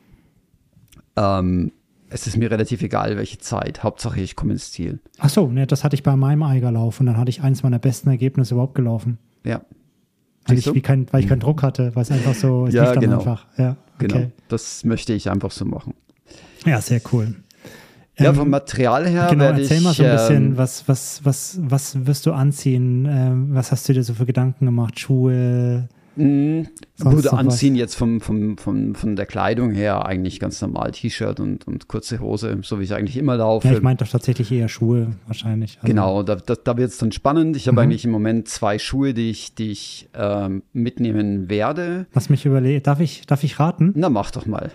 ähm, 1.16 1.72
es 2.10 2.26
ist 2.26 2.36
mir 2.36 2.50
relativ 2.50 2.82
egal, 2.82 3.16
welche 3.16 3.38
Zeit. 3.38 3.82
Hauptsache, 3.82 4.20
ich 4.20 4.36
komme 4.36 4.52
ins 4.52 4.70
Ziel. 4.70 5.00
Ach 5.18 5.30
so, 5.30 5.48
ne, 5.48 5.66
das 5.66 5.82
hatte 5.82 5.94
ich 5.94 6.02
bei 6.02 6.14
meinem 6.14 6.42
Eigerlauf 6.42 7.00
und 7.00 7.06
dann 7.06 7.16
hatte 7.16 7.30
ich 7.30 7.40
eins 7.42 7.62
meiner 7.62 7.78
besten 7.78 8.10
Ergebnisse 8.10 8.54
überhaupt 8.54 8.74
gelaufen. 8.74 9.18
Ja. 9.42 9.62
Weil 10.44 10.58
ich, 10.58 10.82
kein, 10.82 11.10
weil 11.10 11.22
ich 11.22 11.28
keinen 11.28 11.40
Druck 11.40 11.62
hatte, 11.62 11.96
weil 11.96 12.02
es 12.02 12.10
einfach 12.10 12.34
so, 12.34 12.66
es 12.66 12.74
ja, 12.74 12.92
lief 12.92 13.00
genau. 13.00 13.18
einfach. 13.18 13.46
Ja, 13.56 13.76
genau. 13.98 14.14
okay. 14.14 14.24
genau. 14.24 14.32
Das 14.48 14.84
möchte 14.84 15.14
ich 15.14 15.30
einfach 15.30 15.50
so 15.50 15.64
machen. 15.64 15.94
Ja, 16.66 16.80
sehr 16.82 17.00
cool. 17.12 17.34
Ja, 18.18 18.32
vom 18.32 18.44
ähm, 18.44 18.50
Material 18.50 19.06
her. 19.06 19.28
Genau, 19.30 19.44
erzähl 19.44 19.78
ich, 19.78 19.84
mal 19.84 19.92
so 19.92 20.02
ein 20.02 20.12
bisschen, 20.12 20.36
ähm, 20.36 20.56
was, 20.56 20.88
was, 20.88 21.20
was, 21.24 21.58
was 21.62 22.06
wirst 22.06 22.26
du 22.26 22.32
anziehen? 22.32 23.06
Ähm, 23.08 23.48
was 23.50 23.72
hast 23.72 23.88
du 23.88 23.92
dir 23.92 24.02
so 24.02 24.14
für 24.14 24.26
Gedanken 24.26 24.64
gemacht? 24.64 24.98
Schuhe? 24.98 25.88
Mhm. 26.16 26.68
Würde 26.96 27.32
anziehen 27.34 27.74
was? 27.74 27.80
jetzt 27.80 27.94
vom, 27.94 28.22
vom, 28.22 28.56
vom, 28.56 28.94
von 28.94 29.16
der 29.16 29.26
Kleidung 29.26 29.72
her 29.72 30.06
eigentlich 30.06 30.40
ganz 30.40 30.62
normal 30.62 30.92
T-Shirt 30.92 31.40
und, 31.40 31.66
und 31.66 31.88
kurze 31.88 32.20
Hose, 32.20 32.58
so 32.62 32.80
wie 32.80 32.84
ich 32.84 32.94
eigentlich 32.94 33.18
immer 33.18 33.36
laufe. 33.36 33.68
Ja, 33.68 33.74
ich 33.74 33.82
meinte 33.82 34.04
doch 34.04 34.10
tatsächlich 34.10 34.50
eher 34.50 34.68
Schuhe 34.68 35.08
wahrscheinlich. 35.26 35.76
Also 35.76 35.86
genau, 35.86 36.22
da, 36.22 36.36
da, 36.36 36.54
da 36.54 36.76
wird 36.78 36.90
es 36.90 36.96
dann 36.96 37.12
spannend. 37.12 37.54
Ich 37.56 37.68
habe 37.68 37.74
mhm. 37.74 37.78
eigentlich 37.80 38.06
im 38.06 38.12
Moment 38.12 38.48
zwei 38.48 38.78
Schuhe, 38.78 39.12
die 39.12 39.28
ich, 39.28 39.54
die 39.54 39.70
ich 39.70 40.08
ähm, 40.14 40.62
mitnehmen 40.72 41.50
werde. 41.50 42.06
Was 42.14 42.30
mich 42.30 42.46
überlegt, 42.46 42.86
darf 42.86 43.00
ich, 43.00 43.26
darf 43.26 43.44
ich 43.44 43.60
raten? 43.60 43.92
Na, 43.94 44.08
mach 44.08 44.30
doch 44.30 44.46
mal. 44.46 44.70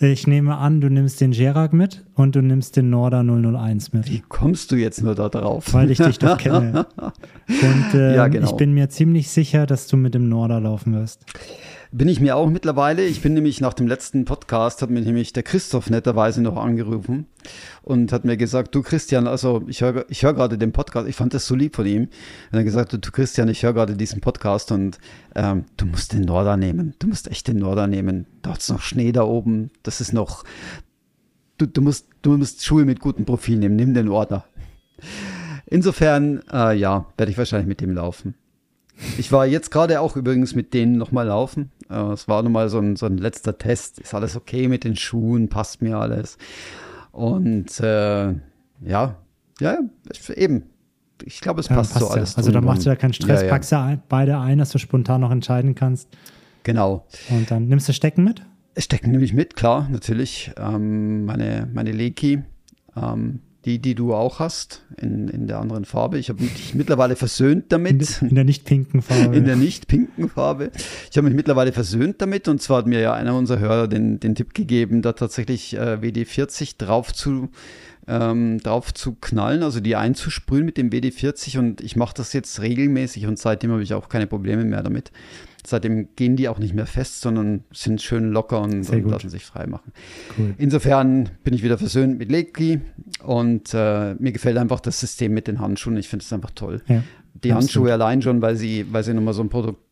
Ich 0.00 0.26
nehme 0.26 0.56
an, 0.56 0.80
du 0.80 0.88
nimmst 0.88 1.20
den 1.20 1.30
Gerak 1.30 1.72
mit 1.72 2.04
und 2.14 2.34
du 2.34 2.42
nimmst 2.42 2.76
den 2.76 2.90
Norda 2.90 3.22
001 3.22 3.92
mit. 3.92 4.10
Wie 4.10 4.22
kommst 4.28 4.72
du 4.72 4.76
jetzt 4.76 5.02
nur 5.02 5.14
da 5.14 5.28
drauf? 5.28 5.72
Weil 5.72 5.90
ich 5.90 5.98
dich 5.98 6.18
doch 6.18 6.36
kenne. 6.36 6.86
Und 7.46 7.94
äh, 7.94 8.16
ja, 8.16 8.28
genau. 8.28 8.46
ich 8.46 8.56
bin 8.56 8.72
mir 8.72 8.88
ziemlich 8.88 9.28
sicher, 9.28 9.66
dass 9.66 9.86
du 9.86 9.98
mit 9.98 10.14
dem 10.14 10.28
Norda 10.28 10.58
laufen 10.58 10.94
wirst. 10.94 11.26
Bin 11.96 12.08
ich 12.08 12.18
mir 12.18 12.34
auch 12.34 12.50
mittlerweile. 12.50 13.04
Ich 13.04 13.22
bin 13.22 13.34
nämlich 13.34 13.60
nach 13.60 13.72
dem 13.72 13.86
letzten 13.86 14.24
Podcast, 14.24 14.82
hat 14.82 14.90
mir 14.90 15.00
nämlich 15.00 15.32
der 15.32 15.44
Christoph 15.44 15.90
netterweise 15.90 16.42
noch 16.42 16.56
angerufen 16.56 17.28
und 17.82 18.10
hat 18.10 18.24
mir 18.24 18.36
gesagt, 18.36 18.74
du 18.74 18.82
Christian, 18.82 19.28
also 19.28 19.62
ich 19.68 19.80
höre 19.80 20.04
ich 20.08 20.24
hör 20.24 20.34
gerade 20.34 20.58
den 20.58 20.72
Podcast, 20.72 21.06
ich 21.06 21.14
fand 21.14 21.34
das 21.34 21.46
so 21.46 21.54
lieb 21.54 21.76
von 21.76 21.86
ihm. 21.86 22.08
Und 22.50 22.58
er 22.58 22.64
gesagt, 22.64 22.94
du 22.94 22.98
Christian, 22.98 23.48
ich 23.48 23.62
höre 23.62 23.74
gerade 23.74 23.94
diesen 23.94 24.20
Podcast 24.20 24.72
und 24.72 24.98
ähm, 25.36 25.66
du 25.76 25.86
musst 25.86 26.12
den 26.12 26.22
Norder 26.22 26.56
nehmen. 26.56 26.94
Du 26.98 27.06
musst 27.06 27.30
echt 27.30 27.46
den 27.46 27.58
Norder 27.58 27.86
nehmen. 27.86 28.26
Da 28.42 28.54
ist 28.54 28.70
noch 28.70 28.80
Schnee 28.80 29.12
da 29.12 29.22
oben. 29.22 29.70
Das 29.84 30.00
ist 30.00 30.12
noch, 30.12 30.42
du, 31.58 31.66
du, 31.66 31.80
musst, 31.80 32.08
du 32.22 32.36
musst 32.36 32.64
Schuhe 32.64 32.84
mit 32.86 32.98
gutem 32.98 33.24
Profil 33.24 33.56
nehmen. 33.56 33.76
Nimm 33.76 33.94
den 33.94 34.08
Order. 34.08 34.46
Insofern, 35.66 36.42
äh, 36.52 36.76
ja, 36.76 37.06
werde 37.16 37.30
ich 37.30 37.38
wahrscheinlich 37.38 37.68
mit 37.68 37.80
dem 37.80 37.94
laufen. 37.94 38.34
Ich 39.18 39.32
war 39.32 39.46
jetzt 39.46 39.70
gerade 39.70 40.00
auch 40.00 40.16
übrigens 40.16 40.54
mit 40.54 40.72
denen 40.74 40.96
nochmal 40.96 41.26
laufen. 41.26 41.70
Äh, 41.90 42.12
es 42.12 42.28
war 42.28 42.42
nochmal 42.42 42.68
so 42.68 42.78
ein, 42.78 42.96
so 42.96 43.06
ein 43.06 43.18
letzter 43.18 43.58
Test. 43.58 43.98
Ist 43.98 44.14
alles 44.14 44.36
okay 44.36 44.68
mit 44.68 44.84
den 44.84 44.96
Schuhen? 44.96 45.48
Passt 45.48 45.82
mir 45.82 45.98
alles? 45.98 46.38
Und 47.12 47.80
äh, 47.80 48.34
ja, 48.80 49.16
ja, 49.60 49.78
eben. 50.34 50.64
Ich 51.22 51.40
glaube, 51.40 51.60
es 51.60 51.68
passt, 51.68 51.94
ja, 51.94 52.00
passt 52.00 52.06
so 52.08 52.14
ja. 52.14 52.20
alles. 52.20 52.36
Also 52.36 52.50
da 52.50 52.60
machst 52.60 52.84
du 52.84 52.90
ja 52.90 52.96
keinen 52.96 53.12
Stress, 53.12 53.42
ja, 53.42 53.48
packst 53.48 53.72
ja 53.72 53.98
beide 54.08 54.38
ein, 54.38 54.58
dass 54.58 54.70
du 54.70 54.78
spontan 54.78 55.20
noch 55.20 55.30
entscheiden 55.30 55.74
kannst. 55.74 56.08
Genau. 56.64 57.06
Und 57.30 57.50
dann 57.50 57.68
nimmst 57.68 57.88
du 57.88 57.92
Stecken 57.92 58.24
mit? 58.24 58.42
Stecken 58.76 59.12
nehme 59.12 59.22
ich 59.24 59.32
mit, 59.32 59.54
klar, 59.54 59.88
natürlich. 59.90 60.50
Ähm, 60.58 61.24
meine, 61.24 61.68
meine 61.72 61.92
Leki. 61.92 62.42
Ähm, 62.96 63.40
die, 63.64 63.78
die 63.78 63.94
du 63.94 64.14
auch 64.14 64.40
hast, 64.40 64.82
in, 65.00 65.28
in 65.28 65.46
der 65.46 65.58
anderen 65.58 65.84
Farbe. 65.84 66.18
Ich 66.18 66.28
habe 66.28 66.42
mich 66.42 66.74
mittlerweile 66.74 67.16
versöhnt 67.16 67.66
damit. 67.70 68.20
In, 68.22 68.34
der 68.34 68.44
nicht 68.44 68.64
pinken 68.64 69.00
Farbe. 69.00 69.34
In 69.36 69.44
der 69.44 69.56
nicht 69.56 69.88
pinken 69.88 70.28
Farbe. 70.28 70.70
Ich 71.10 71.16
habe 71.16 71.26
mich 71.26 71.36
mittlerweile 71.36 71.72
versöhnt 71.72 72.20
damit 72.20 72.48
und 72.48 72.60
zwar 72.60 72.78
hat 72.78 72.86
mir 72.86 73.00
ja 73.00 73.14
einer 73.14 73.34
unserer 73.36 73.60
Hörer 73.60 73.88
den, 73.88 74.20
den 74.20 74.34
Tipp 74.34 74.54
gegeben, 74.54 75.02
da 75.02 75.12
tatsächlich 75.12 75.74
äh, 75.74 75.98
WD40 76.00 76.76
drauf 76.78 77.12
zu 77.12 77.48
ähm, 78.06 78.58
drauf 78.60 78.92
zu 78.92 79.14
knallen, 79.14 79.62
also 79.62 79.80
die 79.80 79.96
einzusprühen 79.96 80.64
mit 80.64 80.76
dem 80.76 80.90
WD-40 80.90 81.58
und 81.58 81.80
ich 81.80 81.96
mache 81.96 82.14
das 82.16 82.32
jetzt 82.32 82.60
regelmäßig 82.60 83.26
und 83.26 83.38
seitdem 83.38 83.70
habe 83.72 83.82
ich 83.82 83.94
auch 83.94 84.08
keine 84.08 84.26
Probleme 84.26 84.64
mehr 84.64 84.82
damit. 84.82 85.10
Seitdem 85.66 86.08
gehen 86.14 86.36
die 86.36 86.48
auch 86.48 86.58
nicht 86.58 86.74
mehr 86.74 86.84
fest, 86.84 87.22
sondern 87.22 87.64
sind 87.72 88.02
schön 88.02 88.30
locker 88.30 88.60
und, 88.60 88.88
und 88.88 89.10
lassen 89.10 89.30
sich 89.30 89.46
frei 89.46 89.66
machen. 89.66 89.92
Cool. 90.36 90.54
Insofern 90.58 91.30
bin 91.42 91.54
ich 91.54 91.62
wieder 91.62 91.78
versöhnt 91.78 92.18
mit 92.18 92.30
Lecky 92.30 92.82
und 93.22 93.72
äh, 93.72 94.14
mir 94.14 94.32
gefällt 94.32 94.58
einfach 94.58 94.80
das 94.80 95.00
System 95.00 95.32
mit 95.32 95.48
den 95.48 95.60
Handschuhen. 95.60 95.96
Ich 95.96 96.08
finde 96.08 96.22
es 96.22 96.32
einfach 96.34 96.50
toll. 96.50 96.82
Ja, 96.86 97.02
die. 97.32 97.54
Handschuhe 97.54 97.90
allein 97.92 98.20
schon, 98.20 98.42
weil 98.42 98.56
sie, 98.56 98.84
weil 98.92 99.04
sie 99.04 99.14
nochmal 99.14 99.32
so 99.32 99.42
ein 99.42 99.48
Produkt 99.48 99.83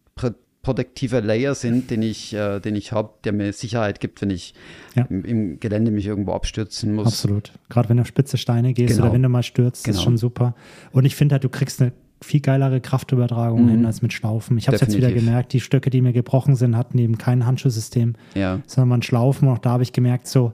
protektiver 0.62 1.20
Layer 1.20 1.54
sind, 1.54 1.90
den 1.90 2.02
ich, 2.02 2.32
äh, 2.32 2.60
den 2.60 2.76
ich 2.76 2.92
habe, 2.92 3.10
der 3.24 3.32
mir 3.32 3.52
Sicherheit 3.52 3.98
gibt, 3.98 4.22
wenn 4.22 4.30
ich 4.30 4.54
ja. 4.94 5.04
im, 5.10 5.24
im, 5.24 5.60
Gelände 5.60 5.90
mich 5.90 6.06
irgendwo 6.06 6.32
abstürzen 6.32 6.94
muss. 6.94 7.08
Absolut. 7.08 7.52
Gerade 7.68 7.88
wenn 7.88 7.96
du 7.96 8.02
auf 8.02 8.06
spitze 8.06 8.38
Steine 8.38 8.72
gehst 8.72 8.94
genau. 8.94 9.06
oder 9.06 9.14
wenn 9.14 9.22
du 9.22 9.28
mal 9.28 9.42
stürzt, 9.42 9.84
genau. 9.84 9.96
ist 9.96 10.02
schon 10.02 10.16
super. 10.16 10.54
Und 10.92 11.04
ich 11.04 11.16
finde 11.16 11.34
halt, 11.34 11.44
du 11.44 11.48
kriegst 11.48 11.82
eine 11.82 11.92
viel 12.20 12.40
geilere 12.40 12.80
Kraftübertragung 12.80 13.64
mhm. 13.64 13.68
hin 13.70 13.86
als 13.86 14.02
mit 14.02 14.12
Schlaufen. 14.12 14.56
Ich 14.56 14.68
habe 14.68 14.76
es 14.76 14.80
jetzt 14.80 14.96
wieder 14.96 15.10
gemerkt, 15.10 15.52
die 15.52 15.60
Stöcke, 15.60 15.90
die 15.90 16.00
mir 16.00 16.12
gebrochen 16.12 16.54
sind, 16.54 16.76
hatten 16.76 16.96
eben 16.98 17.18
kein 17.18 17.44
Handschuhsystem, 17.44 18.14
ja. 18.34 18.60
sondern 18.66 18.88
man 18.88 19.02
Schlaufen. 19.02 19.48
Auch 19.48 19.58
da 19.58 19.70
habe 19.70 19.82
ich 19.82 19.92
gemerkt, 19.92 20.28
so, 20.28 20.52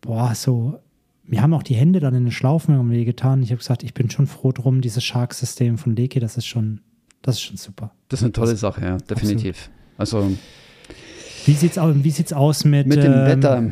boah, 0.00 0.34
so, 0.34 0.80
mir 1.24 1.42
haben 1.42 1.54
auch 1.54 1.62
die 1.62 1.74
Hände 1.74 2.00
dann 2.00 2.16
in 2.16 2.24
den 2.24 2.32
Schlaufen 2.32 2.74
irgendwie 2.74 3.04
getan. 3.04 3.44
Ich 3.44 3.50
habe 3.50 3.58
gesagt, 3.58 3.84
ich 3.84 3.94
bin 3.94 4.10
schon 4.10 4.26
froh 4.26 4.50
drum, 4.50 4.80
dieses 4.80 5.04
Shark-System 5.04 5.78
von 5.78 5.94
Leke, 5.94 6.18
das 6.18 6.36
ist 6.36 6.46
schon 6.46 6.80
das 7.22 7.36
ist 7.36 7.42
schon 7.42 7.56
super. 7.56 7.92
Das 8.08 8.20
ist 8.20 8.24
eine 8.24 8.32
tolle 8.32 8.52
das, 8.52 8.60
Sache, 8.60 8.84
ja, 8.84 8.96
definitiv. 8.96 9.70
Absolut. 9.96 10.24
Also 10.26 10.36
wie 11.46 11.52
sieht's 11.52 11.78
aus, 11.78 11.94
wie 11.96 12.10
sieht's 12.10 12.32
aus 12.32 12.64
mit, 12.64 12.86
mit 12.86 13.02
dem 13.02 13.12
ähm, 13.12 13.26
Wetter? 13.26 13.64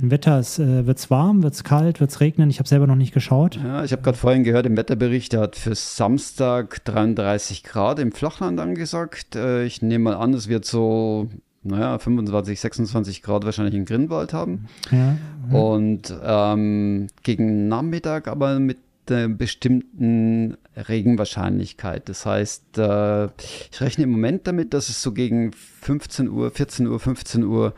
Wetter, 0.00 0.38
es, 0.38 0.58
äh, 0.58 0.86
wird's 0.86 1.10
warm, 1.10 1.42
wird's 1.42 1.64
kalt, 1.64 2.00
wird's 2.00 2.20
regnen? 2.20 2.50
Ich 2.50 2.58
habe 2.58 2.68
selber 2.68 2.86
noch 2.86 2.96
nicht 2.96 3.14
geschaut. 3.14 3.58
Ja, 3.62 3.82
ich 3.82 3.92
habe 3.92 4.02
gerade 4.02 4.18
vorhin 4.18 4.44
gehört, 4.44 4.66
im 4.66 4.76
Wetterbericht, 4.76 5.32
der 5.32 5.40
hat 5.40 5.56
für 5.56 5.74
Samstag 5.74 6.84
33 6.84 7.62
Grad 7.62 7.98
im 7.98 8.12
Flachland 8.12 8.60
angesagt. 8.60 9.36
Äh, 9.36 9.64
ich 9.64 9.80
nehme 9.80 10.04
mal 10.04 10.16
an, 10.16 10.34
es 10.34 10.48
wird 10.48 10.66
so, 10.66 11.28
naja, 11.62 11.98
25, 11.98 12.60
26 12.60 13.22
Grad 13.22 13.44
wahrscheinlich 13.44 13.74
in 13.74 13.86
Grinwald 13.86 14.34
haben. 14.34 14.66
Ja, 14.90 15.16
ja. 15.50 15.58
Und 15.58 16.14
ähm, 16.22 17.06
gegen 17.22 17.68
Nachmittag 17.68 18.28
aber 18.28 18.58
mit 18.58 18.78
einer 19.10 19.28
bestimmten 19.28 20.56
Regenwahrscheinlichkeit. 20.76 22.08
Das 22.08 22.26
heißt, 22.26 22.78
äh, 22.78 23.26
ich 23.26 23.80
rechne 23.80 24.04
im 24.04 24.10
Moment 24.10 24.46
damit, 24.46 24.74
dass 24.74 24.88
es 24.88 25.02
so 25.02 25.12
gegen 25.12 25.52
15 25.52 26.28
Uhr, 26.28 26.50
14 26.50 26.86
Uhr, 26.86 27.00
15 27.00 27.44
Uhr 27.44 27.74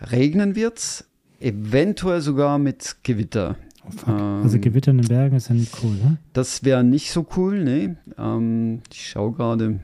regnen 0.00 0.54
wird. 0.54 1.04
Eventuell 1.40 2.20
sogar 2.20 2.58
mit 2.58 2.96
Gewitter. 3.02 3.56
Oh, 3.84 4.10
ähm, 4.10 4.42
also 4.42 4.58
Gewitter 4.58 4.92
in 4.92 4.98
den 4.98 5.08
Bergen 5.08 5.36
ist 5.36 5.48
ja 5.48 5.54
nicht 5.54 5.72
cool, 5.82 5.92
ne? 5.92 6.18
Das 6.32 6.64
wäre 6.64 6.84
nicht 6.84 7.10
so 7.10 7.26
cool, 7.36 7.62
ne? 7.62 7.96
Ähm, 8.16 8.82
ich 8.92 9.08
schaue 9.08 9.32
gerade, 9.32 9.80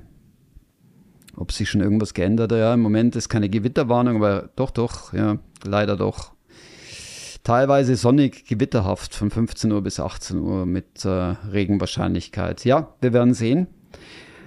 ob 1.34 1.52
sich 1.52 1.68
schon 1.68 1.80
irgendwas 1.80 2.14
geändert 2.14 2.52
hat. 2.52 2.58
Ja, 2.58 2.74
im 2.74 2.80
Moment 2.80 3.16
ist 3.16 3.28
keine 3.28 3.48
Gewitterwarnung, 3.48 4.16
aber 4.16 4.50
doch, 4.56 4.70
doch, 4.70 5.12
ja, 5.12 5.38
leider 5.64 5.96
doch 5.96 6.32
teilweise 7.44 7.96
sonnig, 7.96 8.46
gewitterhaft 8.46 9.14
von 9.14 9.30
15 9.30 9.72
Uhr 9.72 9.82
bis 9.82 10.00
18 10.00 10.38
Uhr 10.38 10.66
mit 10.66 11.04
äh, 11.04 11.08
Regenwahrscheinlichkeit. 11.08 12.64
Ja, 12.64 12.94
wir 13.00 13.12
werden 13.12 13.34
sehen. 13.34 13.66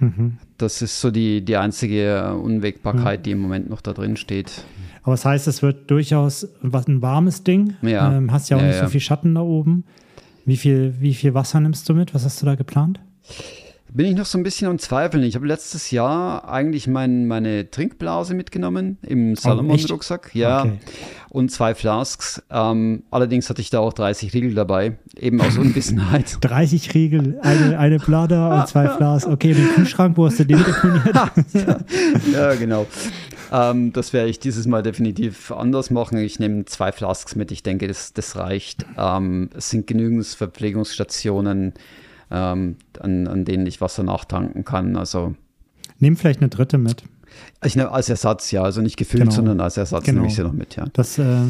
Mhm. 0.00 0.38
Das 0.58 0.82
ist 0.82 1.00
so 1.00 1.10
die, 1.10 1.44
die 1.44 1.56
einzige 1.56 2.34
Unwägbarkeit, 2.34 3.20
mhm. 3.20 3.22
die 3.24 3.30
im 3.32 3.40
Moment 3.40 3.70
noch 3.70 3.80
da 3.80 3.92
drin 3.92 4.16
steht. 4.16 4.64
Aber 5.02 5.12
das 5.12 5.24
heißt, 5.24 5.48
es 5.48 5.62
wird 5.62 5.90
durchaus 5.90 6.48
was 6.60 6.86
ein 6.86 7.02
warmes 7.02 7.42
Ding. 7.44 7.74
Ja. 7.82 8.16
Ähm, 8.16 8.30
hast 8.32 8.50
ja 8.50 8.56
auch 8.56 8.60
ja, 8.60 8.68
nicht 8.68 8.76
ja. 8.76 8.84
so 8.84 8.90
viel 8.90 9.00
Schatten 9.00 9.34
da 9.34 9.40
oben. 9.40 9.84
Wie 10.44 10.56
viel, 10.56 10.94
wie 10.98 11.14
viel 11.14 11.34
Wasser 11.34 11.60
nimmst 11.60 11.88
du 11.88 11.94
mit? 11.94 12.14
Was 12.14 12.24
hast 12.24 12.42
du 12.42 12.46
da 12.46 12.54
geplant? 12.54 13.00
Bin 13.94 14.06
ich 14.06 14.14
noch 14.16 14.24
so 14.24 14.38
ein 14.38 14.42
bisschen 14.42 14.68
am 14.68 14.78
Zweifeln. 14.78 15.22
Ich 15.22 15.34
habe 15.34 15.46
letztes 15.46 15.90
Jahr 15.90 16.48
eigentlich 16.48 16.86
mein, 16.86 17.26
meine 17.26 17.70
Trinkblase 17.70 18.34
mitgenommen 18.34 18.96
im 19.02 19.32
oh, 19.32 19.36
Salomon-Rucksack. 19.36 20.34
ja. 20.34 20.62
Okay. 20.62 20.78
Und 21.28 21.50
zwei 21.50 21.74
Flasks. 21.74 22.42
Ähm, 22.50 23.04
allerdings 23.10 23.48
hatte 23.48 23.62
ich 23.62 23.70
da 23.70 23.80
auch 23.80 23.92
30 23.92 24.34
Riegel 24.34 24.54
dabei, 24.54 24.98
eben 25.16 25.40
aus 25.40 25.56
Unwissenheit. 25.56 26.38
30 26.42 26.92
Riegel, 26.94 27.38
eine, 27.42 27.78
eine 27.78 27.98
Plada 27.98 28.60
und 28.60 28.68
zwei 28.68 28.88
Flasks. 28.88 29.26
Okay, 29.26 29.54
den 29.54 29.68
Kühlschrank, 29.74 30.16
wo 30.16 30.26
hast 30.26 30.40
du 30.40 30.44
den 30.44 30.58
deponiert? 30.58 31.16
ja, 32.32 32.54
genau. 32.54 32.86
Ähm, 33.50 33.92
das 33.92 34.12
werde 34.12 34.28
ich 34.28 34.40
dieses 34.40 34.66
Mal 34.66 34.82
definitiv 34.82 35.52
anders 35.52 35.90
machen. 35.90 36.18
Ich 36.18 36.38
nehme 36.38 36.64
zwei 36.66 36.92
Flasks 36.92 37.34
mit. 37.34 37.50
Ich 37.50 37.62
denke, 37.62 37.88
das, 37.88 38.12
das 38.12 38.36
reicht. 38.36 38.84
Ähm, 38.98 39.48
es 39.56 39.70
sind 39.70 39.86
genügend 39.86 40.26
Verpflegungsstationen 40.26 41.72
ähm, 42.32 42.76
an, 42.98 43.28
an 43.28 43.44
denen 43.44 43.66
ich 43.66 43.80
Wasser 43.80 44.02
nachtanken 44.02 44.64
kann. 44.64 44.96
Also 44.96 45.34
Nimm 45.98 46.16
vielleicht 46.16 46.40
eine 46.40 46.48
dritte 46.48 46.78
mit. 46.78 47.04
Ich 47.64 47.76
nehme 47.76 47.90
als 47.92 48.08
Ersatz, 48.08 48.50
ja, 48.50 48.62
also 48.62 48.80
nicht 48.80 48.96
gefüllt, 48.96 49.24
genau. 49.24 49.34
sondern 49.34 49.60
als 49.60 49.76
Ersatz 49.76 50.04
genau. 50.04 50.20
nehme 50.20 50.28
ich 50.28 50.34
sie 50.34 50.42
noch 50.42 50.52
mit, 50.52 50.76
ja. 50.76 50.86
Das, 50.92 51.18
äh, 51.18 51.44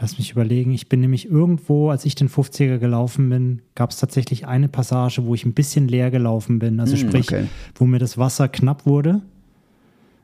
lass 0.00 0.18
mich 0.18 0.32
überlegen, 0.32 0.72
ich 0.72 0.88
bin 0.88 1.00
nämlich 1.00 1.28
irgendwo, 1.28 1.90
als 1.90 2.04
ich 2.04 2.14
den 2.14 2.28
50er 2.28 2.78
gelaufen 2.78 3.28
bin, 3.28 3.62
gab 3.74 3.90
es 3.90 3.98
tatsächlich 3.98 4.46
eine 4.46 4.68
Passage, 4.68 5.26
wo 5.26 5.34
ich 5.34 5.44
ein 5.44 5.52
bisschen 5.52 5.88
leer 5.88 6.10
gelaufen 6.10 6.58
bin. 6.58 6.80
Also 6.80 6.96
hm, 6.96 7.08
sprich, 7.08 7.28
okay. 7.28 7.44
wo 7.74 7.84
mir 7.84 7.98
das 7.98 8.18
Wasser 8.18 8.48
knapp 8.48 8.86
wurde. 8.86 9.20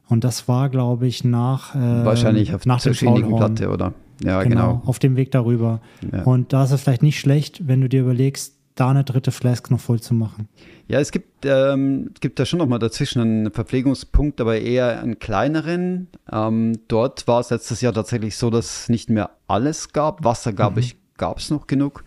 Und 0.09 0.25
das 0.25 0.49
war, 0.49 0.69
glaube 0.69 1.07
ich, 1.07 1.25
nach, 1.25 1.75
äh, 1.75 2.05
Wahrscheinlich 2.05 2.55
auf 2.55 2.67
nach 2.67 2.83
der 2.83 2.93
Platte, 2.93 3.71
oder? 3.71 3.95
Ja, 4.23 4.43
genau, 4.43 4.55
genau. 4.55 4.83
Auf 4.85 4.99
dem 4.99 5.17
Weg 5.17 5.31
darüber. 5.31 5.81
Ja. 6.13 6.23
Und 6.23 6.53
da 6.53 6.65
ist 6.65 6.71
es 6.71 6.83
vielleicht 6.83 7.03
nicht 7.03 7.19
schlecht, 7.19 7.67
wenn 7.67 7.81
du 7.81 7.89
dir 7.89 8.03
überlegst, 8.03 8.54
da 8.75 8.91
eine 8.91 9.05
dritte 9.05 9.31
Flask 9.31 9.71
noch 9.71 9.81
voll 9.81 10.01
zu 10.01 10.15
machen. 10.15 10.49
Ja, 10.89 10.99
es 11.01 11.13
gibt, 11.13 11.47
ähm, 11.47 12.11
gibt 12.21 12.39
da 12.39 12.45
schon 12.45 12.59
noch 12.59 12.67
mal 12.67 12.79
dazwischen 12.79 13.21
einen 13.21 13.51
Verpflegungspunkt, 13.53 14.41
aber 14.41 14.59
eher 14.59 15.01
einen 15.01 15.19
kleineren. 15.19 16.09
Ähm, 16.31 16.73
dort 16.89 17.27
war 17.27 17.41
es 17.41 17.51
letztes 17.51 17.81
Jahr 17.81 17.93
tatsächlich 17.93 18.37
so, 18.37 18.51
dass 18.51 18.83
es 18.83 18.89
nicht 18.89 19.11
mehr 19.11 19.31
alles 19.47 19.93
gab. 19.93 20.25
Wasser 20.25 20.53
gab 20.53 20.73
mhm. 20.73 20.81
ich, 20.81 20.97
gab 21.17 21.39
es 21.39 21.51
noch 21.51 21.67
genug. 21.67 22.05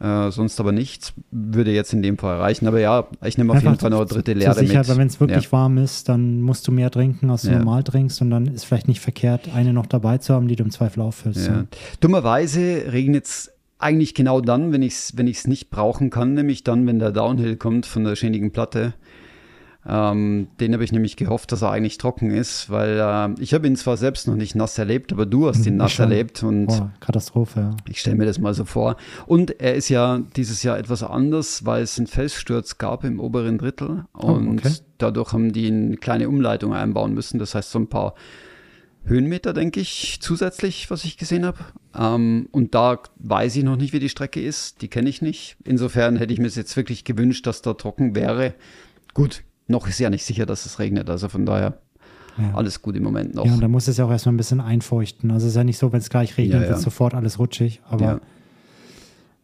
Äh, 0.00 0.30
sonst 0.32 0.58
aber 0.58 0.72
nichts. 0.72 1.12
Würde 1.30 1.72
jetzt 1.72 1.92
in 1.92 2.02
dem 2.02 2.18
Fall 2.18 2.38
reichen. 2.38 2.66
Aber 2.66 2.80
ja, 2.80 3.06
ich 3.22 3.38
nehme 3.38 3.52
auf 3.52 3.56
Einfach 3.56 3.70
jeden 3.70 3.80
Fall 3.80 3.90
noch 3.90 4.00
eine 4.00 4.06
dritte 4.06 4.32
Leere 4.32 4.54
sicher, 4.54 4.78
mit. 4.80 4.88
Weil 4.88 4.96
wenn 4.96 5.06
es 5.06 5.20
wirklich 5.20 5.44
ja. 5.44 5.52
warm 5.52 5.78
ist, 5.78 6.08
dann 6.08 6.40
musst 6.40 6.66
du 6.66 6.72
mehr 6.72 6.90
trinken, 6.90 7.30
als 7.30 7.42
du 7.42 7.50
ja. 7.50 7.58
normal 7.58 7.84
trinkst. 7.84 8.20
Und 8.20 8.30
dann 8.30 8.46
ist 8.46 8.64
vielleicht 8.64 8.88
nicht 8.88 9.00
verkehrt, 9.00 9.48
eine 9.54 9.72
noch 9.72 9.86
dabei 9.86 10.18
zu 10.18 10.34
haben, 10.34 10.48
die 10.48 10.56
du 10.56 10.64
im 10.64 10.70
Zweifel 10.70 11.00
auffüllst. 11.00 11.46
Ja. 11.46 11.64
Dummerweise 12.00 12.92
regnet 12.92 13.26
es 13.26 13.53
eigentlich 13.78 14.14
genau 14.14 14.40
dann, 14.40 14.72
wenn 14.72 14.82
ich 14.82 14.94
es 14.94 15.16
wenn 15.16 15.26
ich's 15.26 15.46
nicht 15.46 15.70
brauchen 15.70 16.10
kann, 16.10 16.34
nämlich 16.34 16.64
dann, 16.64 16.86
wenn 16.86 16.98
der 16.98 17.12
Downhill 17.12 17.56
kommt 17.56 17.86
von 17.86 18.04
der 18.04 18.16
schädigen 18.16 18.52
Platte. 18.52 18.94
Ähm, 19.86 20.48
den 20.60 20.72
habe 20.72 20.82
ich 20.82 20.92
nämlich 20.92 21.16
gehofft, 21.16 21.52
dass 21.52 21.60
er 21.60 21.70
eigentlich 21.70 21.98
trocken 21.98 22.30
ist, 22.30 22.70
weil 22.70 22.98
äh, 22.98 23.42
ich 23.42 23.52
habe 23.52 23.66
ihn 23.66 23.76
zwar 23.76 23.98
selbst 23.98 24.26
noch 24.26 24.34
nicht 24.34 24.54
nass 24.54 24.78
erlebt, 24.78 25.12
aber 25.12 25.26
du 25.26 25.46
hast 25.46 25.66
ihn 25.66 25.76
nass 25.76 25.92
schon. 25.92 26.10
erlebt 26.10 26.42
und 26.42 26.68
oh, 26.68 26.88
Katastrophe. 27.00 27.60
Ja. 27.60 27.76
Ich 27.90 28.00
stelle 28.00 28.16
mir 28.16 28.24
das 28.24 28.38
mal 28.38 28.54
so 28.54 28.64
vor. 28.64 28.96
Und 29.26 29.60
er 29.60 29.74
ist 29.74 29.90
ja 29.90 30.22
dieses 30.36 30.62
Jahr 30.62 30.78
etwas 30.78 31.02
anders, 31.02 31.66
weil 31.66 31.82
es 31.82 31.98
einen 31.98 32.06
Felssturz 32.06 32.78
gab 32.78 33.04
im 33.04 33.20
oberen 33.20 33.58
Drittel 33.58 34.06
und 34.14 34.48
oh, 34.48 34.66
okay. 34.66 34.74
dadurch 34.96 35.34
haben 35.34 35.52
die 35.52 35.66
eine 35.66 35.96
kleine 35.98 36.30
Umleitung 36.30 36.72
einbauen 36.72 37.12
müssen. 37.12 37.38
Das 37.38 37.54
heißt 37.54 37.70
so 37.70 37.78
ein 37.78 37.88
paar 37.88 38.14
Höhenmeter, 39.06 39.52
denke 39.52 39.80
ich, 39.80 40.18
zusätzlich, 40.20 40.90
was 40.90 41.04
ich 41.04 41.18
gesehen 41.18 41.44
habe. 41.44 41.58
Ähm, 41.98 42.48
und 42.52 42.74
da 42.74 42.98
weiß 43.16 43.56
ich 43.56 43.64
noch 43.64 43.76
nicht, 43.76 43.92
wie 43.92 43.98
die 43.98 44.08
Strecke 44.08 44.40
ist. 44.40 44.82
Die 44.82 44.88
kenne 44.88 45.08
ich 45.08 45.20
nicht. 45.20 45.56
Insofern 45.64 46.16
hätte 46.16 46.32
ich 46.32 46.38
mir 46.38 46.48
jetzt 46.48 46.76
wirklich 46.76 47.04
gewünscht, 47.04 47.46
dass 47.46 47.62
da 47.62 47.74
trocken 47.74 48.14
wäre. 48.14 48.54
Gut, 49.12 49.44
noch 49.68 49.86
ist 49.86 49.98
ja 49.98 50.10
nicht 50.10 50.24
sicher, 50.24 50.46
dass 50.46 50.66
es 50.66 50.78
regnet. 50.78 51.10
Also 51.10 51.28
von 51.28 51.44
daher 51.44 51.78
ja. 52.38 52.54
alles 52.54 52.82
gut 52.82 52.96
im 52.96 53.02
Moment 53.02 53.34
noch. 53.34 53.44
Ja, 53.46 53.54
und 53.54 53.60
da 53.60 53.68
muss 53.68 53.88
es 53.88 53.96
ja 53.96 54.06
auch 54.06 54.10
erstmal 54.10 54.34
ein 54.34 54.38
bisschen 54.38 54.60
einfeuchten. 54.60 55.30
Also 55.30 55.46
es 55.46 55.52
ist 55.52 55.56
ja 55.56 55.64
nicht 55.64 55.78
so, 55.78 55.92
wenn 55.92 56.00
es 56.00 56.10
gleich 56.10 56.36
regnet, 56.38 56.60
ja, 56.60 56.62
ja. 56.62 56.68
wird 56.70 56.80
sofort 56.80 57.14
alles 57.14 57.38
rutschig. 57.38 57.80
Aber 57.88 58.20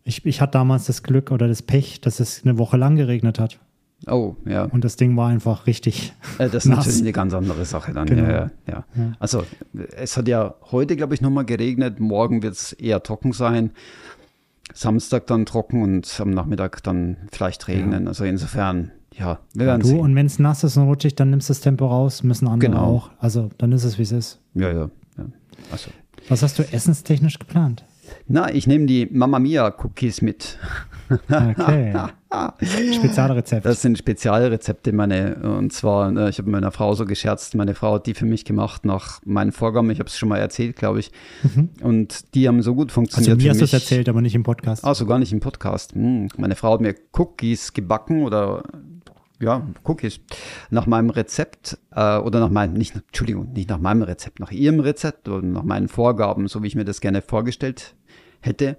ich, 0.05 0.25
ich 0.25 0.41
hatte 0.41 0.53
damals 0.53 0.87
das 0.87 1.03
Glück 1.03 1.31
oder 1.31 1.49
das 1.49 1.63
Pech, 1.63 2.01
dass 2.01 2.21
es 2.21 2.43
eine 2.45 2.59
Woche 2.59 2.77
lang 2.77 2.97
geregnet 2.97 3.39
hat. 3.39 3.59
Oh, 4.07 4.37
ja. 4.47 4.65
Und 4.65 4.85
das 4.85 4.97
Ding 4.97 5.17
war 5.17 5.29
einfach 5.29 5.67
richtig. 5.67 6.15
Äh, 6.39 6.49
das 6.49 6.65
ist 6.65 6.67
nass. 6.67 6.79
natürlich 6.79 7.03
eine 7.03 7.13
ganz 7.13 7.35
andere 7.35 7.65
Sache 7.65 7.93
dann. 7.93 8.07
Genau. 8.07 8.23
Ja, 8.23 8.51
ja, 8.67 8.85
ja, 8.97 9.13
Also, 9.19 9.45
es 9.97 10.17
hat 10.17 10.29
ja 10.29 10.55
heute, 10.71 10.97
glaube 10.97 11.15
ich, 11.15 11.21
nochmal 11.21 11.45
geregnet. 11.45 12.01
Morgen 12.01 12.43
wird 12.43 12.55
es 12.55 12.73
eher 12.73 13.03
trocken 13.03 13.33
sein. 13.33 13.73
Samstag 14.73 15.27
dann 15.27 15.47
trocken 15.47 15.83
und 15.83 16.21
am 16.21 16.31
Nachmittag 16.31 16.83
dann 16.83 17.17
vielleicht 17.33 17.69
regnen. 17.69 18.07
Also 18.09 18.25
insofern, 18.25 18.93
ja, 19.13 19.41
wir 19.53 19.67
werden 19.67 19.83
du, 19.83 19.89
sehen. 19.89 20.01
Und 20.01 20.15
wenn 20.15 20.27
es 20.27 20.39
nass 20.39 20.65
ist 20.65 20.77
und 20.77 20.85
rutschig, 20.85 21.17
dann 21.17 21.31
nimmst 21.31 21.49
du 21.49 21.53
das 21.53 21.61
Tempo 21.61 21.87
raus, 21.87 22.23
müssen 22.23 22.47
andere 22.47 22.71
genau. 22.71 22.85
auch. 22.85 23.11
Also 23.19 23.51
dann 23.59 23.73
ist 23.73 23.85
es, 23.85 23.99
wie 23.99 24.03
es 24.03 24.13
ist. 24.13 24.39
Ja, 24.55 24.71
ja. 24.71 24.91
ja. 25.19 25.25
Also. 25.73 25.91
Was 26.29 26.43
hast 26.43 26.59
du 26.59 26.63
essenstechnisch 26.63 27.39
geplant? 27.39 27.85
Na, 28.29 28.53
ich 28.53 28.67
nehme 28.67 28.87
die 28.87 29.09
Mamma 29.11 29.39
Mia 29.39 29.75
Cookies 29.83 30.23
mit. 30.23 30.59
Okay. 31.29 31.93
Spezialrezept. 32.95 33.67
Das 33.67 33.83
sind 33.83 33.99
Spezialrezepte, 33.99 34.93
meine, 34.93 35.37
und 35.37 35.73
zwar, 35.73 36.17
äh, 36.17 36.31
ich 36.31 36.39
habe 36.39 36.49
mit 36.49 36.61
meiner 36.61 36.71
Frau 36.71 36.95
so 36.95 37.05
gescherzt, 37.05 37.55
meine 37.57 37.75
Frau 37.75 37.95
hat 37.95 38.07
die 38.07 38.15
für 38.15 38.27
mich 38.27 38.45
gemacht 38.45 38.85
nach 38.85 39.21
meinen 39.25 39.51
Vorgaben, 39.51 39.91
ich 39.91 39.99
habe 39.99 40.09
es 40.09 40.17
schon 40.17 40.29
mal 40.29 40.39
erzählt, 40.39 40.77
glaube 40.77 41.01
ich. 41.01 41.11
Und 41.83 42.35
die 42.35 42.47
haben 42.47 42.63
so 42.63 42.75
gut 42.75 42.91
also 42.91 42.95
funktioniert 42.95 43.39
mir 43.39 43.43
für 43.43 43.51
hast 43.51 43.61
du 43.61 43.65
es 43.65 43.73
erzählt, 43.73 44.09
aber 44.09 44.21
nicht 44.21 44.35
im 44.35 44.45
Podcast. 44.45 44.85
Also 44.85 45.07
gar 45.07 45.19
nicht 45.19 45.33
im 45.33 45.41
Podcast. 45.41 45.95
Hm. 45.95 46.29
Meine 46.37 46.55
Frau 46.55 46.75
hat 46.75 46.81
mir 46.81 46.95
Cookies 47.13 47.73
gebacken 47.73 48.23
oder 48.23 48.63
ja, 49.41 49.67
Cookies 49.85 50.21
nach 50.69 50.87
meinem 50.87 51.11
Rezept 51.11 51.79
äh, 51.93 52.19
oder 52.19 52.41
nach 52.41 52.51
meinem, 52.51 52.75
nicht, 52.75 52.95
Entschuldigung, 52.95 53.53
nicht 53.53 53.71
nach 53.71 53.79
meinem 53.79 54.03
Rezept, 54.03 54.39
nach 54.39 54.53
ihrem 54.53 54.81
Rezept 54.81 55.29
oder 55.29 55.43
nach 55.43 55.65
meinen 55.65 55.89
Vorgaben, 55.89 56.47
so 56.47 56.63
wie 56.63 56.67
ich 56.69 56.77
mir 56.77 56.85
das 56.85 57.01
gerne 57.01 57.23
vorgestellt 57.23 57.95
hätte. 58.41 58.79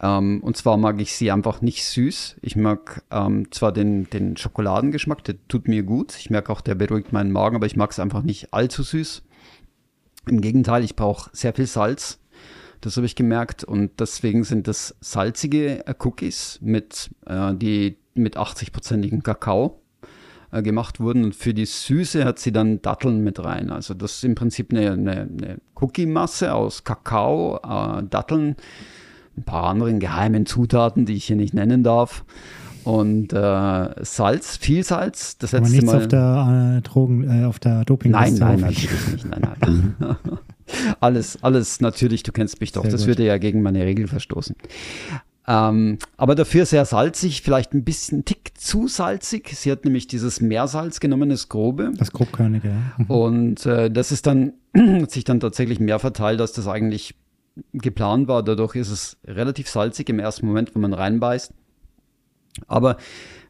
Ähm, 0.00 0.40
und 0.42 0.56
zwar 0.56 0.76
mag 0.76 1.00
ich 1.00 1.14
sie 1.14 1.30
einfach 1.30 1.62
nicht 1.62 1.84
süß. 1.84 2.36
Ich 2.42 2.56
mag 2.56 3.02
ähm, 3.10 3.50
zwar 3.50 3.72
den, 3.72 4.08
den 4.10 4.36
Schokoladengeschmack, 4.36 5.24
der 5.24 5.36
tut 5.48 5.68
mir 5.68 5.82
gut. 5.82 6.16
Ich 6.18 6.30
merke 6.30 6.52
auch, 6.52 6.60
der 6.60 6.74
beruhigt 6.74 7.12
meinen 7.12 7.32
Magen, 7.32 7.56
aber 7.56 7.66
ich 7.66 7.76
mag 7.76 7.90
es 7.90 7.98
einfach 7.98 8.22
nicht 8.22 8.52
allzu 8.52 8.82
süß. 8.82 9.22
Im 10.28 10.40
Gegenteil, 10.40 10.84
ich 10.84 10.96
brauche 10.96 11.30
sehr 11.32 11.54
viel 11.54 11.66
Salz. 11.66 12.20
Das 12.80 12.96
habe 12.96 13.06
ich 13.06 13.16
gemerkt 13.16 13.64
und 13.64 14.00
deswegen 14.00 14.44
sind 14.44 14.68
das 14.68 14.96
salzige 15.00 15.86
äh, 15.86 15.94
Cookies 15.98 16.58
mit, 16.60 17.10
äh, 17.26 17.54
die 17.54 17.96
mit 18.14 18.36
80-prozentigen 18.36 19.22
Kakao 19.22 19.80
äh, 20.52 20.62
gemacht 20.62 21.00
wurden 21.00 21.24
und 21.24 21.34
für 21.34 21.54
die 21.54 21.66
Süße 21.66 22.24
hat 22.24 22.38
sie 22.38 22.52
dann 22.52 22.82
Datteln 22.82 23.22
mit 23.22 23.42
rein. 23.42 23.70
Also 23.70 23.94
das 23.94 24.16
ist 24.16 24.24
im 24.24 24.34
Prinzip 24.34 24.72
eine, 24.72 24.92
eine, 24.92 25.12
eine 25.12 25.56
Cookie-Masse 25.74 26.54
aus 26.54 26.84
Kakao, 26.84 27.56
äh, 27.56 28.02
Datteln, 28.08 28.56
ein 29.36 29.42
paar 29.44 29.64
anderen 29.64 30.00
geheimen 30.00 30.46
Zutaten, 30.46 31.06
die 31.06 31.14
ich 31.14 31.26
hier 31.26 31.36
nicht 31.36 31.54
nennen 31.54 31.82
darf 31.82 32.24
und 32.86 33.32
äh, 33.32 34.04
Salz, 34.04 34.56
viel 34.58 34.84
Salz. 34.84 35.38
Das 35.38 35.52
aber 35.52 35.62
letzte 35.62 35.76
nichts 35.76 35.92
Mal. 35.92 36.02
auf 36.02 36.08
der 36.08 36.76
äh, 36.78 36.82
Drogen, 36.82 37.42
äh, 37.42 37.44
auf 37.44 37.58
der 37.58 37.84
Dopingliste. 37.84 38.38
Nein, 38.38 38.60
nein, 38.60 38.70
natürlich 38.70 39.08
nicht. 39.08 39.28
Nein, 39.28 39.48
nein. 39.60 40.16
alles, 41.00 41.42
alles 41.42 41.80
natürlich, 41.80 42.22
du 42.22 42.30
kennst 42.30 42.60
mich 42.60 42.70
doch. 42.70 42.82
Sehr 42.82 42.92
das 42.92 43.00
gut. 43.00 43.08
würde 43.08 43.24
ja 43.24 43.38
gegen 43.38 43.60
meine 43.62 43.84
Regel 43.84 44.06
verstoßen. 44.06 44.54
Ähm, 45.48 45.98
aber 46.16 46.34
dafür 46.34 46.66
sehr 46.66 46.84
salzig, 46.84 47.42
vielleicht 47.42 47.72
ein 47.72 47.84
bisschen 47.84 48.24
Tick 48.24 48.58
zu 48.58 48.88
salzig. 48.88 49.48
Sie 49.54 49.70
hat 49.70 49.84
nämlich 49.84 50.08
dieses 50.08 50.40
Meersalz 50.40 50.98
genommen, 50.98 51.30
das 51.30 51.48
grobe. 51.48 51.92
Das 51.96 52.10
grobkörnige, 52.10 52.68
ja. 52.68 52.74
Mhm. 52.98 53.06
Und 53.06 53.66
äh, 53.66 53.90
das 53.90 54.10
ist 54.10 54.26
dann, 54.26 54.54
hat 54.76 55.10
sich 55.12 55.24
dann 55.24 55.38
tatsächlich 55.38 55.78
mehr 55.78 56.00
verteilt, 56.00 56.40
als 56.40 56.52
das 56.52 56.66
eigentlich 56.66 57.14
geplant 57.72 58.26
war. 58.26 58.42
Dadurch 58.42 58.74
ist 58.74 58.90
es 58.90 59.18
relativ 59.24 59.68
salzig 59.68 60.08
im 60.08 60.18
ersten 60.18 60.46
Moment, 60.46 60.74
wenn 60.74 60.82
man 60.82 60.92
reinbeißt. 60.92 61.52
Aber 62.66 62.96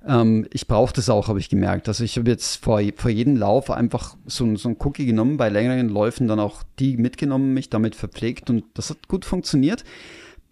ähm, 0.07 0.47
ich 0.53 0.67
brauche 0.69 0.93
das 0.93 1.09
auch, 1.09 1.29
habe 1.29 1.39
ich 1.39 1.49
gemerkt. 1.49 1.89
Also 1.89 2.05
ich 2.05 2.19
habe 2.19 2.31
jetzt 2.31 2.63
vor, 2.63 2.81
vor 2.97 3.11
jedem 3.11 3.37
Lauf 3.37 3.71
einfach 3.71 4.17
so, 4.27 4.55
so 4.57 4.69
ein 4.69 4.77
Cookie 4.81 5.07
genommen, 5.07 5.37
bei 5.37 5.49
längeren 5.49 5.89
Läufen 5.89 6.29
dann 6.29 6.41
auch 6.41 6.63
die 6.79 6.97
mitgenommen, 6.97 7.55
mich 7.55 7.71
damit 7.71 7.95
verpflegt 7.95 8.51
und 8.51 8.65
das 8.75 8.91
hat 8.91 9.09
gut 9.09 9.25
funktioniert. 9.25 9.85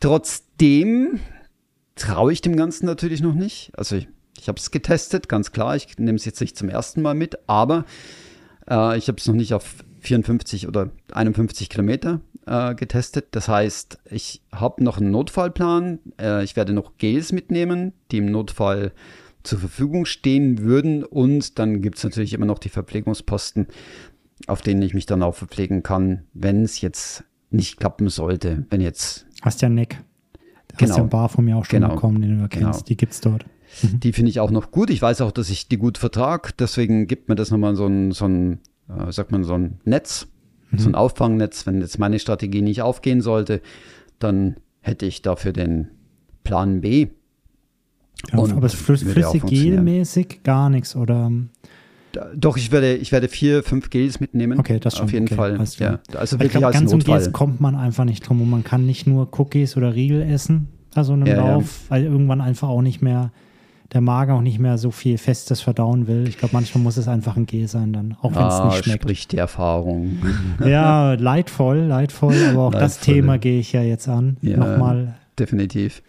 Trotzdem 0.04 1.18
traue 1.94 2.30
ich 2.30 2.42
dem 2.42 2.56
Ganzen 2.56 2.84
natürlich 2.84 3.22
noch 3.22 3.32
nicht. 3.32 3.72
Also 3.74 3.96
ich, 3.96 4.06
ich 4.38 4.48
habe 4.48 4.58
es 4.58 4.70
getestet, 4.70 5.30
ganz 5.30 5.50
klar. 5.50 5.76
Ich 5.76 5.96
nehme 5.96 6.16
es 6.16 6.26
jetzt 6.26 6.42
nicht 6.42 6.58
zum 6.58 6.68
ersten 6.68 7.00
Mal 7.00 7.14
mit, 7.14 7.38
aber 7.46 7.86
äh, 8.68 8.98
ich 8.98 9.08
habe 9.08 9.16
es 9.16 9.26
noch 9.26 9.34
nicht 9.34 9.54
auf 9.54 9.82
54 10.00 10.68
oder 10.68 10.90
51 11.12 11.70
Kilometer 11.70 12.20
äh, 12.46 12.74
getestet. 12.74 13.28
Das 13.30 13.48
heißt, 13.48 13.96
ich 14.10 14.42
habe 14.52 14.84
noch 14.84 14.98
einen 14.98 15.10
Notfallplan. 15.10 16.00
Äh, 16.20 16.44
ich 16.44 16.54
werde 16.54 16.74
noch 16.74 16.98
Gels 16.98 17.32
mitnehmen, 17.32 17.94
die 18.10 18.18
im 18.18 18.30
Notfall 18.30 18.92
zur 19.42 19.58
Verfügung 19.58 20.04
stehen 20.04 20.58
würden. 20.58 21.02
Und 21.02 21.58
dann 21.58 21.80
gibt 21.80 21.96
es 21.96 22.04
natürlich 22.04 22.34
immer 22.34 22.44
noch 22.44 22.58
die 22.58 22.68
Verpflegungsposten, 22.68 23.68
auf 24.48 24.60
denen 24.60 24.82
ich 24.82 24.92
mich 24.92 25.06
dann 25.06 25.22
auch 25.22 25.34
verpflegen 25.34 25.82
kann, 25.82 26.24
wenn 26.34 26.62
es 26.62 26.82
jetzt 26.82 27.24
nicht 27.54 27.78
klappen 27.78 28.08
sollte. 28.08 28.66
Wenn 28.68 28.80
jetzt, 28.80 29.26
Hast 29.44 29.60
ja 29.62 29.66
einen 29.66 29.74
Neck. 29.76 29.98
Hast 30.72 30.78
Genau. 30.78 30.94
ja 30.96 31.00
einen 31.02 31.10
Bar 31.10 31.28
von 31.28 31.44
mir 31.44 31.56
auch 31.56 31.64
schon 31.66 31.80
Genau. 31.80 31.94
bekommen, 31.94 32.20
den 32.22 32.36
du 32.36 32.42
erkennst. 32.42 32.64
Genau. 32.80 32.84
Die 32.86 32.96
gibt's 32.96 33.20
dort. 33.20 33.44
die 33.82 34.12
finde 34.12 34.30
ich 34.30 34.40
auch 34.40 34.50
noch 34.50 34.70
gut. 34.70 34.88
Ich 34.90 35.02
weiß 35.02 35.20
auch, 35.20 35.32
dass 35.32 35.50
ich 35.50 35.68
die 35.68 35.76
gut 35.76 35.98
vertrag. 35.98 36.56
Deswegen 36.56 37.06
gibt 37.06 37.28
mir 37.28 37.34
das 37.34 37.50
nochmal 37.50 37.74
so 37.76 37.86
ein, 37.86 38.12
so 38.12 38.24
ein 38.26 38.60
äh, 38.88 39.10
sagt 39.12 39.32
man, 39.32 39.44
so 39.44 39.54
ein 39.54 39.80
Netz, 39.84 40.26
so 40.76 40.88
ein 40.88 40.94
Auffangnetz. 40.94 41.66
Wenn 41.66 41.80
jetzt 41.80 41.98
meine 41.98 42.18
Strategie 42.18 42.62
nicht 42.62 42.82
aufgehen 42.82 43.20
sollte, 43.20 43.60
dann 44.18 44.56
hätte 44.80 45.06
ich 45.06 45.22
dafür 45.22 45.52
den 45.52 45.88
Plan 46.44 46.80
B. 46.80 47.08
Ja, 48.32 48.38
aber 48.38 48.68
flüss, 48.68 49.02
flüssig 49.02 49.42
gelmäßig 49.44 50.42
gar 50.44 50.70
nichts 50.70 50.96
oder 50.96 51.30
Da- 51.30 51.32
Doch, 52.36 52.56
ich 52.56 52.72
werde, 52.72 52.94
ich 52.96 53.12
werde 53.12 53.28
vier, 53.28 53.62
fünf 53.62 53.90
Gels 53.90 54.20
mitnehmen. 54.20 54.58
Okay, 54.58 54.78
das 54.78 54.96
schon, 54.96 55.04
Auf 55.04 55.12
jeden 55.12 55.26
okay, 55.26 55.34
Fall. 55.34 55.58
Ja, 55.78 55.98
also 56.16 56.36
ich 56.36 56.40
wirklich 56.40 56.50
glaube, 56.52 56.66
als 56.68 56.76
ganz 56.76 56.92
um 56.92 56.98
Notfall. 56.98 57.18
Gels 57.18 57.32
kommt 57.32 57.60
man 57.60 57.74
einfach 57.74 58.04
nicht 58.04 58.28
drum 58.28 58.40
und 58.42 58.50
man 58.50 58.64
kann 58.64 58.86
nicht 58.86 59.06
nur 59.06 59.28
Cookies 59.38 59.76
oder 59.76 59.94
Riegel 59.94 60.22
essen, 60.22 60.68
also 60.94 61.14
in 61.14 61.22
einem 61.22 61.28
Ja, 61.28 61.36
ja. 61.36 61.52
Lauf, 61.54 61.82
weil 61.88 62.04
irgendwann 62.04 62.40
einfach 62.40 62.68
auch 62.68 62.82
nicht 62.82 63.02
mehr 63.02 63.30
der 63.92 64.00
Magen 64.00 64.32
auch 64.32 64.40
nicht 64.40 64.58
mehr 64.58 64.76
so 64.76 64.90
viel 64.90 65.18
Festes 65.18 65.60
verdauen 65.60 66.08
will. 66.08 66.26
Ich 66.26 66.38
glaube, 66.38 66.54
manchmal 66.54 66.82
muss 66.82 66.96
es 66.96 67.06
einfach 67.06 67.36
ein 67.36 67.46
Gel 67.46 67.68
sein 67.68 67.92
dann, 67.92 68.16
auch 68.22 68.34
wenn 68.34 68.46
es 68.46 68.54
ah, 68.54 68.66
nicht 68.66 68.84
schmeckt. 68.84 69.02
spricht 69.02 69.32
die 69.32 69.38
Erfahrung. 69.38 70.18
Ja, 70.64 71.14
leidvoll, 71.14 71.78
leidvoll, 71.78 72.34
aber 72.50 72.62
auch 72.62 72.72
das 72.72 72.96
Leidvoll. 72.96 73.14
Thema 73.14 73.38
gehe 73.38 73.60
ich 73.60 73.72
ja 73.72 73.82
jetzt 73.82 74.08
an. 74.08 74.36
Ja. 74.40 74.56
Nochmal 74.56 75.14
Definitiv. 75.38 76.02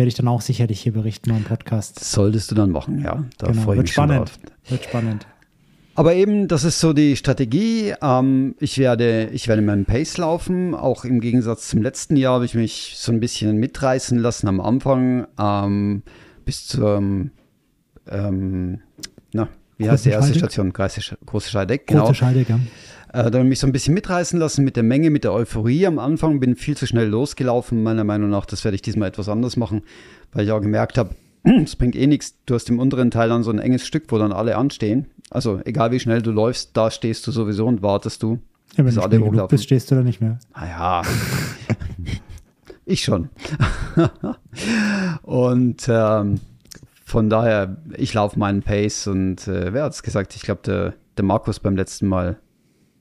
Werde 0.00 0.08
ich 0.08 0.14
dann 0.14 0.28
auch 0.28 0.40
sicherlich 0.40 0.80
hier 0.80 0.94
berichten 0.94 1.28
beim 1.28 1.44
Podcast. 1.44 2.02
Solltest 2.02 2.50
du 2.50 2.54
dann 2.54 2.70
machen, 2.70 3.02
ja. 3.02 3.22
Da 3.36 3.48
genau, 3.48 3.60
freue 3.60 3.76
ich 3.76 3.82
mich 3.82 3.92
schon 3.92 4.04
spannend. 4.04 4.30
drauf. 4.30 4.38
Wird 4.70 4.84
spannend. 4.84 5.26
Aber 5.94 6.14
eben, 6.14 6.48
das 6.48 6.64
ist 6.64 6.80
so 6.80 6.94
die 6.94 7.16
Strategie. 7.16 7.92
Ähm, 8.00 8.54
ich, 8.60 8.78
werde, 8.78 9.28
ich 9.34 9.46
werde 9.46 9.60
meinen 9.60 9.84
Pace 9.84 10.16
laufen. 10.16 10.74
Auch 10.74 11.04
im 11.04 11.20
Gegensatz 11.20 11.68
zum 11.68 11.82
letzten 11.82 12.16
Jahr 12.16 12.36
habe 12.36 12.46
ich 12.46 12.54
mich 12.54 12.94
so 12.96 13.12
ein 13.12 13.20
bisschen 13.20 13.58
mitreißen 13.58 14.16
lassen 14.18 14.48
am 14.48 14.58
Anfang 14.62 15.26
ähm, 15.38 16.02
bis 16.46 16.66
zum, 16.66 17.32
ähm, 18.08 18.80
na, 19.34 19.48
wie 19.76 19.90
heißt 19.90 20.06
die 20.06 20.10
erste 20.10 20.34
Station? 20.34 20.72
Große, 20.72 21.50
Scheideck, 21.50 21.86
genau. 21.86 22.04
Große 22.04 22.14
Scheidegger. 22.14 22.58
Äh, 23.12 23.30
da 23.30 23.38
habe 23.38 23.40
ich 23.40 23.48
mich 23.48 23.58
so 23.58 23.66
ein 23.66 23.72
bisschen 23.72 23.94
mitreißen 23.94 24.38
lassen 24.38 24.64
mit 24.64 24.76
der 24.76 24.82
Menge, 24.82 25.10
mit 25.10 25.24
der 25.24 25.32
Euphorie 25.32 25.86
am 25.86 25.98
Anfang. 25.98 26.38
Bin 26.38 26.54
viel 26.54 26.76
zu 26.76 26.86
schnell 26.86 27.08
losgelaufen, 27.08 27.82
meiner 27.82 28.04
Meinung 28.04 28.30
nach. 28.30 28.46
Das 28.46 28.64
werde 28.64 28.76
ich 28.76 28.82
diesmal 28.82 29.08
etwas 29.08 29.28
anders 29.28 29.56
machen, 29.56 29.82
weil 30.32 30.44
ich 30.44 30.52
auch 30.52 30.60
gemerkt 30.60 30.96
habe, 30.96 31.14
es 31.42 31.76
bringt 31.76 31.96
eh 31.96 32.06
nichts. 32.06 32.36
Du 32.46 32.54
hast 32.54 32.68
im 32.70 32.78
unteren 32.78 33.10
Teil 33.10 33.28
dann 33.28 33.42
so 33.42 33.50
ein 33.50 33.58
enges 33.58 33.86
Stück, 33.86 34.04
wo 34.08 34.18
dann 34.18 34.32
alle 34.32 34.56
anstehen. 34.56 35.06
Also 35.30 35.60
egal 35.64 35.90
wie 35.90 36.00
schnell 36.00 36.22
du 36.22 36.30
läufst, 36.30 36.76
da 36.76 36.90
stehst 36.90 37.26
du 37.26 37.32
sowieso 37.32 37.66
und 37.66 37.82
wartest 37.82 38.22
du. 38.22 38.38
Ja, 38.76 38.84
wenn 38.84 38.94
du 38.94 39.00
alle 39.00 39.18
genug 39.18 39.48
bist, 39.48 39.64
stehst 39.64 39.90
du 39.90 39.96
da 39.96 40.02
nicht 40.02 40.20
mehr. 40.20 40.38
Naja, 40.54 41.02
ich 42.84 43.02
schon. 43.02 43.28
und 45.22 45.86
ähm, 45.88 46.40
von 47.04 47.28
daher, 47.28 47.76
ich 47.96 48.14
laufe 48.14 48.38
meinen 48.38 48.62
Pace 48.62 49.08
und 49.08 49.48
äh, 49.48 49.72
wer 49.72 49.84
hat 49.84 49.92
es 49.92 50.04
gesagt? 50.04 50.36
Ich 50.36 50.42
glaube, 50.42 50.60
der, 50.64 50.94
der 51.16 51.24
Markus 51.24 51.58
beim 51.58 51.74
letzten 51.74 52.06
Mal. 52.06 52.38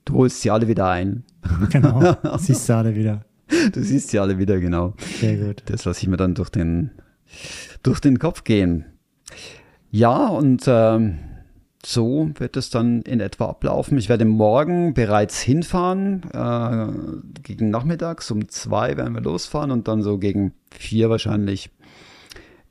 Du 0.05 0.15
holst 0.15 0.41
sie 0.41 0.51
alle 0.51 0.67
wieder 0.67 0.89
ein. 0.89 1.23
Genau. 1.69 2.15
Siehst 2.37 2.67
du 2.69 2.75
alle 2.75 2.95
wieder. 2.95 3.25
Du 3.73 3.81
siehst 3.81 4.09
sie 4.09 4.19
alle 4.19 4.37
wieder, 4.37 4.59
genau. 4.59 4.93
Sehr 5.19 5.37
gut. 5.37 5.63
Das 5.65 5.85
lasse 5.85 6.01
ich 6.01 6.07
mir 6.07 6.17
dann 6.17 6.35
durch 6.35 6.49
den, 6.49 6.91
durch 7.81 7.99
den 7.99 8.19
Kopf 8.19 8.43
gehen. 8.43 8.85
Ja, 9.89 10.27
und 10.27 10.65
ähm, 10.67 11.17
so 11.83 12.29
wird 12.37 12.57
es 12.57 12.69
dann 12.69 13.01
in 13.01 13.19
etwa 13.19 13.49
ablaufen. 13.49 13.97
Ich 13.97 14.09
werde 14.09 14.25
morgen 14.25 14.93
bereits 14.93 15.41
hinfahren. 15.41 16.23
Äh, 16.33 17.41
gegen 17.41 17.69
nachmittags 17.69 18.29
um 18.31 18.49
zwei 18.49 18.97
werden 18.97 19.15
wir 19.15 19.21
losfahren 19.21 19.71
und 19.71 19.87
dann 19.87 20.03
so 20.03 20.17
gegen 20.17 20.53
vier 20.71 21.09
wahrscheinlich 21.09 21.71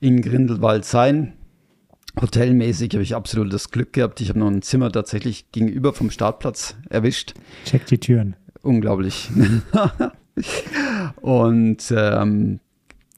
in 0.01 0.23
Grindelwald 0.23 0.85
sein. 0.85 1.33
Hotelmäßig 2.21 2.91
habe 2.95 3.03
ich 3.03 3.15
absolut 3.15 3.53
das 3.53 3.71
Glück 3.71 3.93
gehabt. 3.93 4.21
Ich 4.21 4.29
habe 4.29 4.39
noch 4.39 4.49
ein 4.49 4.63
Zimmer 4.63 4.91
tatsächlich 4.91 5.51
gegenüber 5.53 5.93
vom 5.93 6.11
Startplatz 6.11 6.77
erwischt. 6.91 7.35
Check 7.65 7.87
die 7.87 7.99
Türen. 7.99 8.37
Unglaublich. 8.63 9.31
und 11.21 11.93
ähm, 11.97 12.61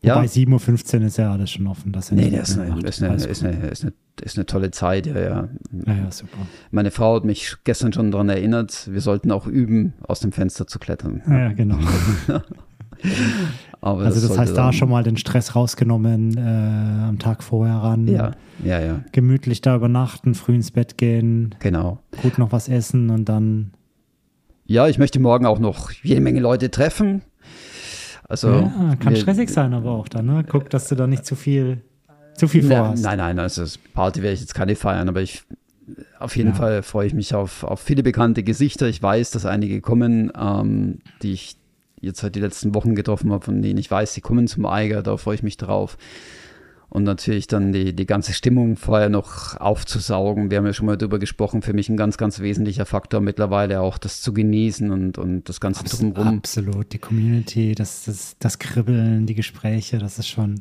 ja. 0.03 0.15
Bei 0.15 0.25
7.15 0.25 1.01
Uhr 1.01 1.07
ist 1.07 1.19
ja 1.19 1.33
alles 1.33 1.51
schon 1.51 1.67
offen. 1.67 1.93
Das 1.93 2.11
Nee, 2.11 2.31
das 2.31 2.51
ist 2.51 2.59
eine, 2.59 2.89
ist, 2.89 3.03
eine, 3.03 3.15
ist, 3.15 3.45
eine, 3.45 3.69
ist, 3.69 3.83
eine, 3.83 3.93
ist 4.23 4.37
eine 4.39 4.47
tolle 4.47 4.71
Zeit, 4.71 5.07
ja, 5.07 5.19
ja. 5.19 5.49
Naja, 5.71 6.11
super. 6.11 6.39
Meine 6.71 6.91
Frau 6.91 7.17
hat 7.17 7.25
mich 7.25 7.57
gestern 7.65 7.93
schon 7.93 8.11
daran 8.11 8.31
erinnert, 8.31 8.91
wir 8.91 9.01
sollten 9.03 9.31
auch 9.31 9.47
üben, 9.47 9.93
aus 10.01 10.21
dem 10.21 10.33
Fenster 10.33 10.67
zu 10.67 10.79
klettern. 10.79 11.23
Ja, 11.29 11.53
genau. 11.53 11.79
Aber 13.83 14.03
Also 14.05 14.21
das 14.21 14.29
sollte 14.29 14.41
heißt, 14.43 14.57
da 14.57 14.73
schon 14.73 14.91
mal 14.91 15.03
den 15.03 15.17
Stress 15.17 15.55
rausgenommen, 15.57 16.37
äh, 16.37 16.41
am 17.09 17.19
Tag 17.19 17.43
vorher 17.43 17.77
ran. 17.77 18.07
Ja, 18.07 18.33
ja, 18.63 18.79
ja, 18.81 19.01
Gemütlich 19.13 19.63
da 19.63 19.75
übernachten, 19.77 20.35
früh 20.35 20.55
ins 20.55 20.71
Bett 20.71 20.99
gehen, 20.99 21.55
genau. 21.61 21.99
gut 22.23 22.37
noch 22.39 22.53
was 22.53 22.69
essen 22.69 23.09
und 23.11 23.27
dann. 23.29 23.71
Ja, 24.67 24.87
ich 24.87 24.99
möchte 24.99 25.19
morgen 25.19 25.47
auch 25.47 25.59
noch 25.59 25.91
jede 25.93 26.21
Menge 26.21 26.41
Leute 26.41 26.71
treffen. 26.71 27.23
Also, 28.29 28.51
ja, 28.53 28.97
kann 29.01 29.15
wir- 29.15 29.21
stressig 29.21 29.49
sein, 29.51 29.73
aber 29.75 29.91
auch 29.93 30.09
dann. 30.09 30.27
Ne? 30.27 30.45
Guck, 30.49 30.71
dass 30.71 30.89
du 30.89 30.95
da 30.95 31.07
nicht 31.07 31.25
zu 31.25 31.35
viel 31.35 31.81
zu 32.35 32.47
viel 32.49 32.63
vorhast. 32.63 33.03
nein, 33.03 33.19
nein, 33.19 33.39
also 33.39 33.63
das 33.63 33.77
Party 33.77 34.23
werde 34.23 34.35
ich 34.35 34.41
jetzt 34.41 34.55
keine 34.55 34.75
feiern, 34.77 35.09
aber 35.09 35.21
ich 35.21 35.43
auf 36.19 36.37
jeden 36.37 36.51
Ja. 36.51 36.55
Fall 36.55 36.83
freue 36.83 37.07
ich 37.07 37.13
mich 37.15 37.35
auf, 37.35 37.65
auf 37.65 37.81
viele 37.81 38.03
bekannte 38.03 38.43
Gesichter. 38.43 38.87
Ich 38.89 39.03
weiß, 39.03 39.33
dass 39.33 39.45
einige 39.45 39.81
kommen, 39.81 40.31
ähm, 40.41 40.99
die 41.23 41.33
ich 41.33 41.57
jetzt 42.01 42.23
halt 42.23 42.35
die 42.35 42.41
letzten 42.41 42.75
Wochen 42.75 42.95
getroffen 42.95 43.33
habe, 43.33 43.45
von 43.45 43.63
denen 43.63 43.79
ich 43.79 43.91
weiß, 43.91 44.15
die 44.15 44.21
kommen 44.21 44.47
zum 44.47 44.67
Eiger, 44.67 45.03
da 45.03 45.17
freue 45.17 45.35
ich 45.35 45.43
mich 45.43 45.57
drauf. 45.57 45.97
Und 46.89 47.05
natürlich 47.05 47.47
dann 47.47 47.73
die, 47.73 47.95
die 47.95 48.05
ganze 48.05 48.33
Stimmung 48.33 48.77
vorher 48.77 49.09
noch 49.09 49.57
aufzusaugen. 49.61 50.51
Wir 50.51 50.59
haben 50.59 50.67
ja 50.67 50.73
schon 50.73 50.87
mal 50.87 50.97
drüber 50.97 51.21
gesprochen. 51.21 51.63
Für 51.63 51.73
mich 51.73 51.89
ein 51.89 51.97
ganz, 51.97 52.19
ganz 52.19 52.41
wesentlicher 52.41 52.85
Faktor 52.85 53.21
mittlerweile 53.21 53.81
auch 53.81 53.97
das 53.97 54.21
zu 54.21 54.33
genießen 54.35 54.91
und, 54.91 55.17
und 55.17 55.49
das 55.49 55.61
Ganze 55.61 55.83
Abs 55.83 55.99
drumherum. 55.99 56.39
absolut. 56.39 56.93
Die 56.93 56.99
Community, 56.99 57.77
das, 57.77 58.07
das, 58.07 58.35
das 58.41 58.59
Kribbeln, 58.59 59.27
die 59.27 59.37
Gespräche, 59.37 59.99
das 59.99 60.19
ist 60.19 60.27
schon. 60.27 60.59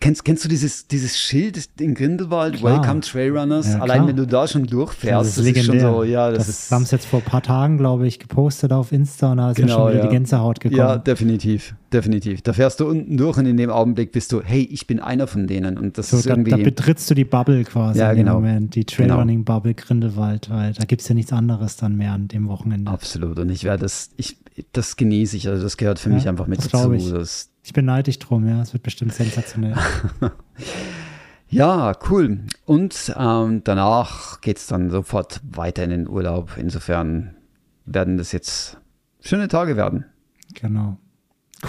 Kennst, 0.00 0.24
kennst 0.24 0.44
du 0.44 0.48
dieses, 0.48 0.86
dieses 0.86 1.18
Schild 1.18 1.68
in 1.80 1.94
Grindelwald, 1.94 2.56
Klar. 2.56 2.80
Welcome 2.82 3.00
Trailrunners? 3.00 3.66
Ja, 3.68 3.80
Allein 3.80 4.06
wenn 4.06 4.16
du 4.16 4.26
da 4.26 4.46
schon 4.46 4.66
durchfährst, 4.66 5.38
das, 5.38 5.44
ist 5.44 5.64
schon 5.64 5.80
so, 5.80 6.04
ja, 6.04 6.30
das, 6.30 6.48
ist. 6.48 6.70
Wir 6.70 6.76
haben 6.76 6.82
es 6.82 6.90
jetzt 6.90 7.06
vor 7.06 7.20
ein 7.20 7.24
paar 7.24 7.42
Tagen, 7.42 7.78
glaube 7.78 8.06
ich, 8.06 8.18
gepostet 8.18 8.72
auf 8.72 8.92
Insta 8.92 9.32
und 9.32 9.38
da 9.38 9.50
ist 9.50 9.58
mir 9.58 9.64
Genau, 9.66 9.78
schon 9.78 9.88
wieder 9.90 9.98
ja. 10.00 10.06
die 10.06 10.12
Gänsehaut 10.14 10.60
gekommen. 10.60 10.78
Ja, 10.78 10.98
definitiv, 10.98 11.74
definitiv. 11.92 12.42
Da 12.42 12.52
fährst 12.52 12.80
du 12.80 12.86
unten 12.88 13.16
durch 13.16 13.36
und 13.38 13.46
in 13.46 13.56
dem 13.56 13.70
Augenblick 13.70 14.12
bist 14.12 14.32
du, 14.32 14.42
hey, 14.42 14.62
ich 14.70 14.86
bin 14.86 15.00
einer 15.00 15.26
von 15.26 15.46
denen. 15.46 15.78
Und 15.78 15.98
das 15.98 16.10
so, 16.10 16.18
ist 16.18 16.26
da, 16.26 16.30
irgendwie. 16.30 16.50
da 16.50 16.56
betrittst 16.58 17.10
du 17.10 17.14
die 17.14 17.24
Bubble 17.24 17.64
quasi 17.64 17.98
Ja, 18.00 18.12
genau. 18.12 18.34
Moment, 18.34 18.74
die 18.74 18.84
Trailrunning-Bubble 18.84 19.74
Grindelwald, 19.74 20.50
weil 20.50 20.72
da 20.74 20.84
gibt 20.84 21.02
es 21.02 21.08
ja 21.08 21.14
nichts 21.14 21.32
anderes 21.32 21.76
dann 21.76 21.96
mehr 21.96 22.12
an 22.12 22.28
dem 22.28 22.48
Wochenende. 22.48 22.90
absolut. 22.90 23.38
Und 23.38 23.48
ich 23.50 23.64
werde 23.64 23.82
das, 23.82 24.10
ich, 24.16 24.36
das 24.72 24.96
genieße 24.96 25.36
ich. 25.36 25.48
Also 25.48 25.62
das 25.62 25.76
gehört 25.76 25.98
für 25.98 26.10
Ja, 26.10 26.14
mich 26.16 26.28
einfach 26.28 26.46
mit 26.46 26.58
das 26.58 26.68
dazu. 26.68 26.94
Das, 27.12 27.50
Ich 27.68 27.74
bin 27.74 27.84
neidisch 27.84 28.18
drum, 28.18 28.48
ja, 28.48 28.62
es 28.62 28.72
wird 28.72 28.82
bestimmt 28.82 29.12
sensationell. 29.12 29.74
ja, 31.50 31.92
cool. 32.08 32.38
Und 32.64 33.14
ähm, 33.14 33.60
danach 33.62 34.40
geht 34.40 34.56
es 34.56 34.68
dann 34.68 34.88
sofort 34.88 35.42
weiter 35.44 35.84
in 35.84 35.90
den 35.90 36.08
Urlaub. 36.08 36.52
Insofern 36.56 37.36
werden 37.84 38.16
das 38.16 38.32
jetzt 38.32 38.78
schöne 39.20 39.48
Tage 39.48 39.76
werden. 39.76 40.06
genau. 40.54 40.96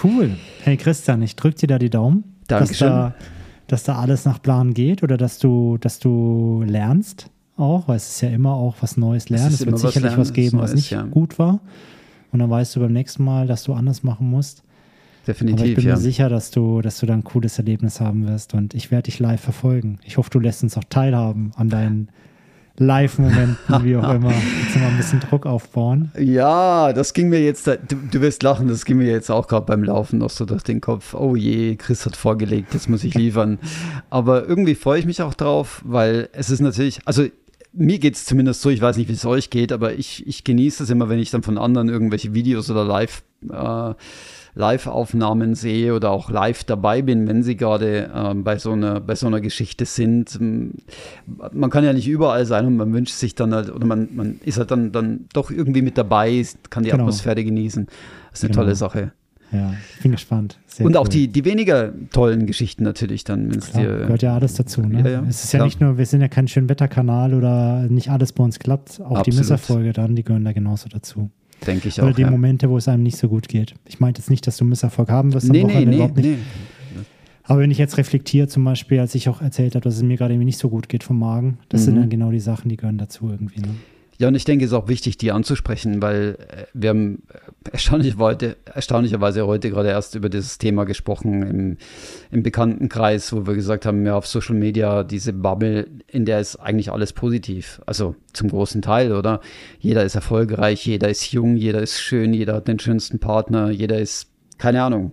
Cool. 0.02 0.38
Hey 0.62 0.78
Christian, 0.78 1.20
ich 1.20 1.36
drück 1.36 1.56
dir 1.56 1.66
da 1.66 1.78
die 1.78 1.90
Daumen, 1.90 2.24
dass 2.46 2.60
Dankeschön. 2.60 2.88
da, 2.88 3.14
dass 3.66 3.82
da 3.82 3.96
alles 3.96 4.24
nach 4.24 4.40
Plan 4.40 4.72
geht 4.72 5.02
oder 5.02 5.18
dass 5.18 5.38
du, 5.38 5.76
dass 5.76 5.98
du 5.98 6.64
lernst 6.66 7.28
auch, 7.58 7.88
weil 7.88 7.96
es 7.96 8.08
ist 8.08 8.20
ja 8.22 8.30
immer 8.30 8.54
auch 8.54 8.76
was 8.80 8.96
Neues 8.96 9.28
lernen. 9.28 9.48
ist 9.48 9.60
Es 9.60 9.60
wird 9.60 9.68
immer 9.68 9.74
was 9.74 9.82
sicherlich 9.82 10.12
lernen, 10.12 10.18
was 10.22 10.32
geben, 10.32 10.58
was 10.60 10.70
Neues, 10.70 10.74
nicht 10.76 10.90
ja. 10.92 11.02
gut 11.02 11.38
war. 11.38 11.60
Und 12.32 12.38
dann 12.38 12.48
weißt 12.48 12.74
du 12.74 12.80
beim 12.80 12.94
nächsten 12.94 13.22
Mal, 13.22 13.46
dass 13.46 13.64
du 13.64 13.74
anders 13.74 14.02
machen 14.02 14.30
musst. 14.30 14.62
Aber 15.22 15.32
ich 15.32 15.38
Definitiv, 15.38 15.76
bin 15.76 15.84
ja. 15.86 15.94
mir 15.94 16.00
sicher, 16.00 16.28
dass 16.28 16.50
du, 16.50 16.80
dass 16.80 16.98
du 16.98 17.06
da 17.06 17.14
ein 17.14 17.24
cooles 17.24 17.58
Erlebnis 17.58 18.00
haben 18.00 18.26
wirst 18.26 18.54
und 18.54 18.74
ich 18.74 18.90
werde 18.90 19.04
dich 19.04 19.18
live 19.18 19.40
verfolgen. 19.40 19.98
Ich 20.04 20.16
hoffe, 20.16 20.30
du 20.30 20.40
lässt 20.40 20.62
uns 20.62 20.76
auch 20.76 20.84
teilhaben 20.88 21.52
an 21.56 21.68
deinen 21.68 22.08
Live-Momenten, 22.80 23.84
wie 23.84 23.96
auch 23.96 24.14
immer. 24.14 24.32
Jetzt 24.62 24.76
mal 24.76 24.88
ein 24.88 24.96
bisschen 24.96 25.20
Druck 25.20 25.44
aufbauen. 25.44 26.10
Ja, 26.18 26.94
das 26.94 27.12
ging 27.12 27.28
mir 27.28 27.44
jetzt, 27.44 27.66
du, 27.66 27.78
du 28.10 28.20
wirst 28.22 28.42
lachen, 28.42 28.68
das 28.68 28.86
ging 28.86 28.96
mir 28.96 29.10
jetzt 29.10 29.30
auch 29.30 29.48
gerade 29.48 29.66
beim 29.66 29.84
Laufen 29.84 30.18
noch 30.18 30.30
so 30.30 30.46
durch 30.46 30.62
den 30.62 30.80
Kopf. 30.80 31.12
Oh 31.12 31.36
je, 31.36 31.76
Chris 31.76 32.06
hat 32.06 32.16
vorgelegt, 32.16 32.72
jetzt 32.72 32.88
muss 32.88 33.04
ich 33.04 33.14
liefern. 33.14 33.58
Aber 34.08 34.48
irgendwie 34.48 34.74
freue 34.74 34.98
ich 34.98 35.04
mich 35.04 35.20
auch 35.20 35.34
drauf, 35.34 35.82
weil 35.84 36.30
es 36.32 36.48
ist 36.48 36.60
natürlich, 36.60 37.00
also 37.04 37.26
mir 37.72 37.98
geht 37.98 38.14
es 38.14 38.24
zumindest 38.24 38.62
so, 38.62 38.70
ich 38.70 38.80
weiß 38.80 38.96
nicht, 38.96 39.08
wie 39.08 39.12
es 39.12 39.26
euch 39.26 39.50
geht, 39.50 39.72
aber 39.72 39.92
ich, 39.94 40.26
ich 40.26 40.42
genieße 40.42 40.82
es 40.82 40.90
immer, 40.90 41.08
wenn 41.08 41.18
ich 41.18 41.30
dann 41.30 41.42
von 41.42 41.58
anderen 41.58 41.88
irgendwelche 41.90 42.34
Videos 42.34 42.70
oder 42.70 42.84
Live, 42.84 43.22
äh, 43.48 43.94
Live-Aufnahmen 44.54 45.54
sehe 45.54 45.94
oder 45.94 46.10
auch 46.10 46.30
live 46.30 46.64
dabei 46.64 47.02
bin, 47.02 47.26
wenn 47.28 47.42
sie 47.42 47.56
gerade 47.56 48.10
ähm, 48.14 48.44
bei, 48.44 48.58
so 48.58 48.72
einer, 48.72 49.00
bei 49.00 49.14
so 49.14 49.26
einer 49.26 49.40
Geschichte 49.40 49.84
sind. 49.84 50.36
Ähm, 50.40 50.74
Man 51.52 51.70
kann 51.70 51.84
ja 51.84 51.92
nicht 51.92 52.08
überall 52.08 52.46
sein 52.46 52.66
und 52.66 52.76
man 52.76 52.92
wünscht 52.92 53.14
sich 53.14 53.34
dann 53.34 53.54
halt, 53.54 53.70
oder 53.72 53.86
man, 53.86 54.08
man 54.14 54.40
ist 54.44 54.58
halt 54.58 54.70
dann, 54.70 54.92
dann 54.92 55.26
doch 55.32 55.50
irgendwie 55.50 55.82
mit 55.82 55.96
dabei, 55.98 56.44
kann 56.70 56.82
die 56.84 56.90
Genau. 56.90 57.02
Atmosphäre 57.04 57.44
genießen. 57.44 57.86
Das 58.30 58.40
ist 58.40 58.44
eine 58.44 58.50
Genau. 58.52 58.62
tolle 58.62 58.74
Sache. 58.76 59.12
Ja, 59.52 59.74
ich 59.96 60.02
bin 60.02 60.12
gespannt. 60.12 60.58
Sehr 60.68 60.86
und 60.86 60.96
auch 60.96 61.04
cool. 61.06 61.10
die, 61.10 61.26
die 61.28 61.44
weniger 61.44 61.92
tollen 62.12 62.46
Geschichten 62.46 62.84
natürlich 62.84 63.24
dann, 63.24 63.50
wenn 63.50 63.58
es 63.58 63.70
Klar, 63.72 63.82
dir. 63.82 63.96
gehört 63.98 64.22
ja 64.22 64.34
alles 64.36 64.54
dazu. 64.54 64.80
Ne? 64.82 65.00
Ja, 65.00 65.08
ja, 65.08 65.24
es 65.28 65.42
ist 65.42 65.52
ja 65.52 65.58
klar. 65.58 65.66
nicht 65.66 65.80
nur, 65.80 65.98
wir 65.98 66.06
sind 66.06 66.20
ja 66.20 66.28
kein 66.28 66.46
Schönwetterkanal 66.46 67.34
oder 67.34 67.82
nicht 67.88 68.10
alles 68.10 68.32
bei 68.32 68.44
uns 68.44 68.60
klappt. 68.60 69.00
Auch 69.00 69.08
die 69.22 69.30
Absolut. 69.32 69.38
Misserfolge 69.40 69.92
dann, 69.92 70.14
die 70.14 70.22
gehören 70.22 70.44
da 70.44 70.52
genauso 70.52 70.88
dazu. 70.88 71.30
Denke 71.66 71.88
ich 71.88 72.00
Oder 72.00 72.10
auch. 72.10 72.14
die 72.16 72.22
ja. 72.22 72.30
Momente, 72.30 72.70
wo 72.70 72.76
es 72.76 72.88
einem 72.88 73.02
nicht 73.02 73.16
so 73.18 73.28
gut 73.28 73.48
geht. 73.48 73.74
Ich 73.86 74.00
meinte 74.00 74.20
jetzt 74.20 74.30
nicht, 74.30 74.46
dass 74.46 74.56
du 74.56 74.64
Misserfolg 74.64 75.10
haben 75.10 75.32
wirst 75.34 75.46
am 75.46 75.52
Nee, 75.52 75.58
nee, 75.58 75.64
Wochenende, 75.64 75.90
nee, 75.90 75.96
überhaupt 75.96 76.16
nicht. 76.16 76.26
nee. 76.28 76.36
Aber 77.44 77.60
wenn 77.60 77.70
ich 77.72 77.78
jetzt 77.78 77.96
reflektiere, 77.98 78.46
zum 78.46 78.62
Beispiel, 78.64 79.00
als 79.00 79.14
ich 79.16 79.28
auch 79.28 79.42
erzählt 79.42 79.74
habe, 79.74 79.82
dass 79.82 79.96
es 79.96 80.02
mir 80.02 80.16
gerade 80.16 80.32
irgendwie 80.34 80.44
nicht 80.46 80.58
so 80.58 80.68
gut 80.70 80.88
geht 80.88 81.02
vom 81.02 81.18
Magen, 81.18 81.58
das 81.68 81.84
sind 81.84 81.94
Mhm. 81.96 82.00
dann 82.00 82.08
genau 82.10 82.30
die 82.30 82.38
Sachen, 82.40 82.68
die 82.68 82.76
gehören 82.76 82.96
dazu 82.98 83.28
irgendwie. 83.28 83.60
Ne? 83.60 83.68
Ja, 84.20 84.28
und 84.28 84.34
ich 84.34 84.44
denke, 84.44 84.66
es 84.66 84.72
ist 84.72 84.76
auch 84.76 84.86
wichtig, 84.86 85.16
die 85.16 85.32
anzusprechen, 85.32 86.02
weil 86.02 86.36
äh, 86.50 86.66
wir 86.74 86.90
haben 86.90 87.22
äh, 87.32 87.70
erstaunlicherweise, 87.72 88.54
erstaunlicherweise 88.66 89.46
heute 89.46 89.70
gerade 89.70 89.88
erst 89.88 90.14
über 90.14 90.28
dieses 90.28 90.58
Thema 90.58 90.84
gesprochen 90.84 91.42
im, 91.42 91.76
im 92.30 92.42
Bekanntenkreis, 92.42 93.32
wo 93.32 93.46
wir 93.46 93.54
gesagt 93.54 93.86
haben, 93.86 94.04
ja, 94.04 94.14
auf 94.14 94.26
Social 94.26 94.56
Media 94.56 95.04
diese 95.04 95.32
Bubble, 95.32 95.86
in 96.06 96.26
der 96.26 96.38
ist 96.38 96.56
eigentlich 96.56 96.92
alles 96.92 97.14
positiv. 97.14 97.80
Also 97.86 98.14
zum 98.34 98.50
großen 98.50 98.82
Teil, 98.82 99.14
oder? 99.14 99.40
Jeder 99.78 100.04
ist 100.04 100.16
erfolgreich, 100.16 100.84
jeder 100.84 101.08
ist 101.08 101.32
jung, 101.32 101.56
jeder 101.56 101.80
ist 101.80 101.98
schön, 101.98 102.34
jeder 102.34 102.56
hat 102.56 102.68
den 102.68 102.78
schönsten 102.78 103.20
Partner, 103.20 103.70
jeder 103.70 103.98
ist, 103.98 104.28
keine 104.58 104.82
Ahnung, 104.82 105.12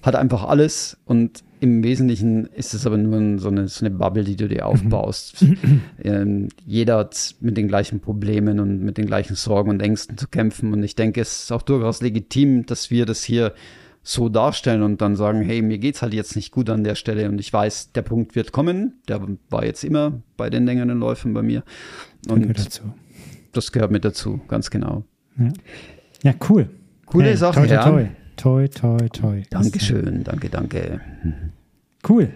hat 0.00 0.16
einfach 0.16 0.44
alles 0.44 0.96
und 1.04 1.44
im 1.62 1.84
Wesentlichen 1.84 2.46
ist 2.46 2.74
es 2.74 2.86
aber 2.88 2.98
nur 2.98 3.38
so 3.38 3.48
eine, 3.48 3.68
so 3.68 3.86
eine 3.86 3.94
Bubble, 3.94 4.24
die 4.24 4.34
du 4.34 4.48
dir 4.48 4.66
aufbaust. 4.66 5.46
ähm, 6.02 6.48
jeder 6.66 6.98
hat 6.98 7.36
mit 7.38 7.56
den 7.56 7.68
gleichen 7.68 8.00
Problemen 8.00 8.58
und 8.58 8.82
mit 8.82 8.98
den 8.98 9.06
gleichen 9.06 9.36
Sorgen 9.36 9.70
und 9.70 9.80
Ängsten 9.80 10.18
zu 10.18 10.26
kämpfen 10.26 10.72
und 10.72 10.82
ich 10.82 10.96
denke, 10.96 11.20
es 11.20 11.44
ist 11.44 11.52
auch 11.52 11.62
durchaus 11.62 12.02
legitim, 12.02 12.66
dass 12.66 12.90
wir 12.90 13.06
das 13.06 13.22
hier 13.22 13.54
so 14.02 14.28
darstellen 14.28 14.82
und 14.82 15.00
dann 15.00 15.14
sagen, 15.14 15.40
hey, 15.42 15.62
mir 15.62 15.78
geht's 15.78 16.02
halt 16.02 16.14
jetzt 16.14 16.34
nicht 16.34 16.50
gut 16.50 16.68
an 16.68 16.82
der 16.82 16.96
Stelle 16.96 17.28
und 17.28 17.38
ich 17.38 17.52
weiß, 17.52 17.92
der 17.92 18.02
Punkt 18.02 18.34
wird 18.34 18.50
kommen. 18.50 18.94
Der 19.06 19.20
war 19.48 19.64
jetzt 19.64 19.84
immer 19.84 20.20
bei 20.36 20.50
den 20.50 20.66
längeren 20.66 20.98
Läufen 20.98 21.32
bei 21.32 21.42
mir 21.42 21.62
und 22.28 22.58
dazu. 22.58 22.92
das 23.52 23.70
gehört 23.70 23.92
mit 23.92 24.04
dazu, 24.04 24.40
ganz 24.48 24.68
genau. 24.68 25.04
Ja, 25.38 25.52
ja 26.24 26.34
cool. 26.50 26.68
Coole 27.06 27.26
Hey, 27.26 27.36
Sache, 27.36 27.68
toi, 27.68 27.76
toi, 27.76 28.00
ja. 28.00 28.08
Toi. 28.36 28.68
Toi, 28.68 29.08
toi. 29.12 29.42
Dankeschön, 29.50 30.24
danke, 30.24 30.48
danke. 30.48 31.00
Cool. 32.08 32.30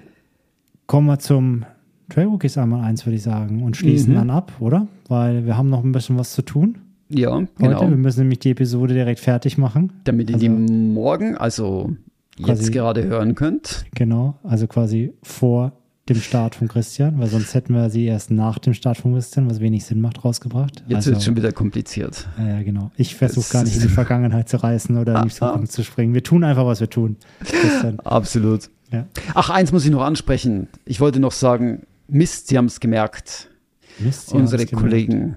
Kommen 0.87 1.07
wir 1.09 1.19
zum 1.19 1.65
Trail 2.09 2.27
Rookies 2.27 2.57
einmal 2.59 2.85
eins, 2.85 3.05
würde 3.05 3.17
ich 3.17 3.23
sagen, 3.23 3.63
und 3.63 3.77
schließen 3.77 4.13
Mhm. 4.13 4.17
dann 4.17 4.31
ab, 4.31 4.53
oder? 4.61 4.87
Weil 5.09 5.45
wir 5.47 5.57
haben 5.57 5.69
noch 5.69 5.83
ein 5.83 5.93
bisschen 5.93 6.17
was 6.19 6.33
zu 6.35 6.43
tun 6.43 6.79
Ja, 7.09 7.33
heute. 7.35 7.49
genau. 7.59 7.81
Wir 7.89 7.97
müssen 7.97 8.21
nämlich 8.21 8.39
die 8.41 8.51
Episode 8.51 8.95
direkt 8.95 9.19
fertig 9.21 9.59
machen. 9.59 9.93
Damit 10.05 10.31
ihr 10.31 10.37
Also- 10.37 10.47
die 10.47 10.53
morgen, 10.53 11.37
also 11.37 11.91
jetzt 12.39 12.71
gerade 12.73 13.05
hören 13.05 13.35
könnt. 13.35 13.87
Genau, 13.95 14.37
also 14.45 14.67
quasi 14.69 15.13
vor 15.23 15.73
dem 16.09 16.21
Start 16.21 16.55
von 16.55 16.69
Christian, 16.69 17.19
weil 17.19 17.29
sonst 17.29 17.55
hätten 17.55 17.75
wir 17.75 17.91
sie 17.91 18.05
erst 18.07 18.31
nach 18.31 18.59
dem 18.59 18.75
Start 18.75 18.97
von 18.99 19.13
Christian, 19.13 19.51
was 19.51 19.61
wenig 19.61 19.85
Sinn 19.85 20.01
macht, 20.01 20.25
rausgebracht. 20.25 20.85
Jetzt 20.87 20.97
also, 20.97 21.11
wird 21.11 21.19
es 21.19 21.25
schon 21.25 21.37
wieder 21.37 21.53
kompliziert. 21.53 22.29
Ja, 22.39 22.49
ja, 22.59 22.63
genau. 22.63 22.91
Ich 22.97 23.17
versuche 23.17 23.53
gar 23.53 23.65
nicht 23.65 23.77
in 23.77 23.83
die 23.83 23.89
Vergangenheit 24.03 24.49
zu 24.49 24.63
reißen 24.63 24.97
oder 24.97 25.17
in 25.21 25.29
die 25.29 25.35
Ah, 25.41 25.47
ah. 25.47 25.53
Zukunft 25.53 25.73
zu 25.73 25.83
springen. 25.83 26.15
Wir 26.15 26.23
tun 26.23 26.45
einfach, 26.45 26.65
was 26.65 26.81
wir 26.81 26.89
tun. 26.91 27.17
Christian. 27.45 27.99
Absolut. 28.05 28.71
Ja. 28.93 29.07
Ach, 29.35 29.51
eins 29.51 29.73
muss 29.73 29.85
ich 29.85 29.91
noch 29.91 30.03
ansprechen. 30.03 30.69
Ich 30.85 31.01
wollte 31.01 31.19
noch 31.19 31.33
sagen, 31.33 31.83
Mist, 32.09 32.49
Sie 32.49 32.57
haben 32.57 32.67
es 32.67 32.79
gemerkt. 32.79 33.51
Mist, 33.99 34.29
Sie 34.29 34.37
Unsere 34.37 34.61
haben's 34.63 34.71
gemerkt. 34.71 34.91
Kollegen 34.91 35.37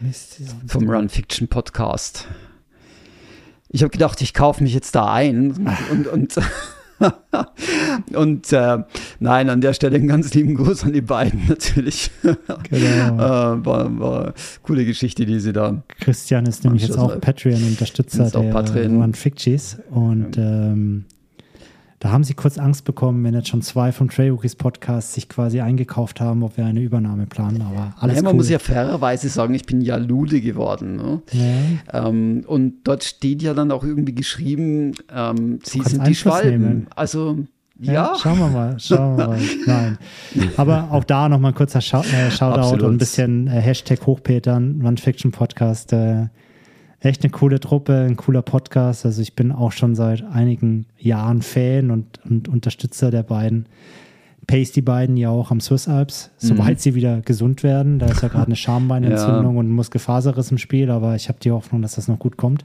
Mist, 0.00 0.40
vom 0.66 0.90
Run 0.90 1.08
Fiction 1.08 1.46
Podcast. 1.46 2.26
Ich 3.68 3.82
habe 3.82 3.90
gedacht, 3.90 4.20
ich 4.22 4.34
kaufe 4.34 4.62
mich 4.62 4.74
jetzt 4.74 4.94
da 4.94 5.12
ein 5.12 5.52
und, 5.90 6.06
und, 6.08 6.34
und 8.14 8.52
äh, 8.52 8.78
nein, 9.20 9.50
an 9.50 9.60
der 9.60 9.74
Stelle 9.74 9.96
einen 9.96 10.08
ganz 10.08 10.32
lieben 10.34 10.54
Gruß 10.54 10.84
an 10.84 10.92
die 10.92 11.00
beiden 11.00 11.42
natürlich. 11.48 12.10
Genau. 12.22 13.14
äh, 13.14 13.64
war, 13.64 13.98
war 13.98 14.34
coole 14.62 14.84
Geschichte, 14.84 15.26
die 15.26 15.40
sie 15.40 15.52
da. 15.52 15.82
Christian 16.00 16.46
ist 16.46 16.64
nämlich 16.64 16.82
jetzt 16.82 16.98
auch 16.98 17.20
Patreon-Unterstützer 17.20 18.30
der 18.30 18.50
Patreon. 18.50 19.02
One 19.02 19.14
Ficties 19.14 19.78
und 19.90 20.36
ähm, 20.38 21.04
da 22.04 22.10
haben 22.10 22.22
sie 22.22 22.34
kurz 22.34 22.58
Angst 22.58 22.84
bekommen, 22.84 23.24
wenn 23.24 23.32
jetzt 23.32 23.48
schon 23.48 23.62
zwei 23.62 23.90
vom 23.90 24.10
Trail 24.10 24.32
Rookies 24.32 24.56
Podcast 24.56 25.14
sich 25.14 25.26
quasi 25.26 25.62
eingekauft 25.62 26.20
haben, 26.20 26.42
ob 26.42 26.58
wir 26.58 26.66
eine 26.66 26.80
Übernahme 26.80 27.24
planen, 27.24 27.62
aber 27.62 27.94
alles 27.98 28.16
ja, 28.16 28.22
man 28.22 28.32
cool. 28.32 28.36
muss 28.36 28.50
ja 28.50 28.58
fairerweise 28.58 29.30
sagen, 29.30 29.54
ich 29.54 29.64
bin 29.64 29.80
ja 29.80 29.96
Lude 29.96 30.42
geworden. 30.42 30.96
Ne? 30.96 31.22
ja. 31.32 32.06
Ähm, 32.08 32.44
und 32.46 32.82
dort 32.84 33.04
steht 33.04 33.40
ja 33.40 33.54
dann 33.54 33.70
auch 33.70 33.84
irgendwie 33.84 34.14
geschrieben, 34.14 34.92
ähm, 35.10 35.60
sie 35.62 35.80
sind 35.80 35.94
die 35.94 36.08
Einfluss 36.08 36.18
Schwalben. 36.18 36.60
nehmen. 36.60 36.86
Also, 36.94 37.38
Ja, 37.80 37.92
ja. 37.94 38.14
schauen 38.20 38.38
wir 38.38 38.48
mal, 38.48 38.78
schauen 38.78 39.16
wir 39.16 39.26
mal. 39.28 39.38
Nein. 39.66 39.98
Aber 40.58 40.88
auch 40.90 41.04
da 41.04 41.30
nochmal 41.30 41.52
ein 41.52 41.54
kurzer 41.54 41.78
äh, 41.78 42.30
Shoutout 42.30 42.60
Absolut. 42.60 42.82
und 42.82 42.94
ein 42.96 42.98
bisschen 42.98 43.46
äh, 43.46 43.62
Hashtag 43.62 44.04
Hochpetern, 44.04 44.84
One 44.84 44.98
Fiction 44.98 45.32
Podcast. 45.32 45.94
Äh, 45.94 46.26
echt 47.04 47.22
eine 47.22 47.30
coole 47.30 47.60
Truppe, 47.60 47.96
ein 48.08 48.16
cooler 48.16 48.42
Podcast. 48.42 49.04
Also 49.06 49.22
ich 49.22 49.34
bin 49.36 49.52
auch 49.52 49.72
schon 49.72 49.94
seit 49.94 50.22
einigen 50.24 50.86
Jahren 50.98 51.42
Fan 51.42 51.90
und, 51.90 52.20
und 52.28 52.48
Unterstützer 52.48 53.10
der 53.10 53.22
beiden. 53.22 53.66
pace 54.46 54.72
die 54.72 54.82
beiden 54.82 55.16
ja 55.16 55.30
auch 55.30 55.50
am 55.50 55.60
Swiss 55.60 55.88
Alps, 55.88 56.30
sobald 56.36 56.76
Mhm. 56.76 56.78
sie 56.78 56.94
wieder 56.94 57.20
gesund 57.22 57.62
werden. 57.62 57.98
Da 57.98 58.06
ist 58.06 58.20
ja 58.22 58.28
gerade 58.28 58.46
eine 58.46 58.56
Schambeinentzündung 58.56 59.56
und 59.56 59.68
ein 59.68 59.72
Muskelfaserriss 59.72 60.50
im 60.50 60.58
Spiel, 60.58 60.90
aber 60.90 61.14
ich 61.14 61.28
habe 61.28 61.38
die 61.40 61.50
Hoffnung, 61.50 61.80
dass 61.80 61.94
das 61.94 62.08
noch 62.08 62.18
gut 62.18 62.36
kommt. 62.36 62.64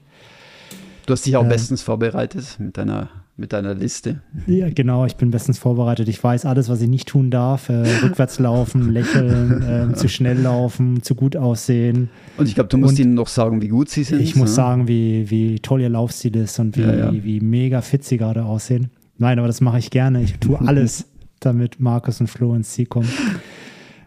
Du 1.05 1.13
hast 1.13 1.25
dich 1.25 1.37
auch 1.37 1.43
Ähm. 1.43 1.49
bestens 1.49 1.81
vorbereitet 1.81 2.57
mit 2.59 2.77
deiner, 2.77 3.09
mit 3.39 3.53
deiner 3.53 3.73
Liste. 3.73 4.21
Ja, 4.45 4.69
genau, 4.69 5.05
ich 5.05 5.15
bin 5.15 5.31
bestens 5.31 5.57
vorbereitet. 5.57 6.07
Ich 6.09 6.23
weiß 6.23 6.45
alles, 6.45 6.69
was 6.69 6.81
ich 6.81 6.89
nicht 6.89 7.07
tun 7.07 7.31
darf. 7.31 7.69
Äh, 7.69 7.83
rückwärts 8.03 8.39
laufen, 8.39 8.91
lächeln, 8.91 9.63
ähm, 9.67 9.95
zu 9.95 10.07
schnell 10.07 10.39
laufen, 10.39 11.01
zu 11.01 11.15
gut 11.15 11.35
aussehen. 11.35 12.09
Und 12.37 12.47
ich 12.47 12.55
glaube, 12.55 12.69
du 12.69 12.77
musst 12.77 12.93
Und 12.93 12.99
ihnen 12.99 13.13
noch 13.13 13.27
sagen, 13.27 13.61
wie 13.61 13.69
gut 13.69 13.89
sie 13.89 14.03
sind. 14.03 14.21
Ich 14.21 14.35
muss 14.35 14.49
ne? 14.49 14.55
sagen, 14.55 14.87
wie, 14.87 15.29
wie 15.29 15.59
toll 15.59 15.81
ihr 15.81 15.89
Laufstil 15.89 16.35
ist 16.35 16.59
und 16.59 16.77
wie, 16.77 16.81
Ja, 16.81 17.11
ja. 17.11 17.13
wie 17.13 17.39
mega 17.39 17.81
fit 17.81 18.03
sie 18.03 18.17
gerade 18.17 18.43
aussehen. 18.43 18.89
Nein, 19.17 19.39
aber 19.39 19.47
das 19.47 19.61
mache 19.61 19.79
ich 19.79 19.89
gerne. 19.89 20.21
Ich 20.21 20.37
tue 20.39 20.59
alles, 20.59 21.05
damit 21.39 21.79
Markus 21.79 22.19
und 22.21 22.27
Flo 22.27 22.53
ins 22.53 22.71
Ziel 22.71 22.85
kommen. 22.85 23.09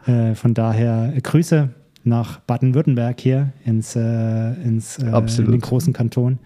Äh, 0.07 0.35
von 0.35 0.55
daher 0.55 1.12
äh, 1.16 1.20
Grüße 1.20 1.70
nach 2.05 2.41
Baden-Württemberg 2.41 3.20
hier 3.20 3.53
ins, 3.64 3.95
äh, 3.97 4.53
ins 4.62 4.99
äh, 4.99 5.07
in 5.39 5.51
den 5.51 5.61
großen 5.61 5.93
Kanton. 5.93 6.39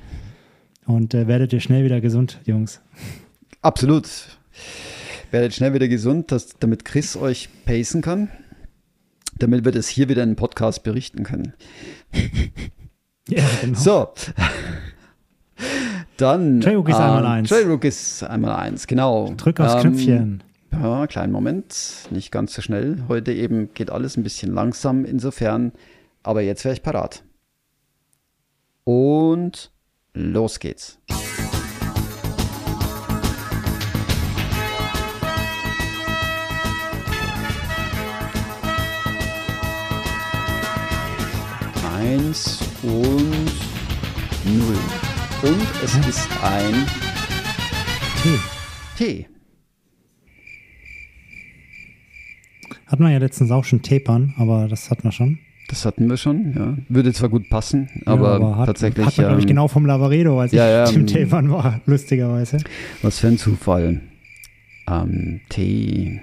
Und 0.86 1.14
äh, 1.14 1.26
werdet 1.26 1.52
ihr 1.52 1.60
schnell 1.60 1.84
wieder 1.84 2.00
gesund, 2.00 2.40
Jungs. 2.44 2.80
Absolut. 3.60 4.08
Werdet 5.30 5.54
schnell 5.54 5.74
wieder 5.74 5.88
gesund, 5.88 6.30
dass, 6.30 6.56
damit 6.60 6.84
Chris 6.84 7.16
euch 7.16 7.48
pacen 7.64 8.02
kann. 8.02 8.30
Damit 9.38 9.64
wir 9.64 9.72
das 9.72 9.88
hier 9.88 10.08
wieder 10.08 10.22
in 10.22 10.30
einem 10.30 10.36
Podcast 10.36 10.82
berichten 10.82 11.24
können. 11.24 11.52
Ja, 13.28 13.42
genau. 13.60 13.76
So. 13.76 14.08
Dann. 16.16 16.60
Trailrookies 16.60 16.94
einmal 16.94 17.26
eins. 17.26 17.48
Trailrookies 17.48 18.22
einmal 18.22 18.52
eins, 18.54 18.86
genau. 18.86 19.34
Drück 19.36 19.58
aufs 19.58 19.74
Ähm, 19.74 19.80
Knöpfchen. 19.80 20.42
Ja, 20.70 21.06
kleinen 21.08 21.32
Moment. 21.32 21.74
Nicht 22.10 22.30
ganz 22.30 22.54
so 22.54 22.62
schnell. 22.62 23.02
Heute 23.08 23.32
eben 23.32 23.74
geht 23.74 23.90
alles 23.90 24.16
ein 24.16 24.22
bisschen 24.22 24.54
langsam, 24.54 25.04
insofern. 25.04 25.72
Aber 26.22 26.40
jetzt 26.42 26.64
wäre 26.64 26.74
ich 26.74 26.84
parat. 26.84 27.24
Und 28.84 29.72
los 30.16 30.58
geht's. 30.58 30.98
Eins 41.98 42.60
und 42.82 43.50
null. 44.44 44.78
Und 45.42 45.66
es 45.82 45.94
Hm. 45.94 46.08
ist 46.08 46.28
ein 46.42 46.86
Tee. 48.22 48.38
T. 48.96 49.28
Hatten 52.86 53.02
wir 53.04 53.10
ja 53.10 53.18
letztens 53.18 53.50
auch 53.50 53.64
schon 53.64 53.82
Tapern, 53.82 54.34
aber 54.38 54.68
das 54.68 54.90
hatten 54.90 55.04
wir 55.04 55.12
schon. 55.12 55.38
Das 55.68 55.84
hatten 55.84 56.08
wir 56.08 56.16
schon, 56.16 56.54
ja. 56.56 56.76
Würde 56.88 57.12
zwar 57.12 57.28
gut 57.28 57.48
passen, 57.48 57.88
aber, 58.04 58.38
ja, 58.38 58.56
hat, 58.56 58.66
tatsächlich. 58.66 59.04
Hat 59.04 59.16
man, 59.18 59.26
glaube 59.26 59.40
ich, 59.40 59.46
ähm, 59.46 59.48
genau 59.48 59.68
vom 59.68 59.84
Lavaredo, 59.84 60.40
als 60.40 60.52
ja, 60.52 60.84
ich 60.84 60.90
ja, 60.90 60.96
im 61.00 61.00
ähm, 61.00 61.06
Tapern 61.06 61.50
war, 61.50 61.80
lustigerweise. 61.86 62.58
Was 63.02 63.18
für 63.18 63.28
ein 63.28 63.38
Zufall. 63.38 64.00
Ähm, 64.88 65.40
T. 65.48 66.20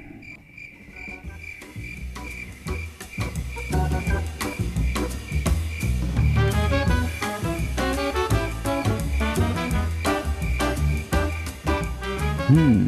Hm. 12.47 12.87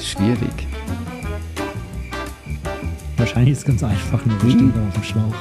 Schwierig. 0.00 0.69
Wahrscheinlich 3.20 3.52
ist 3.52 3.58
es 3.58 3.64
ganz 3.66 3.84
einfach, 3.84 4.24
nur 4.24 4.42
wir 4.42 4.50
stehen 4.50 4.72
da 4.74 4.80
auf 4.88 4.94
dem 4.94 5.02
Schlauch. 5.02 5.34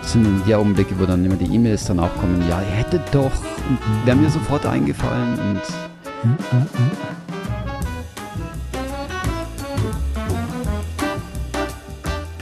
Das 0.00 0.12
sind 0.12 0.42
die 0.46 0.54
Augenblicke, 0.54 0.98
wo 0.98 1.04
dann 1.04 1.22
immer 1.22 1.36
die 1.36 1.44
E-Mails 1.44 1.84
dann 1.84 2.00
auch 2.00 2.14
kommen. 2.16 2.42
Ja, 2.48 2.62
ihr 2.62 2.74
hättet 2.74 3.02
doch. 3.12 3.30
Und 3.68 3.78
wäre 4.06 4.16
mir 4.16 4.30
sofort 4.30 4.64
eingefallen 4.64 5.38
und. 5.38 5.60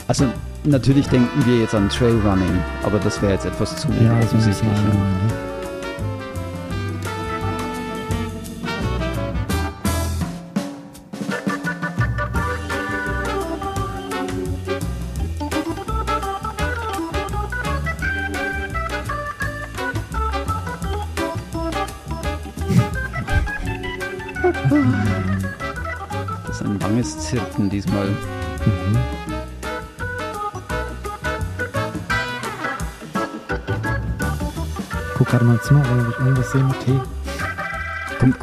Also 0.07 0.27
natürlich 0.63 1.07
denken 1.09 1.45
wir 1.45 1.59
jetzt 1.59 1.75
an 1.75 1.89
Trailrunning, 1.89 2.63
aber 2.83 2.97
das 2.97 3.21
wäre 3.21 3.33
jetzt 3.33 3.45
etwas 3.45 3.75
zu 3.75 3.89
Ja, 4.01 4.17
offensichtlich. 4.19 4.71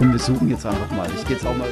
Komm, 0.05 0.13
wir 0.13 0.21
suchen 0.21 0.51
jetzt 0.51 0.67
einfach 0.67 0.91
mal. 0.91 1.09
Ich 1.17 1.27
gehe 1.27 1.35
jetzt 1.35 1.47
auch 1.47 1.57
mal. 1.57 1.67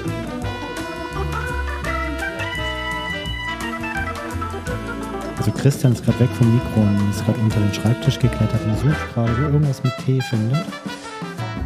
Also 5.37 5.51
Christian 5.51 5.93
ist 5.93 6.03
gerade 6.03 6.21
weg 6.21 6.31
vom 6.39 6.55
Mikro 6.55 6.81
und 6.81 7.11
ist 7.11 7.23
gerade 7.27 7.39
unter 7.41 7.61
den 7.61 7.75
Schreibtisch 7.75 8.19
geklettert 8.19 8.65
und 8.65 8.79
sucht 8.79 9.15
gerade, 9.15 9.33
er 9.33 9.39
irgendwas 9.51 9.85
mit 9.85 9.93
Tee 10.07 10.21
findet. 10.23 10.65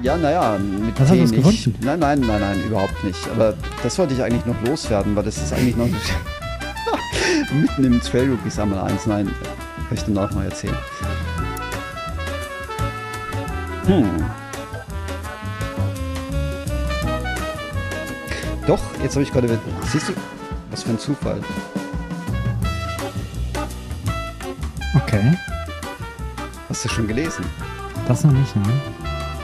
Ja, 0.02 0.16
naja, 0.16 0.58
mit 0.58 0.98
Was 0.98 1.08
hast 1.08 1.12
Tee 1.12 1.18
du 1.18 1.24
es 1.24 1.30
nicht. 1.30 1.64
gefunden? 1.64 1.78
Nein, 1.86 2.00
nein, 2.00 2.20
nein, 2.20 2.40
nein, 2.40 2.60
überhaupt 2.66 3.04
nicht. 3.04 3.28
Aber 3.30 3.54
das 3.84 3.96
wollte 4.00 4.14
ich 4.14 4.22
eigentlich 4.24 4.44
noch 4.44 4.60
loswerden, 4.64 5.14
weil 5.14 5.22
das 5.22 5.36
ist 5.36 5.52
eigentlich 5.52 5.76
noch 5.76 5.86
mitten 7.54 7.84
im 7.84 8.00
Trail 8.00 8.28
Rookies 8.30 8.58
einmal 8.58 8.90
eins. 8.90 9.06
Nein, 9.06 9.26
kann 9.88 9.96
ich 9.96 10.02
danach 10.02 10.32
mal 10.34 10.46
erzählen. 10.46 10.76
Hm. 13.86 14.45
Doch, 18.66 18.80
jetzt 19.00 19.14
habe 19.14 19.22
ich 19.22 19.30
gerade. 19.32 19.58
Siehst 19.84 20.08
du, 20.08 20.12
was 20.70 20.82
für 20.82 20.90
ein 20.90 20.98
Zufall. 20.98 21.40
Okay, 24.96 25.36
Hast 26.68 26.84
du 26.84 26.88
schon 26.88 27.06
gelesen? 27.06 27.44
das 28.08 28.24
noch 28.24 28.32
nicht, 28.32 28.54
ne? 28.56 28.62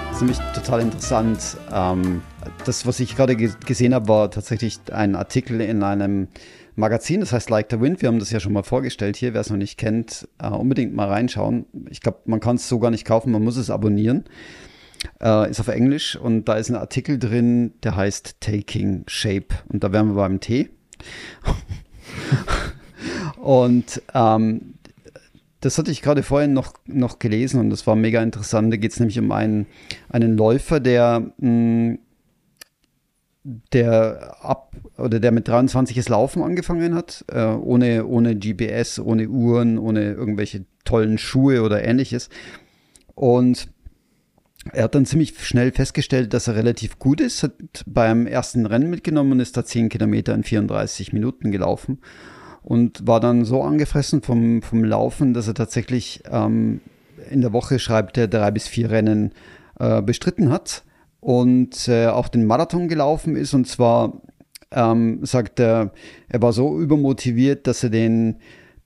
Das 0.09 0.17
ist 0.17 0.21
nämlich 0.23 0.39
total 0.55 0.81
interessant. 0.81 1.57
Ähm, 1.73 2.23
das, 2.65 2.87
was 2.87 3.01
ich 3.01 3.17
gerade 3.17 3.37
ge 3.37 3.51
gesehen 3.65 3.95
habe, 3.95 4.09
war 4.09 4.31
tatsächlich 4.31 4.81
ein 4.93 5.15
Artikel 5.15 5.61
in 5.61 5.83
einem 5.83 6.29
Magazin, 6.75 7.21
das 7.21 7.33
heißt 7.33 7.49
Like 7.49 7.69
the 7.71 7.81
Wind. 7.81 8.03
Wir 8.03 8.09
haben 8.09 8.19
das 8.19 8.31
ja 8.31 8.41
schon 8.41 8.53
mal 8.53 8.63
vorgestellt 8.65 9.17
hier. 9.17 9.35
Wer 9.35 9.41
es 9.41 9.51
noch 9.51 9.57
nicht 9.57 9.79
kennt, 9.79 10.29
äh, 10.41 10.49
unbedingt 10.49 10.95
mal 10.95 11.09
reinschauen. 11.09 11.67
Ich 11.91 12.01
glaube, 12.01 12.19
man 12.25 12.41
kann 12.41 12.57
es 12.57 12.69
so 12.69 12.79
gar 12.79 12.91
nicht 12.91 13.05
kaufen, 13.05 13.31
man 13.31 13.45
muss 13.45 13.57
es 13.57 13.71
abonnieren. 13.71 14.25
Äh, 15.21 15.51
ist 15.51 15.61
auf 15.61 15.69
Englisch 15.69 16.17
und 16.17 16.47
da 16.49 16.55
ist 16.55 16.71
ein 16.71 16.77
Artikel 16.77 17.19
drin, 17.19 17.75
der 17.83 17.97
heißt 17.97 18.41
Taking 18.41 19.05
Shape. 19.07 19.49
Und 19.69 19.85
da 19.85 19.93
wären 19.93 20.09
wir 20.09 20.15
beim 20.15 20.41
Tee. 20.41 20.71
und 23.37 24.03
ähm, 24.15 24.75
das 25.61 25.79
hatte 25.79 25.91
ich 25.93 26.03
gerade 26.03 26.23
vorhin 26.23 26.53
noch, 26.53 26.75
noch 26.87 27.19
gelesen 27.19 27.61
und 27.61 27.71
das 27.71 27.87
war 27.87 27.95
mega 27.95 28.23
interessant. 28.23 28.73
Da 28.73 28.77
geht 28.77 28.93
es 28.93 29.01
nämlich 29.01 29.19
um 29.19 29.31
einen, 29.31 29.67
einen 30.09 30.37
Läufer, 30.37 30.81
der, 30.81 31.33
mh, 31.39 31.99
der 33.73 34.37
ab 34.41 34.77
oder 34.99 35.21
der 35.21 35.33
mit 35.33 35.49
23 35.49 35.97
das 35.97 36.09
Laufen 36.09 36.43
angefangen 36.43 36.95
hat, 36.95 37.25
äh, 37.29 37.45
ohne, 37.45 38.07
ohne 38.07 38.37
GPS, 38.37 38.99
ohne 38.99 39.29
Uhren, 39.29 39.79
ohne 39.79 40.13
irgendwelche 40.13 40.65
tollen 40.85 41.19
Schuhe 41.19 41.63
oder 41.63 41.83
ähnliches. 41.85 42.29
Und 43.15 43.69
er 44.73 44.85
hat 44.85 44.95
dann 44.95 45.07
ziemlich 45.07 45.39
schnell 45.45 45.73
festgestellt, 45.73 46.33
dass 46.35 46.47
er 46.47 46.55
relativ 46.55 46.99
gut 46.99 47.21
ist, 47.21 47.43
hat 47.43 47.53
beim 47.87 48.27
ersten 48.27 48.67
Rennen 48.67 48.91
mitgenommen 48.91 49.33
und 49.33 49.41
ist 49.41 49.57
da 49.57 49.65
10 49.65 49.89
Kilometer 49.89 50.35
in 50.35 50.45
34 50.45 51.13
Minuten 51.13 51.51
gelaufen 51.51 51.99
und 52.63 53.07
war 53.07 53.19
dann 53.19 53.45
so 53.45 53.63
angefressen 53.63 54.23
vom, 54.23 54.63
vom 54.63 54.85
Laufen, 54.85 55.35
dass 55.35 55.49
er 55.49 55.55
tatsächlich 55.55 56.23
ähm, 56.31 56.81
in 57.31 57.41
der 57.41 57.53
Woche, 57.53 57.79
schreibt 57.79 58.17
er, 58.19 58.29
drei 58.29 58.51
bis 58.51 58.69
vier 58.69 58.91
Rennen 58.91 59.33
äh, 59.81 60.01
bestritten 60.01 60.51
hat 60.51 60.85
und 61.21 61.89
äh, 61.89 62.07
auch 62.07 62.29
den 62.29 62.47
Marathon 62.47 62.89
gelaufen 62.89 63.37
ist. 63.37 63.55
Und 63.55 63.67
zwar 63.67 64.23
ähm, 64.71 65.25
sagt 65.25 65.59
er, 65.59 65.93
er 66.29 66.43
war 66.43 66.53
so 66.53 66.79
übermotiviert, 66.79 67.67
dass 67.67 67.83
er 67.83 67.91
den, 67.91 68.37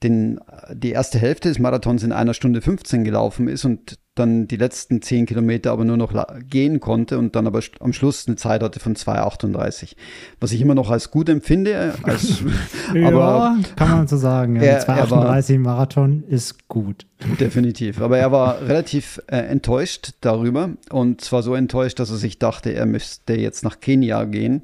den, 0.01 0.39
die 0.73 0.91
erste 0.91 1.19
Hälfte 1.19 1.49
des 1.49 1.59
Marathons 1.59 2.03
in 2.03 2.11
einer 2.11 2.33
Stunde 2.33 2.61
15 2.61 3.03
gelaufen 3.03 3.47
ist 3.47 3.65
und 3.65 3.99
dann 4.19 4.47
die 4.47 4.55
letzten 4.55 5.01
zehn 5.01 5.25
Kilometer 5.25 5.71
aber 5.71 5.85
nur 5.85 5.97
noch 5.97 6.13
gehen 6.49 6.79
konnte 6.79 7.17
und 7.17 7.35
dann 7.35 7.47
aber 7.47 7.61
am 7.79 7.93
Schluss 7.93 8.27
eine 8.27 8.35
Zeit 8.35 8.63
hatte 8.63 8.79
von 8.79 8.95
2,38. 8.95 9.95
Was 10.39 10.51
ich 10.51 10.61
immer 10.61 10.75
noch 10.75 10.89
als 10.89 11.11
gut 11.11 11.29
empfinde. 11.29 11.93
Als, 12.03 12.43
ja, 12.93 13.07
aber 13.07 13.57
kann 13.75 13.91
man 13.91 14.07
so 14.07 14.17
sagen. 14.17 14.55
Ja. 14.61 14.79
2,38 14.79 15.59
Marathon 15.59 16.23
ist 16.27 16.67
gut. 16.67 17.05
Definitiv. 17.39 18.01
Aber 18.01 18.17
er 18.17 18.31
war 18.31 18.61
relativ 18.61 19.21
äh, 19.27 19.37
enttäuscht 19.37 20.11
darüber 20.21 20.69
und 20.89 21.21
zwar 21.21 21.43
so 21.43 21.55
enttäuscht, 21.55 21.99
dass 21.99 22.09
er 22.09 22.17
sich 22.17 22.39
dachte, 22.39 22.73
er 22.73 22.85
müsste 22.85 23.33
jetzt 23.33 23.63
nach 23.63 23.79
Kenia 23.79 24.25
gehen. 24.25 24.63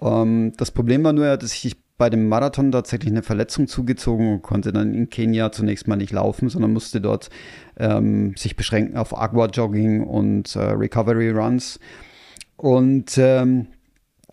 Ähm, 0.00 0.52
das 0.56 0.70
Problem 0.70 1.04
war 1.04 1.12
nur, 1.12 1.26
er 1.26 1.32
hatte 1.32 1.46
sich 1.46 1.76
bei 2.02 2.10
dem 2.10 2.28
Marathon 2.28 2.72
tatsächlich 2.72 3.12
eine 3.12 3.22
Verletzung 3.22 3.68
zugezogen 3.68 4.32
und 4.32 4.42
konnte 4.42 4.72
dann 4.72 4.92
in 4.92 5.08
Kenia 5.08 5.52
zunächst 5.52 5.86
mal 5.86 5.94
nicht 5.94 6.12
laufen, 6.12 6.48
sondern 6.48 6.72
musste 6.72 7.00
dort 7.00 7.30
ähm, 7.78 8.34
sich 8.36 8.56
beschränken 8.56 8.96
auf 8.96 9.16
Aqua-Jogging 9.16 10.02
und 10.02 10.54
äh, 10.56 10.60
Recovery-Runs. 10.60 11.78
Und 12.56 13.18
ähm, 13.18 13.68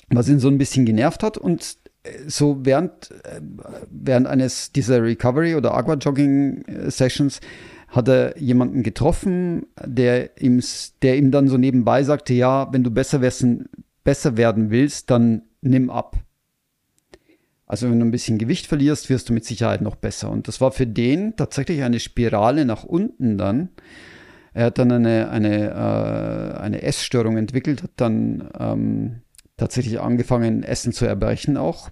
was 0.10 0.30
ihn 0.30 0.40
so 0.40 0.48
ein 0.48 0.58
bisschen 0.58 0.86
genervt 0.86 1.24
hat 1.24 1.38
und 1.38 1.78
äh, 2.04 2.10
so 2.28 2.58
während, 2.64 3.12
äh, 3.24 3.42
während 3.90 4.28
eines 4.28 4.72
dieser 4.72 5.04
Recovery- 5.04 5.56
oder 5.56 5.74
Aqua-Jogging-Sessions 5.74 7.40
hat 7.88 8.08
er 8.08 8.38
jemanden 8.38 8.84
getroffen, 8.84 9.66
der 9.84 10.40
ihm, 10.42 10.62
der 11.02 11.18
ihm 11.18 11.32
dann 11.32 11.48
so 11.48 11.58
nebenbei 11.58 12.04
sagte, 12.04 12.34
ja, 12.34 12.72
wenn 12.72 12.84
du 12.84 12.92
besser, 12.92 13.22
wessen, 13.22 13.68
besser 14.04 14.38
werden 14.38 14.70
willst, 14.70 15.10
dann 15.10 15.44
nimm 15.62 15.90
ab. 15.90 16.18
Also 17.70 17.88
wenn 17.88 18.00
du 18.00 18.06
ein 18.06 18.12
bisschen 18.12 18.40
Gewicht 18.40 18.66
verlierst, 18.66 19.12
wirst 19.12 19.30
du 19.30 19.34
mit 19.34 19.46
Sicherheit 19.46 19.82
noch 19.82 19.96
besser. 19.96 20.32
Und 20.32 20.48
das 20.48 20.60
war 20.60 20.72
für 20.72 20.88
den 20.88 21.36
tatsächlich 21.36 21.84
eine 21.84 22.00
Spirale 22.00 22.66
nach 22.66 22.84
unten 22.84 23.38
dann. 23.38 23.70
Er 24.56 24.66
hat 24.66 24.80
dann 24.80 24.92
eine, 24.92 25.30
eine, 25.30 25.70
äh, 25.70 26.60
eine 26.60 26.82
Essstörung 26.82 27.38
entwickelt, 27.38 27.84
hat 27.84 27.92
dann 27.98 28.50
ähm, 28.60 29.22
tatsächlich 29.56 30.00
angefangen, 30.00 30.64
Essen 30.64 30.94
zu 30.94 31.06
erbrechen 31.06 31.58
auch. 31.58 31.92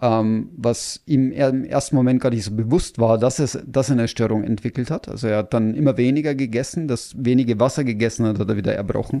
Ähm, 0.00 0.48
was 0.56 1.02
ihm 1.04 1.30
im 1.30 1.64
ersten 1.64 1.94
Moment 1.94 2.22
gar 2.22 2.30
nicht 2.30 2.44
so 2.44 2.52
bewusst 2.52 2.98
war, 2.98 3.18
dass, 3.18 3.38
es, 3.38 3.58
dass 3.66 3.90
er 3.90 3.96
eine 3.96 4.08
Störung 4.08 4.44
entwickelt 4.44 4.90
hat. 4.90 5.10
Also 5.10 5.28
er 5.28 5.38
hat 5.38 5.52
dann 5.52 5.74
immer 5.74 5.98
weniger 5.98 6.34
gegessen, 6.34 6.88
das 6.88 7.12
wenige 7.18 7.60
Wasser 7.60 7.84
gegessen 7.84 8.24
hat, 8.24 8.38
hat 8.38 8.48
er 8.48 8.56
wieder 8.56 8.74
erbrochen 8.74 9.20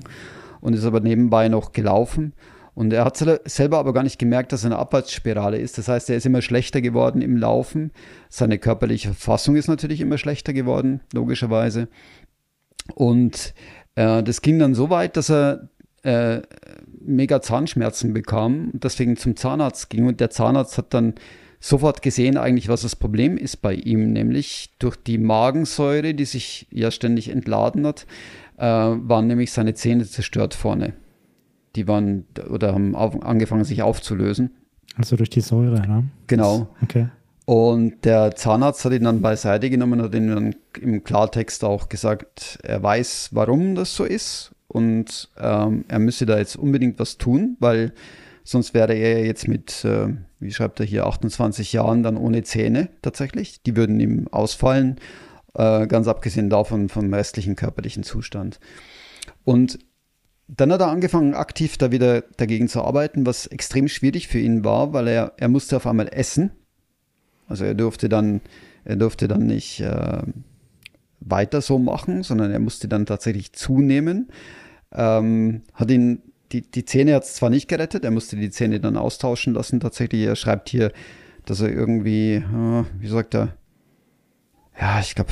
und 0.62 0.72
ist 0.72 0.86
aber 0.86 1.00
nebenbei 1.00 1.50
noch 1.50 1.72
gelaufen. 1.72 2.32
Und 2.80 2.94
er 2.94 3.04
hat 3.04 3.18
selber 3.44 3.76
aber 3.76 3.92
gar 3.92 4.02
nicht 4.02 4.18
gemerkt, 4.18 4.52
dass 4.52 4.64
er 4.64 4.68
eine 4.68 4.78
Abwärtsspirale 4.78 5.58
ist. 5.58 5.76
Das 5.76 5.88
heißt, 5.88 6.08
er 6.08 6.16
ist 6.16 6.24
immer 6.24 6.40
schlechter 6.40 6.80
geworden 6.80 7.20
im 7.20 7.36
Laufen. 7.36 7.90
Seine 8.30 8.58
körperliche 8.58 9.08
Verfassung 9.08 9.54
ist 9.56 9.68
natürlich 9.68 10.00
immer 10.00 10.16
schlechter 10.16 10.54
geworden, 10.54 11.02
logischerweise. 11.12 11.88
Und 12.94 13.52
äh, 13.96 14.22
das 14.22 14.40
ging 14.40 14.58
dann 14.58 14.74
so 14.74 14.88
weit, 14.88 15.18
dass 15.18 15.30
er 15.30 15.68
äh, 16.04 16.40
mega 17.02 17.42
Zahnschmerzen 17.42 18.14
bekam 18.14 18.70
und 18.72 18.82
deswegen 18.82 19.18
zum 19.18 19.36
Zahnarzt 19.36 19.90
ging. 19.90 20.06
Und 20.06 20.18
der 20.18 20.30
Zahnarzt 20.30 20.78
hat 20.78 20.94
dann 20.94 21.16
sofort 21.60 22.00
gesehen, 22.00 22.38
eigentlich, 22.38 22.70
was 22.70 22.80
das 22.80 22.96
Problem 22.96 23.36
ist 23.36 23.58
bei 23.58 23.74
ihm, 23.74 24.14
nämlich 24.14 24.70
durch 24.78 24.96
die 24.96 25.18
Magensäure, 25.18 26.14
die 26.14 26.24
sich 26.24 26.66
ja 26.70 26.90
ständig 26.90 27.28
entladen 27.28 27.86
hat, 27.86 28.06
äh, 28.56 28.62
waren 28.64 29.26
nämlich 29.26 29.52
seine 29.52 29.74
Zähne 29.74 30.06
zerstört 30.06 30.54
vorne 30.54 30.94
die 31.76 31.88
waren 31.88 32.26
oder 32.48 32.74
haben 32.74 32.94
auf, 32.94 33.22
angefangen, 33.22 33.64
sich 33.64 33.82
aufzulösen. 33.82 34.50
Also 34.96 35.16
durch 35.16 35.30
die 35.30 35.40
Säure, 35.40 35.80
ne? 35.86 36.04
Genau. 36.26 36.68
Okay. 36.82 37.08
Und 37.46 38.04
der 38.04 38.36
Zahnarzt 38.36 38.84
hat 38.84 38.92
ihn 38.92 39.04
dann 39.04 39.22
beiseite 39.22 39.70
genommen 39.70 40.00
und 40.00 40.06
hat 40.06 40.14
ihm 40.14 40.28
dann 40.28 40.54
im 40.80 41.02
Klartext 41.02 41.64
auch 41.64 41.88
gesagt, 41.88 42.58
er 42.62 42.82
weiß, 42.82 43.30
warum 43.32 43.74
das 43.74 43.94
so 43.94 44.04
ist 44.04 44.52
und 44.68 45.28
ähm, 45.36 45.84
er 45.88 45.98
müsse 45.98 46.26
da 46.26 46.38
jetzt 46.38 46.54
unbedingt 46.54 46.98
was 47.00 47.18
tun, 47.18 47.56
weil 47.58 47.92
sonst 48.44 48.72
wäre 48.72 48.94
er 48.94 49.24
jetzt 49.24 49.48
mit, 49.48 49.84
äh, 49.84 50.14
wie 50.38 50.52
schreibt 50.52 50.78
er 50.78 50.86
hier, 50.86 51.06
28 51.06 51.72
Jahren 51.72 52.02
dann 52.04 52.16
ohne 52.16 52.44
Zähne 52.44 52.88
tatsächlich. 53.02 53.62
Die 53.62 53.74
würden 53.74 53.98
ihm 53.98 54.28
ausfallen, 54.28 54.96
äh, 55.54 55.88
ganz 55.88 56.06
abgesehen 56.06 56.50
davon 56.50 56.88
vom 56.88 57.12
restlichen 57.12 57.56
körperlichen 57.56 58.04
Zustand. 58.04 58.60
Und 59.44 59.80
dann 60.56 60.72
hat 60.72 60.80
er 60.80 60.88
angefangen, 60.88 61.34
aktiv 61.34 61.76
da 61.78 61.92
wieder 61.92 62.22
dagegen 62.36 62.68
zu 62.68 62.82
arbeiten, 62.82 63.26
was 63.26 63.46
extrem 63.46 63.88
schwierig 63.88 64.28
für 64.28 64.40
ihn 64.40 64.64
war, 64.64 64.92
weil 64.92 65.08
er, 65.08 65.32
er 65.36 65.48
musste 65.48 65.76
auf 65.76 65.86
einmal 65.86 66.08
essen. 66.12 66.50
Also 67.46 67.64
er 67.64 67.74
durfte 67.74 68.08
dann, 68.08 68.40
er 68.84 68.96
durfte 68.96 69.28
dann 69.28 69.46
nicht 69.46 69.80
äh, 69.80 70.22
weiter 71.20 71.60
so 71.60 71.78
machen, 71.78 72.22
sondern 72.22 72.50
er 72.50 72.58
musste 72.58 72.88
dann 72.88 73.06
tatsächlich 73.06 73.52
zunehmen. 73.52 74.28
Ähm, 74.92 75.62
hat 75.74 75.90
ihn, 75.90 76.22
die, 76.52 76.62
die 76.62 76.84
Zähne 76.84 77.14
hat 77.14 77.24
es 77.24 77.34
zwar 77.34 77.50
nicht 77.50 77.68
gerettet, 77.68 78.04
er 78.04 78.10
musste 78.10 78.36
die 78.36 78.50
Zähne 78.50 78.80
dann 78.80 78.96
austauschen 78.96 79.54
lassen. 79.54 79.78
Tatsächlich, 79.78 80.22
er 80.22 80.36
schreibt 80.36 80.68
hier, 80.68 80.92
dass 81.44 81.60
er 81.60 81.70
irgendwie, 81.70 82.34
äh, 82.34 82.84
wie 82.98 83.08
sagt 83.08 83.34
er, 83.34 83.56
ja, 84.80 84.98
ich 85.00 85.14
glaube, 85.14 85.30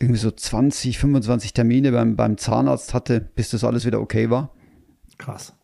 irgendwie 0.00 0.20
so 0.20 0.30
20, 0.30 0.98
25 0.98 1.52
Termine 1.52 1.92
beim, 1.92 2.16
beim 2.16 2.38
Zahnarzt 2.38 2.94
hatte, 2.94 3.20
bis 3.20 3.50
das 3.50 3.64
alles 3.64 3.84
wieder 3.84 4.00
okay 4.00 4.30
war. 4.30 4.52
Krass. 5.18 5.54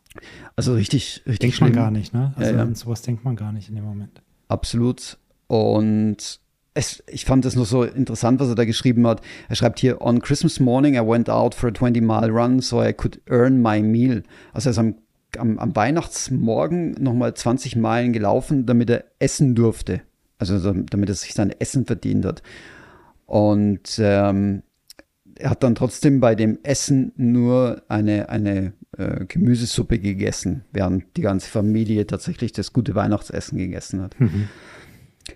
Also 0.56 0.74
richtig, 0.74 1.22
richtig 1.26 1.38
Denkt 1.40 1.56
schlimm. 1.56 1.70
man 1.70 1.76
gar 1.76 1.90
nicht, 1.90 2.14
ne? 2.14 2.32
Also 2.36 2.50
ja, 2.50 2.56
ja. 2.56 2.62
an 2.62 2.74
sowas 2.74 3.02
denkt 3.02 3.24
man 3.24 3.36
gar 3.36 3.52
nicht 3.52 3.68
in 3.68 3.76
dem 3.76 3.84
Moment. 3.84 4.22
Absolut. 4.48 5.18
Und 5.46 6.40
es, 6.74 7.02
ich 7.06 7.24
fand 7.24 7.44
es 7.44 7.54
nur 7.54 7.66
so 7.66 7.84
interessant, 7.84 8.40
was 8.40 8.48
er 8.48 8.54
da 8.56 8.64
geschrieben 8.64 9.06
hat. 9.06 9.20
Er 9.48 9.56
schreibt 9.56 9.78
hier, 9.78 10.00
on 10.00 10.20
Christmas 10.20 10.58
morning 10.58 10.94
I 10.94 11.06
went 11.06 11.30
out 11.30 11.54
for 11.54 11.68
a 11.68 11.72
20-mile 11.72 12.30
run 12.30 12.60
so 12.60 12.82
I 12.82 12.92
could 12.92 13.20
earn 13.28 13.62
my 13.62 13.80
meal. 13.80 14.24
Also 14.52 14.68
er 14.68 14.72
ist 14.72 14.78
am, 14.78 14.96
am, 15.38 15.58
am 15.58 15.76
Weihnachtsmorgen 15.76 16.92
nochmal 16.92 17.34
20 17.34 17.76
Meilen 17.76 18.12
gelaufen, 18.12 18.66
damit 18.66 18.90
er 18.90 19.04
essen 19.20 19.54
durfte. 19.54 20.02
Also 20.38 20.58
damit 20.72 21.08
er 21.08 21.14
sich 21.14 21.34
sein 21.34 21.54
Essen 21.58 21.86
verdient 21.86 22.24
hat. 22.24 22.42
Und 23.26 23.98
ähm, 23.98 24.62
er 25.36 25.50
hat 25.50 25.62
dann 25.62 25.74
trotzdem 25.74 26.20
bei 26.20 26.34
dem 26.34 26.58
Essen 26.62 27.12
nur 27.16 27.82
eine, 27.88 28.28
eine 28.28 28.72
äh, 28.96 29.24
Gemüsesuppe 29.26 29.98
gegessen, 29.98 30.64
während 30.72 31.16
die 31.16 31.22
ganze 31.22 31.50
Familie 31.50 32.06
tatsächlich 32.06 32.52
das 32.52 32.72
gute 32.72 32.94
Weihnachtsessen 32.94 33.58
gegessen 33.58 34.02
hat. 34.02 34.18
Mhm. 34.20 34.48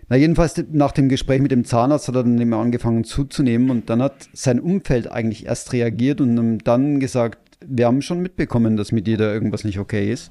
Na, 0.08 0.16
jedenfalls 0.16 0.62
nach 0.70 0.92
dem 0.92 1.08
Gespräch 1.08 1.40
mit 1.40 1.50
dem 1.50 1.64
Zahnarzt 1.64 2.08
hat 2.08 2.14
er 2.14 2.24
dann 2.24 2.38
immer 2.38 2.58
angefangen 2.58 3.04
zuzunehmen 3.04 3.70
und 3.70 3.90
dann 3.90 4.02
hat 4.02 4.28
sein 4.32 4.60
Umfeld 4.60 5.10
eigentlich 5.10 5.46
erst 5.46 5.72
reagiert 5.72 6.20
und 6.20 6.58
dann 6.64 7.00
gesagt, 7.00 7.58
wir 7.66 7.86
haben 7.86 8.02
schon 8.02 8.20
mitbekommen, 8.20 8.76
dass 8.76 8.92
mit 8.92 9.06
dir 9.06 9.16
da 9.16 9.32
irgendwas 9.32 9.64
nicht 9.64 9.78
okay 9.78 10.12
ist. 10.12 10.30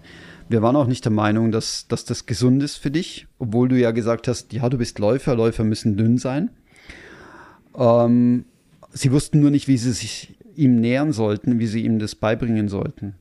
Wir 0.50 0.62
waren 0.62 0.76
auch 0.76 0.88
nicht 0.88 1.04
der 1.04 1.12
Meinung, 1.12 1.52
dass, 1.52 1.88
dass 1.88 2.06
das 2.06 2.26
gesund 2.26 2.64
ist 2.64 2.78
für 2.78 2.92
dich, 2.92 3.28
obwohl 3.38 3.68
du 3.68 3.78
ja 3.78 3.92
gesagt 3.92 4.28
hast, 4.28 4.54
ja, 4.54 4.70
du 4.70 4.78
bist 4.78 5.00
Läufer, 5.00 5.36
Läufer 5.36 5.64
müssen 5.64 5.98
dünn 5.98 6.18
sein. 6.18 6.52
Ähm, 7.78 8.46
sie 8.92 9.12
wussten 9.12 9.40
nur 9.40 9.52
nicht, 9.52 9.68
wie 9.68 9.78
sie 9.78 9.92
sich 9.92 10.38
ihm 10.56 10.76
nähern 10.76 11.12
sollten, 11.12 11.60
wie 11.60 11.68
sie 11.68 11.86
ihm 11.86 12.00
das 12.00 12.16
beibringen 12.16 12.68
sollten. 12.68 13.16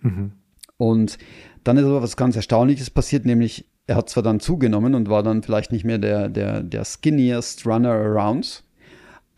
Mhm. 0.00 0.32
Und 0.76 1.18
dann 1.64 1.76
ist 1.76 1.84
aber 1.84 2.02
was 2.02 2.16
ganz 2.16 2.36
Erstaunliches 2.36 2.90
passiert, 2.90 3.24
nämlich 3.24 3.66
er 3.86 3.96
hat 3.96 4.08
zwar 4.08 4.22
dann 4.22 4.40
zugenommen 4.40 4.94
und 4.94 5.08
war 5.08 5.22
dann 5.22 5.42
vielleicht 5.42 5.72
nicht 5.72 5.84
mehr 5.84 5.98
der, 5.98 6.28
der, 6.28 6.62
der 6.62 6.84
skinniest 6.84 7.66
Runner 7.66 7.90
around, 7.90 8.64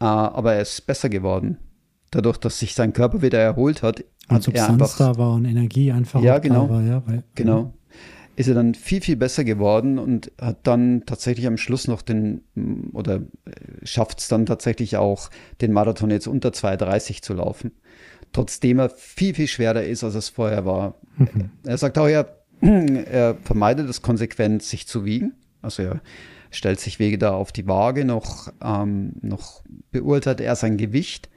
äh, 0.01 0.05
aber 0.05 0.55
er 0.55 0.63
ist 0.63 0.87
besser 0.87 1.09
geworden. 1.09 1.59
Dadurch, 2.11 2.37
dass 2.37 2.59
sich 2.59 2.75
sein 2.75 2.93
Körper 2.93 3.23
wieder 3.23 3.39
erholt 3.39 3.83
hat. 3.83 4.05
Und 4.29 4.43
Substanz 4.43 4.71
einfach, 4.71 4.97
da 4.99 5.17
war 5.17 5.35
und 5.35 5.47
Energie 5.47 5.91
einfach 5.91 6.23
ja, 6.23 6.39
genau, 6.39 6.69
war, 6.69 6.83
ja, 6.83 7.03
weil, 7.07 7.25
genau 7.35 7.73
ist 8.37 8.49
er 8.49 8.55
dann 8.55 8.75
viel, 8.75 9.01
viel 9.03 9.17
besser 9.17 9.45
geworden 9.45 9.99
und 9.99 10.33
hat 10.41 10.67
dann 10.67 11.05
tatsächlich 11.05 11.47
am 11.47 11.59
Schluss 11.59 11.87
noch 11.87 12.03
den, 12.03 12.43
oder 12.93 13.17
äh, 13.17 13.85
schafft 13.85 14.21
es 14.21 14.29
dann 14.29 14.47
tatsächlich 14.47 14.97
auch, 14.97 15.31
den 15.61 15.73
Marathon 15.73 16.11
jetzt 16.11 16.27
unter 16.27 16.51
2,30 16.51 17.23
zu 17.23 17.35
laufen. 17.35 17.73
Trotzdem 18.33 18.79
er 18.79 18.89
viel, 18.89 19.35
viel 19.35 19.49
schwerer 19.49 19.83
ist, 19.83 20.03
als 20.03 20.15
es 20.15 20.31
vorher 20.31 20.65
war. 20.65 20.95
Mhm. 21.19 21.51
Er 21.65 21.77
sagt 21.77 21.99
auch, 21.99 22.09
er, 22.09 22.39
er 22.61 23.37
vermeidet 23.43 23.89
es 23.91 24.01
konsequent, 24.01 24.63
sich 24.63 24.87
zu 24.89 25.05
wiegen. 25.05 25.35
Also 25.61 25.83
er 25.83 26.01
stellt 26.51 26.81
sich 26.81 26.99
weder 26.99 27.35
auf 27.35 27.53
die 27.53 27.67
Waage 27.67 28.07
noch, 28.07 28.51
ähm, 28.63 29.15
noch 29.21 29.63
beurteilt 29.91 30.41
er 30.41 30.57
sein 30.57 30.79
Gewicht. 30.79 31.29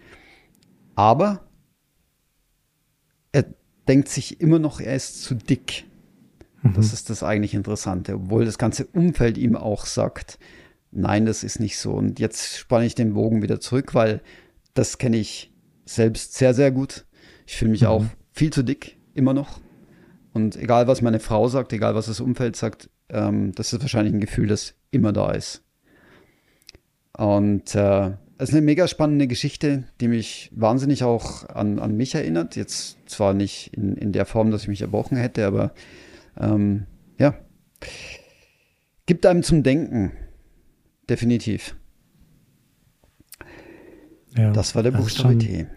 Aber 0.96 1.46
er 3.34 3.46
denkt 3.90 4.08
sich 4.08 4.40
immer 4.40 4.60
noch, 4.60 4.80
er 4.80 4.96
ist 4.96 5.24
zu 5.24 5.36
dick. 5.36 5.86
Das 6.74 6.88
mhm. 6.88 6.94
ist 6.94 7.10
das 7.10 7.24
eigentlich 7.24 7.54
Interessante, 7.54 8.16
obwohl 8.16 8.46
das 8.46 8.58
ganze 8.58 8.86
Umfeld 8.86 9.38
ihm 9.38 9.56
auch 9.56 9.86
sagt, 9.86 10.40
nein, 10.92 11.26
das 11.26 11.44
ist 11.44 11.60
nicht 11.60 11.78
so. 11.78 11.94
Und 11.94 12.20
jetzt 12.20 12.58
spanne 12.58 12.86
ich 12.86 12.96
den 12.96 13.14
Bogen 13.14 13.42
wieder 13.42 13.60
zurück, 13.60 13.94
weil 13.94 14.22
das 14.74 14.98
kenne 14.98 15.18
ich 15.18 15.54
selbst 15.86 16.34
sehr, 16.34 16.54
sehr 16.54 16.72
gut. 16.72 17.06
Ich 17.46 17.56
fühle 17.58 17.72
mich 17.72 17.82
mhm. 17.82 17.88
auch 17.88 18.06
viel 18.32 18.52
zu 18.52 18.64
dick, 18.64 18.98
immer 19.14 19.34
noch. 19.34 19.60
Und 20.34 20.58
egal, 20.58 20.88
was 20.88 21.02
meine 21.02 21.20
Frau 21.20 21.48
sagt, 21.48 21.72
egal, 21.72 21.96
was 21.96 22.08
das 22.08 22.20
Umfeld 22.20 22.56
sagt, 22.56 22.90
ähm, 23.10 23.54
das 23.54 23.72
ist 23.72 23.82
wahrscheinlich 23.82 24.14
ein 24.14 24.20
Gefühl, 24.20 24.48
das 24.48 24.74
immer 24.92 25.14
da 25.14 25.32
ist. 25.32 25.62
Und 27.18 27.76
äh, 27.76 28.12
es 28.38 28.50
ist 28.50 28.56
eine 28.56 28.62
mega 28.62 28.88
spannende 28.88 29.28
Geschichte, 29.28 29.86
die 30.02 30.10
mich 30.10 30.52
wahnsinnig 30.54 31.04
auch 31.04 31.48
an, 31.48 31.80
an 31.80 31.96
mich 31.96 32.16
erinnert. 32.16 32.58
Jetzt 32.58 32.98
zwar 33.10 33.34
nicht 33.34 33.74
in, 33.74 33.96
in 33.96 34.12
der 34.12 34.26
Form, 34.26 34.52
dass 34.52 34.64
ich 34.64 34.68
mich 34.68 34.82
erbrochen 34.82 35.18
hätte, 35.18 35.46
aber 35.46 35.72
ähm, 36.40 36.86
ja. 37.20 37.36
Gibt 39.06 39.26
einem 39.26 39.44
zum 39.44 39.64
Denken. 39.64 40.12
Definitiv. 41.10 41.76
Ja, 44.36 44.52
das 44.52 44.76
war 44.76 44.84
der 44.84 44.92
Buchstabe 44.92 45.38
T. 45.38 45.68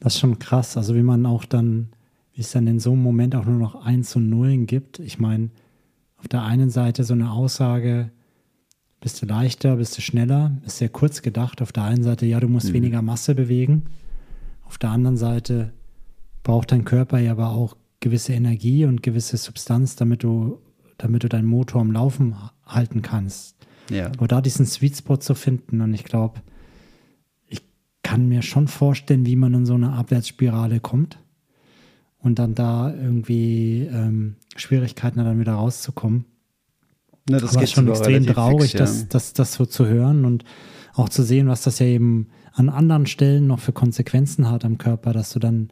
Das 0.00 0.14
ist 0.14 0.20
schon 0.20 0.38
krass. 0.38 0.76
Also 0.76 0.94
wie 0.94 1.02
man 1.02 1.24
auch 1.24 1.44
dann, 1.44 1.88
wie 2.34 2.42
es 2.42 2.52
dann 2.52 2.66
in 2.66 2.80
so 2.80 2.92
einem 2.92 3.02
Moment 3.02 3.34
auch 3.34 3.46
nur 3.46 3.58
noch 3.58 3.86
Eins 3.86 4.14
und 4.16 4.28
Nullen 4.28 4.66
gibt. 4.66 4.98
Ich 4.98 5.18
meine, 5.18 5.50
auf 6.18 6.28
der 6.28 6.42
einen 6.42 6.70
Seite 6.70 7.04
so 7.04 7.14
eine 7.14 7.30
Aussage, 7.30 8.10
bist 9.00 9.20
du 9.22 9.26
leichter, 9.26 9.76
bist 9.76 9.96
du 9.96 10.02
schneller, 10.02 10.52
ist 10.66 10.78
sehr 10.78 10.88
kurz 10.88 11.22
gedacht. 11.22 11.62
Auf 11.62 11.72
der 11.72 11.84
einen 11.84 12.02
Seite, 12.02 12.26
ja, 12.26 12.40
du 12.40 12.48
musst 12.48 12.70
mhm. 12.70 12.74
weniger 12.74 13.02
Masse 13.02 13.34
bewegen. 13.34 13.84
Auf 14.64 14.78
der 14.78 14.90
anderen 14.90 15.16
Seite 15.16 15.72
braucht 16.42 16.72
dein 16.72 16.84
Körper 16.84 17.18
ja 17.18 17.32
aber 17.32 17.50
auch 17.50 17.76
gewisse 18.04 18.32
Energie 18.32 18.84
und 18.84 19.02
gewisse 19.02 19.36
Substanz, 19.36 19.96
damit 19.96 20.22
du, 20.22 20.60
damit 20.98 21.24
du 21.24 21.28
deinen 21.28 21.46
Motor 21.46 21.80
am 21.80 21.90
Laufen 21.90 22.36
halten 22.64 23.02
kannst. 23.02 23.56
Ja. 23.90 24.06
Aber 24.06 24.28
da 24.28 24.40
diesen 24.40 24.66
Sweet 24.66 24.96
Spot 24.96 25.16
zu 25.16 25.34
finden 25.34 25.80
und 25.80 25.92
ich 25.92 26.04
glaube, 26.04 26.40
kann 28.04 28.28
mir 28.28 28.42
schon 28.42 28.68
vorstellen, 28.68 29.26
wie 29.26 29.34
man 29.34 29.52
in 29.54 29.66
so 29.66 29.74
eine 29.74 29.94
Abwärtsspirale 29.94 30.78
kommt 30.78 31.18
und 32.18 32.38
dann 32.38 32.54
da 32.54 32.94
irgendwie 32.94 33.88
ähm, 33.90 34.36
Schwierigkeiten 34.54 35.18
hat, 35.18 35.26
dann 35.26 35.40
wieder 35.40 35.54
rauszukommen. 35.54 36.26
Ja, 37.28 37.40
das 37.40 37.56
Aber 37.56 37.66
schon 37.66 37.88
extrem 37.88 38.26
traurig, 38.26 38.70
fix, 38.70 38.72
ja. 38.74 38.78
das, 38.80 39.08
das, 39.08 39.32
das 39.32 39.54
so 39.54 39.66
zu 39.66 39.86
hören 39.86 40.26
und 40.26 40.44
auch 40.92 41.08
zu 41.08 41.24
sehen, 41.24 41.48
was 41.48 41.62
das 41.62 41.80
ja 41.80 41.86
eben 41.86 42.28
an 42.52 42.68
anderen 42.68 43.06
Stellen 43.06 43.48
noch 43.48 43.58
für 43.58 43.72
Konsequenzen 43.72 44.48
hat 44.48 44.64
am 44.64 44.78
Körper, 44.78 45.12
dass 45.12 45.32
du 45.32 45.40
dann 45.40 45.70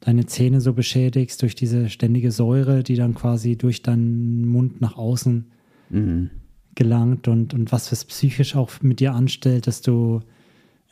deine 0.00 0.26
Zähne 0.26 0.60
so 0.60 0.72
beschädigst 0.72 1.42
durch 1.42 1.54
diese 1.54 1.88
ständige 1.88 2.30
Säure, 2.30 2.82
die 2.82 2.96
dann 2.96 3.14
quasi 3.14 3.56
durch 3.56 3.82
deinen 3.82 4.46
Mund 4.46 4.80
nach 4.80 4.96
außen 4.96 5.46
mhm. 5.90 6.30
gelangt 6.74 7.28
und, 7.28 7.54
und 7.54 7.72
was 7.72 7.92
es 7.92 8.04
psychisch 8.04 8.56
auch 8.56 8.70
mit 8.82 9.00
dir 9.00 9.14
anstellt, 9.14 9.66
dass 9.66 9.80
du 9.80 10.20